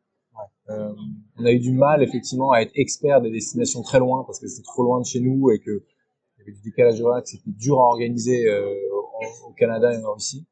Euh, 0.71 0.93
on 1.39 1.45
a 1.45 1.53
eu 1.53 1.61
du 1.61 1.73
mal 1.73 2.03
effectivement 2.03 2.51
à 2.51 2.61
être 2.61 2.73
expert 2.75 3.21
des 3.21 3.31
destinations 3.31 3.83
très 3.83 3.99
loin 3.99 4.25
parce 4.25 4.41
que 4.41 4.49
c'était 4.49 4.65
trop 4.65 4.83
loin 4.83 5.01
de 5.01 5.07
chez 5.07 5.21
nous 5.21 5.51
et 5.51 5.59
que 5.59 5.71
il 5.71 6.41
y 6.41 6.43
avait 6.43 6.53
du 6.53 6.63
décalage 6.63 7.01
horaire, 7.01 7.23
que 7.23 7.29
c'était 7.29 7.51
dur 7.53 7.79
à 7.79 7.85
organiser 7.85 8.49
euh, 8.49 8.67
au 9.49 9.53
Canada 9.53 9.93
et 9.93 10.05
en 10.05 10.15
Russie 10.15 10.47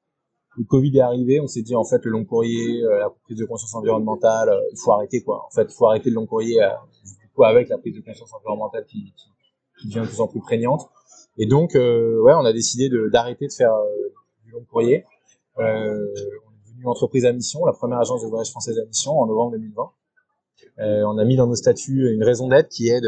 le 0.56 0.64
Covid 0.64 0.96
est 0.96 1.00
arrivé, 1.00 1.40
on 1.40 1.46
s'est 1.46 1.62
dit 1.62 1.74
en 1.74 1.84
fait 1.84 2.04
le 2.04 2.10
long 2.10 2.24
courrier, 2.24 2.82
euh, 2.82 2.98
la 2.98 3.10
prise 3.24 3.38
de 3.38 3.44
conscience 3.44 3.74
environnementale, 3.74 4.50
euh, 4.50 4.60
il 4.70 4.78
faut 4.78 4.92
arrêter 4.92 5.22
quoi. 5.22 5.46
En 5.46 5.50
fait, 5.50 5.66
il 5.70 5.74
faut 5.74 5.86
arrêter 5.86 6.10
le 6.10 6.16
long 6.16 6.26
courrier 6.26 6.62
euh, 6.62 6.68
coup 7.34 7.44
avec 7.44 7.68
la 7.70 7.78
prise 7.78 7.94
de 7.94 8.02
conscience 8.02 8.32
environnementale 8.34 8.84
qui, 8.84 9.14
qui, 9.16 9.30
qui 9.80 9.88
devient 9.88 10.00
de 10.00 10.06
plus 10.06 10.20
en 10.20 10.28
plus 10.28 10.40
prégnante. 10.40 10.82
Et 11.38 11.46
donc 11.46 11.74
euh, 11.74 12.20
ouais, 12.20 12.34
on 12.34 12.44
a 12.44 12.52
décidé 12.52 12.90
de- 12.90 13.08
d'arrêter 13.10 13.46
de, 13.46 13.52
faire 13.52 13.72
long 14.52 14.64
courrier. 14.64 15.04
Euh, 15.58 15.62
on 15.62 16.50
est 16.52 16.70
devenu 16.70 16.86
entreprise 16.86 17.24
à 17.24 17.32
mission, 17.32 17.64
la 17.64 17.72
première 17.72 17.98
agence 17.98 18.22
de 18.22 18.28
voyage 18.28 18.50
française 18.50 18.78
à 18.78 18.84
mission 18.84 19.18
en 19.18 19.26
novembre 19.26 19.52
2020. 19.52 19.90
Euh, 20.78 21.04
on 21.06 21.18
a 21.18 21.24
mis 21.24 21.36
dans 21.36 21.46
nos 21.46 21.54
statuts 21.54 22.12
une 22.14 22.24
raison 22.24 22.48
d'être 22.48 22.68
qui 22.68 22.88
est 22.88 23.02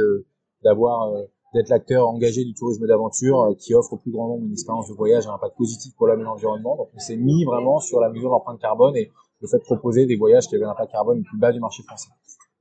d'avoir 0.63 1.13
euh, 1.13 1.23
d'être 1.55 1.69
l'acteur 1.69 2.09
engagé 2.09 2.45
du 2.45 2.53
tourisme 2.53 2.87
d'aventure 2.87 3.55
qui 3.59 3.75
offre 3.75 3.93
au 3.93 3.97
plus 3.97 4.11
grand 4.11 4.29
nombre 4.29 4.45
une 4.45 4.53
expérience 4.53 4.89
de 4.89 4.95
voyage 4.95 5.27
à 5.27 5.33
impact 5.33 5.57
positif 5.57 5.95
pour 5.97 6.07
l'homme 6.07 6.21
et 6.21 6.25
l'environnement. 6.25 6.77
Donc 6.77 6.89
on 6.95 6.99
s'est 6.99 7.17
mis 7.17 7.45
vraiment 7.45 7.79
sur 7.79 8.01
la 8.01 8.09
mesure 8.09 8.29
de 8.29 8.35
l'empreinte 8.35 8.61
carbone 8.61 8.97
et 8.97 9.13
le 9.41 9.49
fait 9.49 9.59
de 9.59 9.63
proposer 9.63 10.07
des 10.07 10.17
voyages 10.17 10.49
qui 10.49 10.57
avaient 10.57 10.65
un 10.65 10.71
impact 10.71 10.91
carbone 10.91 11.19
le 11.19 11.25
plus 11.25 11.39
bas 11.39 11.53
du 11.53 11.61
marché 11.61 11.83
français. 11.85 12.09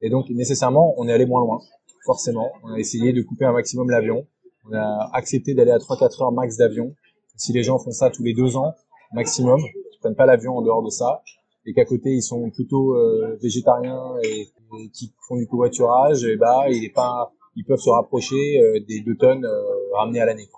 Et 0.02 0.10
donc 0.10 0.30
nécessairement, 0.30 0.94
on 0.98 1.08
est 1.08 1.14
allé 1.14 1.26
moins 1.26 1.42
loin, 1.42 1.60
forcément. 2.06 2.52
On 2.64 2.74
a 2.74 2.78
essayé 2.78 3.14
de 3.14 3.22
couper 3.22 3.46
un 3.46 3.54
maximum 3.54 3.90
l'avion. 3.90 4.28
On 4.70 4.74
a 4.74 5.10
accepté 5.14 5.54
d'aller 5.54 5.72
à 5.72 5.78
3-4 5.78 6.24
heures 6.24 6.32
max 6.32 6.58
d'avion. 6.58 6.94
Si 7.36 7.54
les 7.54 7.64
gens 7.64 7.80
font 7.80 7.92
ça 7.92 8.10
tous 8.10 8.24
les 8.24 8.34
deux 8.34 8.56
ans, 8.58 8.74
maximum, 9.14 9.60
ils 9.60 10.00
prennent 10.00 10.16
pas 10.16 10.26
l'avion 10.26 10.58
en 10.58 10.62
dehors 10.62 10.84
de 10.84 10.90
ça, 10.90 11.24
et 11.66 11.74
qu'à 11.74 11.86
côté 11.86 12.12
ils 12.12 12.22
sont 12.22 12.50
plutôt 12.50 12.96
euh, 12.96 13.38
végétariens 13.42 14.16
et, 14.24 14.50
qui 14.94 15.14
font 15.28 15.36
du 15.36 15.48
covoiturage, 15.48 16.24
et 16.26 16.36
bah 16.36 16.70
il 16.70 16.84
est 16.84 16.94
pas, 16.94 17.32
ils 17.56 17.64
peuvent 17.64 17.80
se 17.80 17.90
rapprocher 17.90 18.60
euh, 18.60 18.80
des 18.88 19.02
deux 19.02 19.16
tonnes 19.16 19.46
euh, 19.46 19.64
ramenées 19.96 20.20
à 20.20 20.26
l'année 20.26 20.50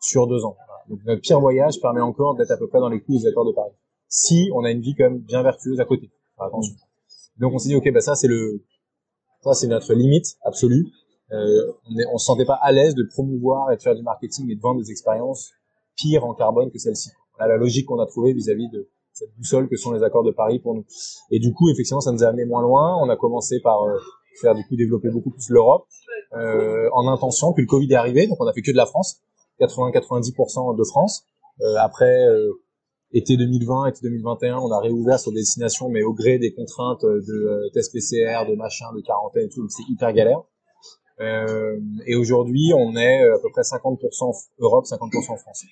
sur 0.00 0.26
deux 0.26 0.44
ans. 0.44 0.56
Donc 0.88 1.00
notre 1.04 1.20
pire 1.20 1.40
voyage 1.40 1.80
permet 1.80 2.00
encore 2.00 2.36
d'être 2.36 2.50
à 2.50 2.56
peu 2.56 2.68
près 2.68 2.80
dans 2.80 2.88
les 2.88 3.00
clous 3.00 3.18
des 3.18 3.26
accords 3.26 3.46
de 3.46 3.52
Paris. 3.52 3.72
Si 4.08 4.50
on 4.54 4.64
a 4.64 4.70
une 4.70 4.80
vie 4.80 4.94
quand 4.96 5.04
même 5.04 5.18
bien 5.18 5.42
vertueuse 5.42 5.78
à 5.78 5.84
côté. 5.84 6.10
Attention. 6.38 6.74
Donc 7.38 7.52
on 7.52 7.58
s'est 7.58 7.68
dit 7.68 7.76
ok 7.76 7.92
bah 7.92 8.00
ça 8.00 8.16
c'est 8.16 8.28
le, 8.28 8.64
ça 9.42 9.52
c'est 9.52 9.68
notre 9.68 9.92
limite 9.94 10.36
absolue. 10.42 10.86
Euh, 11.32 11.72
on, 11.88 12.14
on 12.14 12.18
se 12.18 12.24
sentait 12.24 12.46
pas 12.46 12.58
à 12.62 12.72
l'aise 12.72 12.94
de 12.94 13.04
promouvoir 13.04 13.70
et 13.70 13.76
de 13.76 13.82
faire 13.82 13.94
du 13.94 14.02
marketing 14.02 14.50
et 14.50 14.56
de 14.56 14.60
vendre 14.60 14.80
des 14.80 14.90
expériences 14.90 15.52
pires 16.00 16.24
en 16.24 16.34
carbone 16.34 16.70
que 16.70 16.78
celle-ci. 16.78 17.10
Voilà 17.36 17.54
la 17.54 17.58
logique 17.58 17.86
qu'on 17.86 18.00
a 18.00 18.06
trouvée 18.06 18.32
vis-à-vis 18.32 18.68
de 18.70 18.88
cette 19.12 19.36
boussole 19.36 19.68
que 19.68 19.76
sont 19.76 19.92
les 19.92 20.02
accords 20.02 20.24
de 20.24 20.30
Paris 20.30 20.58
pour 20.58 20.74
nous. 20.74 20.84
Et 21.30 21.38
du 21.38 21.52
coup, 21.52 21.68
effectivement, 21.70 22.00
ça 22.00 22.12
nous 22.12 22.24
a 22.24 22.28
amené 22.28 22.44
moins 22.44 22.62
loin. 22.62 22.96
On 23.02 23.08
a 23.08 23.16
commencé 23.16 23.60
par 23.60 23.82
euh, 23.82 23.98
faire 24.40 24.54
du 24.54 24.64
coup 24.64 24.76
développer 24.76 25.10
beaucoup 25.10 25.30
plus 25.30 25.50
l'Europe 25.50 25.86
euh, 26.34 26.88
en 26.92 27.08
intention. 27.08 27.52
Puis 27.52 27.62
le 27.62 27.68
Covid 27.68 27.92
est 27.92 27.96
arrivé, 27.96 28.26
donc 28.26 28.38
on 28.40 28.46
a 28.46 28.52
fait 28.52 28.62
que 28.62 28.70
de 28.70 28.76
la 28.76 28.86
France, 28.86 29.20
80-90% 29.60 30.76
de 30.76 30.84
France. 30.84 31.24
Euh, 31.60 31.76
après 31.78 32.26
été 33.12 33.36
2020, 33.36 33.86
été 33.86 34.00
2021, 34.02 34.58
on 34.58 34.70
a 34.70 34.80
réouvert 34.80 35.18
sur 35.18 35.32
des 35.32 35.40
destinations, 35.40 35.88
mais 35.90 36.02
au 36.02 36.14
gré 36.14 36.38
des 36.38 36.54
contraintes 36.54 37.04
de 37.04 37.70
tests 37.74 37.92
PCR, 37.92 38.48
de 38.48 38.54
machin, 38.54 38.86
de 38.94 39.02
quarantaine 39.02 39.46
et 39.46 39.48
tout, 39.48 39.60
donc 39.60 39.70
c'est 39.70 39.82
hyper 39.90 40.12
galère. 40.12 40.40
Et 42.06 42.14
aujourd'hui, 42.14 42.72
on 42.74 42.96
est 42.96 43.28
à 43.28 43.38
peu 43.42 43.50
près 43.50 43.60
50% 43.60 44.48
Europe, 44.60 44.86
50% 44.86 45.38
France. 45.38 45.64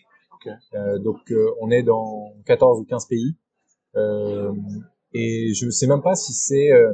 Euh, 0.75 0.99
donc 0.99 1.19
euh, 1.31 1.51
on 1.61 1.71
est 1.71 1.83
dans 1.83 2.33
14 2.47 2.81
ou 2.81 2.85
15 2.85 3.07
pays. 3.07 3.37
Euh, 3.97 4.53
et 5.13 5.53
je 5.55 5.67
ne 5.67 5.71
sais 5.71 5.87
même 5.87 6.03
pas 6.03 6.15
si 6.15 6.33
c'est... 6.33 6.71
euh, 6.73 6.93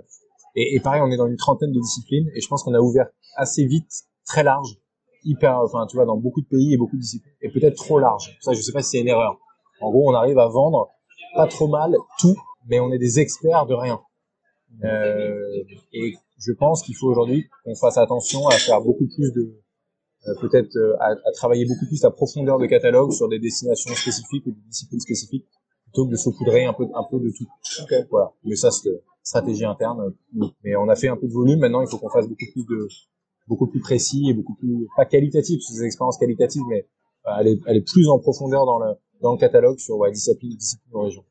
et, 0.54 0.76
et 0.76 0.80
pareil, 0.80 1.02
on 1.04 1.10
est 1.10 1.16
dans 1.16 1.26
une 1.26 1.36
trentaine 1.36 1.72
de 1.72 1.80
disciplines 1.80 2.28
et 2.34 2.40
je 2.40 2.48
pense 2.48 2.62
qu'on 2.62 2.74
a 2.74 2.80
ouvert 2.80 3.06
assez 3.36 3.66
vite, 3.66 3.90
très 4.24 4.44
large, 4.44 4.78
hyper, 5.24 5.58
enfin 5.60 5.86
tu 5.88 5.96
vois, 5.96 6.06
dans 6.06 6.16
beaucoup 6.16 6.40
de 6.40 6.46
pays 6.46 6.74
et 6.74 6.76
beaucoup 6.76 6.96
de 6.96 7.00
disciplines, 7.00 7.34
et 7.40 7.50
peut-être 7.50 7.76
trop 7.76 7.98
large. 7.98 8.36
Ça, 8.40 8.52
je 8.52 8.60
sais 8.60 8.72
pas 8.72 8.82
si 8.82 8.90
c'est 8.90 9.00
une 9.00 9.08
erreur. 9.08 9.38
En 9.80 9.90
gros, 9.90 10.08
on 10.08 10.14
arrive 10.14 10.38
à 10.38 10.46
vendre 10.46 10.90
pas 11.34 11.48
trop 11.48 11.66
mal 11.66 11.96
tout, 12.20 12.36
mais 12.68 12.78
on 12.78 12.92
est 12.92 12.98
des 12.98 13.18
experts 13.18 13.66
de 13.66 13.74
rien. 13.74 14.00
Euh, 14.84 15.64
et 15.92 16.14
je 16.38 16.52
pense 16.52 16.82
qu'il 16.82 16.96
faut 16.96 17.08
aujourd'hui 17.08 17.48
qu'on 17.64 17.74
fasse 17.74 17.98
attention 17.98 18.46
à 18.48 18.52
faire 18.52 18.80
beaucoup 18.80 19.06
plus 19.06 19.32
de, 19.32 19.60
peut-être 20.40 20.76
euh, 20.76 20.96
à, 21.00 21.08
à 21.10 21.32
travailler 21.32 21.66
beaucoup 21.66 21.86
plus 21.86 22.02
la 22.02 22.10
profondeur 22.10 22.58
de 22.58 22.66
catalogue 22.66 23.12
sur 23.12 23.28
des 23.28 23.38
destinations 23.38 23.94
spécifiques 23.94 24.46
ou 24.46 24.50
des 24.52 24.60
disciplines 24.68 25.00
spécifiques 25.00 25.46
plutôt 25.84 26.06
que 26.06 26.10
de 26.12 26.16
saupoudrer 26.16 26.64
un 26.64 26.72
peu 26.72 26.84
un 26.94 27.04
peu 27.10 27.18
de 27.20 27.30
tout. 27.36 27.46
Voilà. 28.10 28.32
Mais 28.44 28.56
ça 28.56 28.70
c'est 28.70 28.90
stratégie 29.22 29.64
interne. 29.64 30.00
euh, 30.00 30.46
Mais 30.64 30.76
on 30.76 30.88
a 30.88 30.96
fait 30.96 31.08
un 31.08 31.16
peu 31.16 31.26
de 31.26 31.32
volume. 31.32 31.58
Maintenant, 31.60 31.80
il 31.82 31.88
faut 31.88 31.98
qu'on 31.98 32.10
fasse 32.10 32.28
beaucoup 32.28 32.46
plus 32.52 32.64
de 32.66 32.88
beaucoup 33.48 33.66
plus 33.66 33.80
précis 33.80 34.30
et 34.30 34.34
beaucoup 34.34 34.54
plus 34.54 34.86
pas 34.96 35.04
qualitatif, 35.04 35.58
parce 35.58 35.68
que 35.68 35.74
c'est 35.74 35.80
des 35.80 35.86
expériences 35.86 36.18
qualitatives, 36.18 36.62
mais 36.68 36.86
euh, 37.26 37.30
aller 37.30 37.60
aller 37.66 37.82
plus 37.82 38.08
en 38.08 38.18
profondeur 38.18 38.64
dans 38.66 38.78
le 38.78 38.94
dans 39.22 39.32
le 39.32 39.38
catalogue 39.38 39.78
sur 39.78 39.96
ouais, 39.98 40.10
discipline 40.10 40.56
discipline 40.56 40.96
région. 40.96 41.24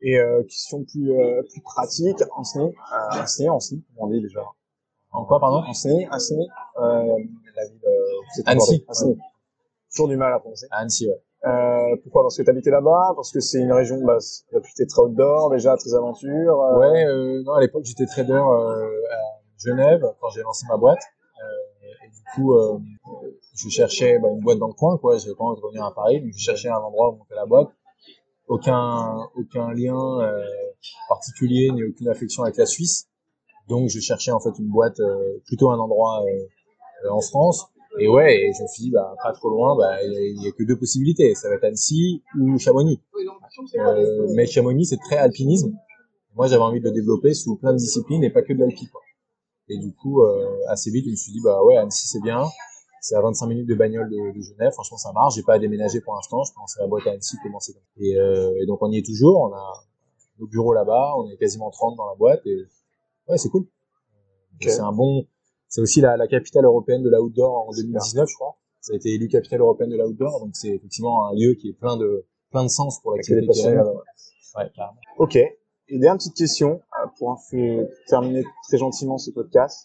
Et 0.00 0.18
euh, 0.18 0.42
question 0.42 0.84
plus, 0.84 1.12
euh, 1.12 1.42
plus 1.50 1.62
pratique, 1.62 2.16
en 2.36 2.44
SNI, 2.44 2.64
euh, 2.64 3.20
en 3.22 3.26
SNI, 3.26 3.48
en 3.48 3.60
SNI, 3.60 3.82
on 3.96 4.08
dit 4.08 4.20
déjà? 4.20 4.42
En 5.14 5.24
quoi 5.24 5.38
pardon 5.38 5.62
en 5.66 5.72
SNI, 5.72 6.06
euh, 6.06 6.18
la 6.76 7.64
ville, 7.66 7.80
euh, 7.84 8.42
Annecy. 8.46 8.84
Annecy. 8.88 9.18
Toujours 9.90 10.08
du 10.08 10.16
mal 10.16 10.32
à 10.32 10.40
prononcer. 10.40 10.66
Annecy, 10.72 11.08
ouais. 11.08 11.22
Euh, 11.46 11.96
pourquoi? 12.02 12.22
Parce 12.22 12.36
que 12.36 12.42
tu 12.42 12.50
habitais 12.50 12.70
là-bas? 12.70 13.12
Parce 13.14 13.30
que 13.30 13.38
c'est 13.38 13.60
une 13.60 13.72
région 13.72 14.02
bah, 14.02 14.18
réputée 14.52 14.86
très 14.86 15.02
outdoor, 15.02 15.50
déjà 15.50 15.76
très 15.76 15.94
aventure 15.94 16.60
euh, 16.60 16.78
Ouais, 16.78 17.04
euh, 17.04 17.42
non, 17.44 17.52
à 17.52 17.60
l'époque, 17.60 17.84
j'étais 17.84 18.06
trader 18.06 18.32
euh, 18.32 19.02
à 19.12 19.40
Genève 19.58 20.02
quand 20.20 20.30
j'ai 20.30 20.42
lancé 20.42 20.66
ma 20.68 20.76
boîte. 20.78 21.02
Euh, 21.42 22.06
et 22.06 22.08
du 22.08 22.22
coup, 22.34 22.54
euh, 22.54 22.78
je 23.54 23.68
cherchais 23.68 24.18
bah, 24.18 24.28
une 24.32 24.40
boîte 24.40 24.58
dans 24.58 24.68
le 24.68 24.72
coin, 24.72 24.96
quoi. 24.98 25.18
J'avais 25.18 25.34
pas 25.36 25.44
envie 25.44 25.60
de 25.60 25.64
revenir 25.64 25.84
à 25.84 25.94
Paris, 25.94 26.20
donc 26.22 26.32
je 26.32 26.42
cherchais 26.42 26.70
un 26.70 26.78
endroit 26.78 27.10
où 27.10 27.16
monter 27.18 27.34
la 27.34 27.46
boîte. 27.46 27.68
Aucun, 28.48 29.28
aucun 29.36 29.72
lien 29.72 30.20
euh, 30.22 30.42
particulier 31.08 31.70
ni 31.72 31.84
aucune 31.84 32.08
affection 32.08 32.42
avec 32.42 32.56
la 32.56 32.66
Suisse. 32.66 33.08
Donc, 33.68 33.88
je 33.88 33.98
cherchais 34.00 34.30
en 34.30 34.40
fait 34.40 34.50
une 34.58 34.68
boîte, 34.68 35.00
euh, 35.00 35.38
plutôt 35.46 35.70
un 35.70 35.78
endroit 35.78 36.22
euh, 36.22 37.06
euh, 37.06 37.10
en 37.10 37.20
France. 37.20 37.66
Et 38.00 38.08
ouais, 38.08 38.34
et 38.42 38.52
je 38.52 38.62
me 38.62 38.66
suis 38.68 38.82
dit, 38.84 38.90
bah, 38.90 39.14
pas 39.22 39.32
trop 39.32 39.48
loin, 39.50 39.76
bah, 39.76 40.02
il 40.02 40.12
y, 40.12 40.16
a- 40.16 40.20
il 40.26 40.42
y 40.42 40.48
a 40.48 40.52
que 40.52 40.64
deux 40.64 40.76
possibilités. 40.78 41.34
Ça 41.34 41.48
va 41.48 41.54
être 41.54 41.64
Annecy 41.64 42.22
ou 42.40 42.58
Chamonix. 42.58 43.00
Euh, 43.96 44.26
mais 44.34 44.46
Chamonix, 44.46 44.84
c'est 44.86 44.96
très 44.98 45.16
alpinisme. 45.16 45.72
Moi, 46.34 46.48
j'avais 46.48 46.62
envie 46.62 46.80
de 46.80 46.84
le 46.86 46.90
développer 46.92 47.32
sous 47.34 47.54
plein 47.56 47.72
de 47.72 47.78
disciplines 47.78 48.24
et 48.24 48.30
pas 48.30 48.42
que 48.42 48.52
de 48.52 48.58
l'alpi. 48.58 48.88
Et 49.68 49.78
du 49.78 49.94
coup, 49.94 50.22
euh, 50.22 50.44
assez 50.68 50.90
vite, 50.90 51.04
je 51.06 51.10
me 51.10 51.16
suis 51.16 51.32
dit, 51.32 51.40
bah 51.42 51.62
ouais, 51.62 51.76
Annecy, 51.76 52.08
c'est 52.08 52.20
bien. 52.20 52.42
C'est 53.00 53.14
à 53.14 53.20
25 53.20 53.46
minutes 53.46 53.68
de 53.68 53.74
bagnole 53.76 54.10
de, 54.10 54.40
Genève. 54.42 54.72
Franchement, 54.72 54.96
ça 54.98 55.12
marche. 55.12 55.36
J'ai 55.36 55.42
pas 55.42 55.54
à 55.54 55.58
déménager 55.60 56.00
pour 56.00 56.14
l'instant. 56.16 56.42
Je 56.42 56.52
pense 56.52 56.76
à 56.78 56.82
la 56.82 56.88
boîte 56.88 57.06
à 57.06 57.10
Annecy 57.12 57.36
commencer. 57.42 57.74
Et, 57.98 58.10
et 58.12 58.66
donc 58.66 58.82
on 58.82 58.90
y 58.90 58.98
est 58.98 59.06
toujours. 59.06 59.40
On 59.40 59.54
a 59.54 59.84
nos 60.40 60.46
bureaux 60.48 60.72
là-bas. 60.72 61.12
On 61.18 61.30
est 61.30 61.36
quasiment 61.36 61.70
30 61.70 61.96
dans 61.96 62.06
la 62.08 62.14
boîte. 62.16 62.42
Ouais, 63.28 63.38
c'est 63.38 63.48
cool. 63.48 63.66
C'est 64.60 64.80
un 64.80 64.92
bon. 64.92 65.26
C'est 65.68 65.80
aussi 65.80 66.00
la, 66.00 66.16
la 66.16 66.26
capitale 66.28 66.64
européenne 66.64 67.02
de 67.02 67.10
l'outdoor 67.10 67.68
en 67.68 67.72
2019, 67.72 68.28
je 68.28 68.34
crois. 68.34 68.56
Ça 68.80 68.92
a 68.92 68.96
été 68.96 69.10
élu 69.14 69.28
capitale 69.28 69.60
européenne 69.60 69.90
de 69.90 69.96
l'outdoor. 69.96 70.40
Donc 70.40 70.50
c'est 70.54 70.68
effectivement 70.68 71.26
un 71.28 71.34
lieu 71.34 71.54
qui 71.54 71.70
est 71.70 71.72
plein 71.72 71.96
de 71.96 72.26
plein 72.50 72.62
de 72.62 72.68
sens 72.68 73.00
pour 73.00 73.14
l'activité. 73.14 73.46
là-bas. 73.74 73.92
Ouais, 74.56 74.70
carrément. 74.74 74.98
Ok. 75.18 75.36
Et 75.36 75.98
dernière 75.98 76.16
petite 76.16 76.36
question 76.36 76.80
euh, 77.02 77.06
pour 77.18 77.38
terminer 78.08 78.44
très 78.68 78.78
gentiment 78.78 79.18
ce 79.18 79.30
podcast. 79.32 79.84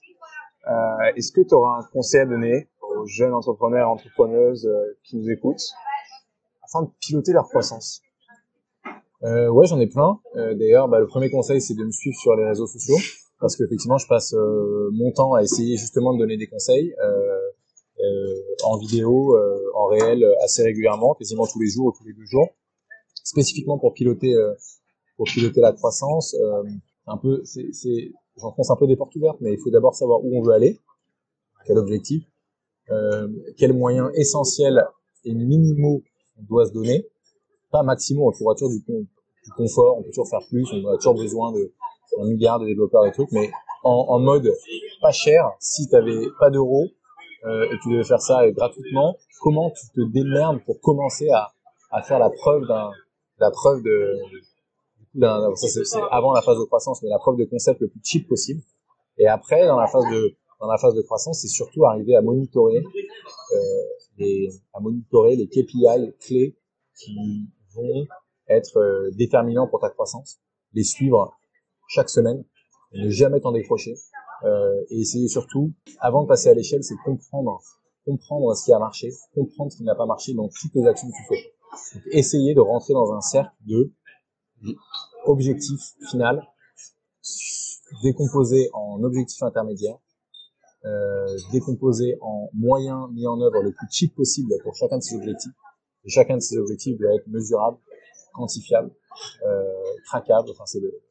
Euh, 0.68 1.12
Est-ce 1.16 1.32
que 1.32 1.42
tu 1.42 1.56
auras 1.56 1.80
un 1.80 1.84
conseil 1.92 2.22
à 2.22 2.26
donner 2.26 2.70
aux 2.82 3.06
jeunes 3.08 3.34
entrepreneurs 3.34 3.90
entrepreneuses 3.90 4.66
euh, 4.68 4.98
qui 5.04 5.18
nous 5.18 5.30
écoutent 5.30 5.64
afin 6.64 6.84
de 6.84 6.90
piloter 7.02 7.34
leur 7.34 7.48
croissance? 7.50 8.02
Euh, 9.24 9.50
ouais, 9.50 9.66
j'en 9.66 9.80
ai 9.80 9.88
plein. 9.88 10.20
Euh, 10.36 10.54
D'ailleurs, 10.54 10.88
bah, 10.88 11.00
le 11.00 11.08
premier 11.08 11.30
conseil, 11.30 11.62
c'est 11.62 11.74
de 11.74 11.84
me 11.84 11.92
suivre 11.92 12.16
sur 12.18 12.36
les 12.36 12.46
réseaux 12.46 12.68
sociaux, 12.68 12.96
parce 13.40 13.56
qu'effectivement, 13.56 13.98
je 13.98 14.08
passe 14.08 14.34
euh, 14.34 14.90
mon 14.92 15.12
temps 15.12 15.34
à 15.34 15.42
essayer 15.42 15.78
justement 15.78 16.14
de 16.14 16.20
donner 16.20 16.38
des 16.38 16.48
conseils 16.48 16.94
euh, 17.04 17.40
euh, 18.02 18.36
en 18.64 18.78
vidéo, 18.78 19.36
euh, 19.36 19.58
en 19.76 19.86
réel, 19.86 20.26
assez 20.44 20.64
régulièrement, 20.64 21.14
quasiment 21.16 21.46
tous 21.48 21.60
les 21.60 21.70
jours 21.70 21.88
ou 21.88 21.92
tous 21.92 22.06
les 22.06 22.14
deux 22.14 22.26
jours, 22.26 22.50
spécifiquement 23.24 23.78
pour 23.78 23.94
piloter, 23.94 24.36
pour 25.18 25.26
piloter 25.26 25.62
la 25.62 25.74
croissance. 25.74 26.36
Un 27.08 27.18
peu, 27.18 27.42
c'est, 27.44 28.12
j'enfonce 28.38 28.70
un 28.72 28.76
peu 28.76 28.88
des 28.88 28.96
portes 28.96 29.16
ouvertes, 29.16 29.38
mais 29.42 29.54
il 29.54 29.60
faut 29.60 29.72
d'abord 29.72 29.96
savoir 29.96 30.24
où 30.24 30.38
on 30.38 30.42
veut 30.42 30.54
aller, 30.54 30.80
quel 31.66 31.78
objectif, 31.78 32.24
quels 33.58 33.74
moyens 33.74 34.10
essentiels 34.16 34.86
et 35.26 35.34
minimaux 35.34 36.02
on 36.40 36.44
doit 36.44 36.66
se 36.66 36.72
donner 36.72 37.06
pas 37.72 37.84
maximum, 37.84 38.24
on 38.24 38.32
trouvera 38.32 38.56
toujours 38.56 38.72
du, 38.72 38.80
du 38.80 39.52
confort, 39.56 39.98
on 39.98 40.04
peut 40.04 40.10
toujours 40.10 40.30
faire 40.30 40.46
plus, 40.50 40.68
on 40.74 40.88
a 40.88 40.96
toujours 40.98 41.16
besoin 41.16 41.52
de 41.52 41.72
un 42.22 42.28
milliard 42.28 42.60
de 42.60 42.66
développeurs 42.66 43.06
et 43.06 43.12
trucs, 43.12 43.32
mais 43.32 43.50
en, 43.84 44.06
en 44.10 44.20
mode 44.20 44.52
pas 45.02 45.12
cher, 45.12 45.52
si 45.60 45.88
tu 45.88 45.96
avais 45.96 46.28
pas 46.40 46.50
d'euros 46.50 46.88
euh, 47.46 47.72
et 47.72 47.80
tu 47.82 47.90
devais 47.92 48.04
faire 48.04 48.22
ça 48.22 48.50
gratuitement, 48.52 49.16
comment 49.42 49.72
tu 49.72 49.88
te 49.96 50.02
démerdes 50.02 50.60
pour 50.66 50.80
commencer 50.82 51.30
à, 51.30 51.52
à 51.92 52.02
faire 52.02 52.20
la 52.20 52.30
preuve 52.30 52.68
d'un 52.68 52.92
la 53.40 53.52
preuve 53.52 53.82
de 53.84 54.18
d'un 55.16 55.56
c'est 55.56 55.82
avant 56.12 56.34
la 56.34 56.42
phase 56.42 56.58
de 56.60 56.66
croissance, 56.66 57.02
mais 57.02 57.10
la 57.10 57.18
preuve 57.18 57.38
de 57.38 57.46
concept 57.46 57.82
le 57.82 57.88
plus 57.88 58.02
cheap 58.04 58.28
possible. 58.28 58.62
Et 59.18 59.28
après 59.28 59.66
dans 59.66 59.80
la 59.80 59.88
phase 59.88 60.04
de 60.12 60.36
dans 60.60 60.68
la 60.68 60.78
phase 60.78 60.94
de 60.94 61.02
croissance, 61.02 61.42
c'est 61.42 61.48
surtout 61.48 61.86
arriver 61.86 62.16
à 62.16 62.22
monitorer 62.22 62.84
euh, 63.54 63.58
les 64.18 64.50
à 64.74 64.80
monitorer 64.82 65.36
les 65.36 65.48
KPI 65.48 66.14
clés 66.20 66.58
qui 66.96 67.48
vont 67.74 68.06
être 68.50 68.78
euh, 68.78 69.10
déterminants 69.12 69.68
pour 69.68 69.80
ta 69.80 69.90
croissance, 69.90 70.40
les 70.74 70.84
suivre 70.84 71.39
chaque 71.90 72.10
semaine, 72.10 72.46
ne 72.94 73.10
jamais 73.10 73.42
t'en 73.42 73.52
décrocher, 73.52 73.96
euh, 74.44 74.86
et 74.90 75.02
essayer 75.02 75.28
surtout, 75.28 75.74
avant 76.00 76.24
de 76.24 76.28
passer 76.28 76.50
à 76.50 76.54
l'échelle, 76.54 76.84
c'est 76.84 76.96
comprendre, 77.04 77.60
comprendre 78.06 78.56
ce 78.56 78.66
qui 78.66 78.72
a 78.74 78.80
marché, 78.80 79.12
comprendre 79.34 79.72
ce 79.72 79.78
qui 79.78 79.84
n'a 79.84 79.96
pas 79.96 80.06
marché 80.06 80.34
dans 80.34 80.48
toutes 80.48 80.74
les 80.76 80.86
actions 80.88 81.08
que 81.10 81.16
tu 81.18 81.24
fais. 81.28 81.54
Donc, 81.96 82.04
essayer 82.12 82.54
de 82.54 82.62
rentrer 82.62 82.94
dans 82.94 83.12
un 83.14 83.22
cercle 83.22 83.52
de 83.68 83.92
objectif 85.26 85.80
final, 86.10 86.48
décomposé 88.04 88.70
en 88.74 89.04
objectif 89.04 89.42
intermédiaire, 89.44 89.98
euh, 90.86 91.26
décomposé 91.52 92.18
en 92.22 92.50
moyens 92.54 93.10
mis 93.12 93.28
en 93.28 93.42
œuvre 93.42 93.62
le 93.62 93.72
plus 93.72 93.88
cheap 93.92 94.16
possible 94.16 94.54
pour 94.64 94.76
chacun 94.76 94.98
de 94.98 95.04
ces 95.04 95.16
objectifs. 95.16 95.52
Et 96.06 96.10
chacun 96.10 96.36
de 96.36 96.42
ces 96.42 96.58
objectifs 96.58 96.98
doit 96.98 97.14
être 97.16 97.28
mesurable, 97.28 97.78
quantifiable, 98.34 98.92
euh, 99.46 99.64
traquable. 100.06 100.50
Enfin, 100.52 100.66
c'est 100.66 100.80
le- 100.80 101.02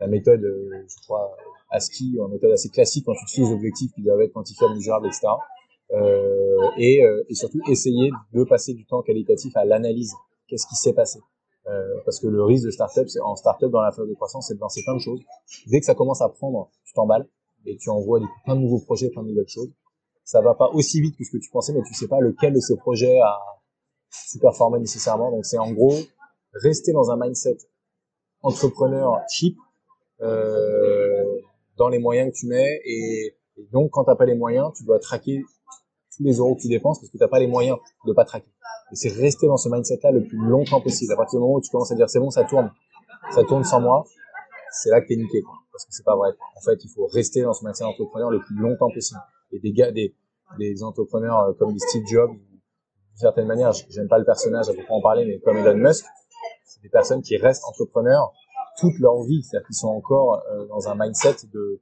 la 0.00 0.06
méthode, 0.06 0.42
euh, 0.44 0.84
je 0.88 0.96
crois, 1.04 1.36
ASCII, 1.70 2.16
une 2.18 2.28
méthode 2.28 2.52
assez 2.52 2.68
classique 2.68 3.04
quand 3.06 3.14
tu 3.14 3.24
te 3.26 3.30
fixes 3.30 3.48
des 3.48 3.54
objectifs 3.54 3.92
qui 3.92 4.02
doivent 4.02 4.20
être 4.20 4.32
quantifiables, 4.32 4.74
mesurables, 4.74 5.06
etc. 5.06 5.28
Euh, 5.92 6.70
et, 6.76 7.02
euh, 7.02 7.24
et 7.28 7.34
surtout 7.34 7.60
essayer 7.68 8.10
de 8.32 8.44
passer 8.44 8.74
du 8.74 8.84
temps 8.86 9.02
qualitatif 9.02 9.56
à 9.56 9.64
l'analyse. 9.64 10.12
Qu'est-ce 10.46 10.66
qui 10.66 10.76
s'est 10.76 10.92
passé? 10.92 11.20
Euh, 11.66 12.00
Parce 12.04 12.20
que 12.20 12.26
le 12.26 12.42
risque 12.44 12.64
de 12.64 12.70
startup, 12.70 13.08
c'est 13.08 13.20
en 13.20 13.36
startup 13.36 13.70
dans 13.70 13.80
la 13.80 13.92
phase 13.92 14.08
de 14.08 14.14
croissance, 14.14 14.48
c'est 14.48 14.54
de 14.54 14.60
lancer 14.60 14.82
plein 14.82 14.94
de 14.94 15.00
choses. 15.00 15.20
Dès 15.66 15.80
que 15.80 15.86
ça 15.86 15.94
commence 15.94 16.22
à 16.22 16.28
prendre, 16.28 16.70
tu 16.84 16.92
t'emballes 16.94 17.28
et 17.66 17.76
tu 17.76 17.90
envoies 17.90 18.20
plein 18.44 18.56
de 18.56 18.60
nouveaux 18.60 18.80
projets, 18.80 19.10
plein 19.10 19.22
de 19.22 19.28
nouvelles 19.28 19.48
choses. 19.48 19.70
Ça 20.24 20.40
va 20.40 20.54
pas 20.54 20.68
aussi 20.68 21.00
vite 21.00 21.16
que 21.16 21.24
ce 21.24 21.30
que 21.30 21.38
tu 21.38 21.50
pensais, 21.50 21.72
mais 21.72 21.82
tu 21.86 21.94
sais 21.94 22.08
pas 22.08 22.20
lequel 22.20 22.54
de 22.54 22.60
ces 22.60 22.76
projets 22.76 23.18
a 23.20 23.38
su 24.10 24.38
performer 24.38 24.78
nécessairement. 24.78 25.30
Donc 25.30 25.44
c'est 25.44 25.58
en 25.58 25.72
gros 25.72 25.94
rester 26.52 26.92
dans 26.92 27.10
un 27.10 27.16
mindset 27.18 27.58
entrepreneur 28.42 29.20
cheap 29.30 29.56
euh, 29.56 29.67
dans 30.20 31.88
les 31.88 31.98
moyens 31.98 32.32
que 32.32 32.36
tu 32.36 32.46
mets 32.46 32.80
et, 32.84 33.36
et 33.56 33.68
donc 33.72 33.90
quand 33.92 34.04
t'as 34.04 34.16
pas 34.16 34.24
les 34.24 34.34
moyens, 34.34 34.72
tu 34.76 34.84
dois 34.84 34.98
traquer 34.98 35.42
tous 36.16 36.24
les 36.24 36.34
euros 36.34 36.56
que 36.56 36.62
tu 36.62 36.68
dépenses 36.68 37.00
parce 37.00 37.10
que 37.10 37.18
t'as 37.18 37.28
pas 37.28 37.38
les 37.38 37.46
moyens 37.46 37.78
de 38.06 38.12
pas 38.12 38.24
traquer. 38.24 38.50
Et 38.92 38.96
c'est 38.96 39.10
rester 39.10 39.46
dans 39.46 39.56
ce 39.56 39.68
mindset-là 39.68 40.10
le 40.12 40.24
plus 40.24 40.38
longtemps 40.38 40.80
possible. 40.80 41.12
À 41.12 41.16
partir 41.16 41.38
du 41.38 41.42
moment 41.42 41.54
où 41.54 41.60
tu 41.60 41.70
commences 41.70 41.92
à 41.92 41.94
dire 41.94 42.08
c'est 42.08 42.20
bon, 42.20 42.30
ça 42.30 42.44
tourne, 42.44 42.70
ça 43.30 43.44
tourne 43.44 43.64
sans 43.64 43.80
moi, 43.80 44.04
c'est 44.72 44.90
là 44.90 45.00
que 45.00 45.08
t'es 45.08 45.16
niqué, 45.16 45.42
quoi. 45.42 45.54
Parce 45.72 45.84
que 45.84 45.92
c'est 45.92 46.04
pas 46.04 46.16
vrai. 46.16 46.30
En 46.56 46.60
fait, 46.60 46.82
il 46.84 46.88
faut 46.88 47.06
rester 47.06 47.42
dans 47.42 47.52
ce 47.52 47.64
mindset 47.64 47.84
d'entrepreneur 47.84 48.30
le 48.30 48.40
plus 48.40 48.56
longtemps 48.56 48.90
possible. 48.92 49.20
Et 49.52 49.60
des 49.60 49.72
gars, 49.72 49.92
des, 49.92 50.14
des 50.58 50.82
entrepreneurs 50.82 51.40
euh, 51.40 51.52
comme 51.58 51.78
Steve 51.78 52.04
Jobs, 52.06 52.30
d'une 52.30 53.16
certaine 53.16 53.46
manière, 53.46 53.72
j'aime 53.72 54.08
pas 54.08 54.18
le 54.18 54.24
personnage, 54.24 54.68
vais 54.68 54.82
pas 54.82 54.94
en 54.94 55.00
parler, 55.00 55.24
mais 55.24 55.38
comme 55.40 55.56
Elon 55.56 55.76
Musk, 55.76 56.04
c'est 56.64 56.82
des 56.82 56.88
personnes 56.88 57.22
qui 57.22 57.36
restent 57.36 57.64
entrepreneurs 57.66 58.32
toute 58.78 58.98
leur 58.98 59.22
vie. 59.24 59.42
C'est-à-dire 59.42 59.66
qu'ils 59.66 59.76
sont 59.76 59.88
encore 59.88 60.42
euh, 60.50 60.66
dans 60.66 60.88
un 60.88 60.94
mindset 60.94 61.46
de, 61.52 61.80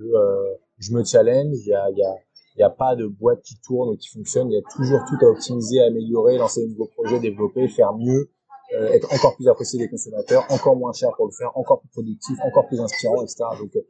euh, 0.00 0.54
je 0.78 0.92
me 0.92 1.04
challenge, 1.04 1.56
il 1.56 2.56
y 2.56 2.62
a, 2.62 2.70
pas 2.70 2.96
de 2.96 3.06
boîte 3.06 3.42
qui 3.42 3.58
tourne 3.60 3.90
ou 3.90 3.96
qui 3.96 4.08
fonctionne, 4.08 4.50
il 4.50 4.54
y 4.54 4.58
a 4.58 4.62
toujours 4.74 5.00
tout 5.08 5.24
à 5.24 5.28
optimiser, 5.28 5.80
à 5.80 5.86
améliorer, 5.86 6.36
lancer 6.38 6.62
de 6.62 6.70
nouveaux 6.70 6.90
projets, 6.94 7.20
développer, 7.20 7.68
faire 7.68 7.94
mieux, 7.94 8.30
euh, 8.74 8.88
être 8.92 9.12
encore 9.12 9.36
plus 9.36 9.48
apprécié 9.48 9.78
des 9.78 9.88
consommateurs, 9.88 10.44
encore 10.50 10.76
moins 10.76 10.92
cher 10.92 11.10
pour 11.16 11.26
le 11.26 11.32
faire, 11.32 11.56
encore 11.56 11.80
plus 11.80 11.88
productif, 11.90 12.36
encore 12.44 12.66
plus 12.66 12.80
inspirant, 12.80 13.22
etc. 13.22 13.44
Donc, 13.60 13.76
euh, 13.76 13.82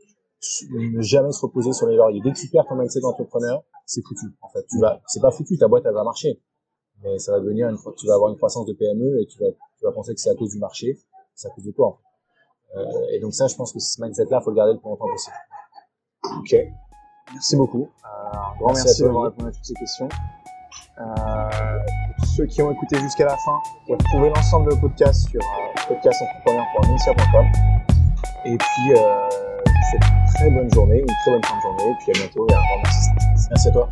ne 0.73 1.01
jamais 1.01 1.33
se 1.33 1.41
reposer 1.41 1.73
sur 1.73 1.87
les 1.87 1.97
lauriers. 1.97 2.21
Dès 2.23 2.33
que 2.33 2.39
tu 2.39 2.49
perds 2.49 2.67
ton 2.69 2.77
mindset 2.77 3.01
d'entrepreneur, 3.01 3.63
c'est 3.87 4.03
foutu. 4.03 4.27
En 4.43 4.49
fait, 4.51 4.65
tu 4.69 4.79
vas, 4.79 5.01
c'est 5.07 5.21
pas 5.21 5.31
foutu, 5.31 5.57
ta 5.57 5.69
boîte 5.69 5.85
elle 5.87 5.95
va 5.95 6.05
marcher, 6.05 6.41
mais 7.03 7.19
ça 7.19 7.33
va 7.33 7.41
devenir 7.41 7.69
une, 7.69 7.79
tu 7.97 8.07
vas 8.07 8.15
avoir 8.15 8.31
une 8.31 8.37
croissance 8.37 8.67
de 8.67 8.75
PME 8.75 9.23
et 9.23 9.27
tu 9.27 9.39
vas, 9.39 9.51
tu 9.51 9.85
vas 9.85 9.93
penser 9.93 10.15
que 10.15 10.21
c'est 10.21 10.31
à 10.31 10.35
cause 10.35 10.51
du 10.51 10.59
marché, 10.59 10.99
c'est 11.35 11.49
à 11.49 11.51
cause 11.51 11.65
de 11.65 11.71
toi. 11.71 11.99
Euh, 12.77 12.85
et 13.13 13.21
donc 13.21 13.35
ça, 13.35 13.47
je 13.47 13.55
pense 13.55 13.73
que 13.73 13.79
ce 13.79 14.01
mindset-là, 14.03 14.41
faut 14.41 14.51
le 14.51 14.57
garder 14.57 14.73
le 14.73 14.79
plus 14.79 14.89
longtemps 14.89 15.09
possible. 15.09 15.37
Ok. 16.39 16.57
Merci 17.33 17.57
beaucoup. 17.57 17.89
Euh, 18.05 18.37
un 18.37 18.57
grand 18.59 18.69
Merci 18.69 18.81
à 18.81 18.85
merci, 18.85 19.03
d'avoir 19.03 19.25
répondu 19.25 19.49
à 19.49 19.53
toutes 19.53 19.65
ces 19.65 19.75
questions. 19.75 20.09
Euh, 21.01 21.79
pour 22.19 22.27
ceux 22.27 22.47
qui 22.47 22.63
ont 22.63 22.71
écouté 22.71 22.99
jusqu'à 23.01 23.25
la 23.25 23.37
fin, 23.37 23.59
vous 23.89 23.97
pouvez 23.97 24.11
trouver 24.11 24.29
l'ensemble 24.31 24.71
de 24.71 24.75
nos 24.77 24.81
podcasts 24.81 25.29
sur 25.29 25.41
euh, 25.41 25.89
podcastentrepreneur.mintia.com. 25.89 27.47
Et 28.47 28.57
puis, 28.57 28.93
euh, 28.93 29.29
je 29.67 29.73
vous 29.73 29.91
souhaite 29.91 30.03
une 30.03 30.35
très 30.35 30.51
bonne 30.51 30.73
journée, 30.73 31.01
une 31.01 31.07
très 31.07 31.31
bonne 31.33 31.45
fin 31.45 31.57
de 31.57 31.63
journée. 31.63 31.91
Et 31.91 31.95
puis 32.01 32.11
à 32.11 32.27
bientôt 32.27 32.47
et 32.49 32.55
un 32.55 32.63
grand 32.63 32.83
merci. 32.83 33.11
Merci 33.51 33.69
à 33.69 33.73
toi. 33.73 33.89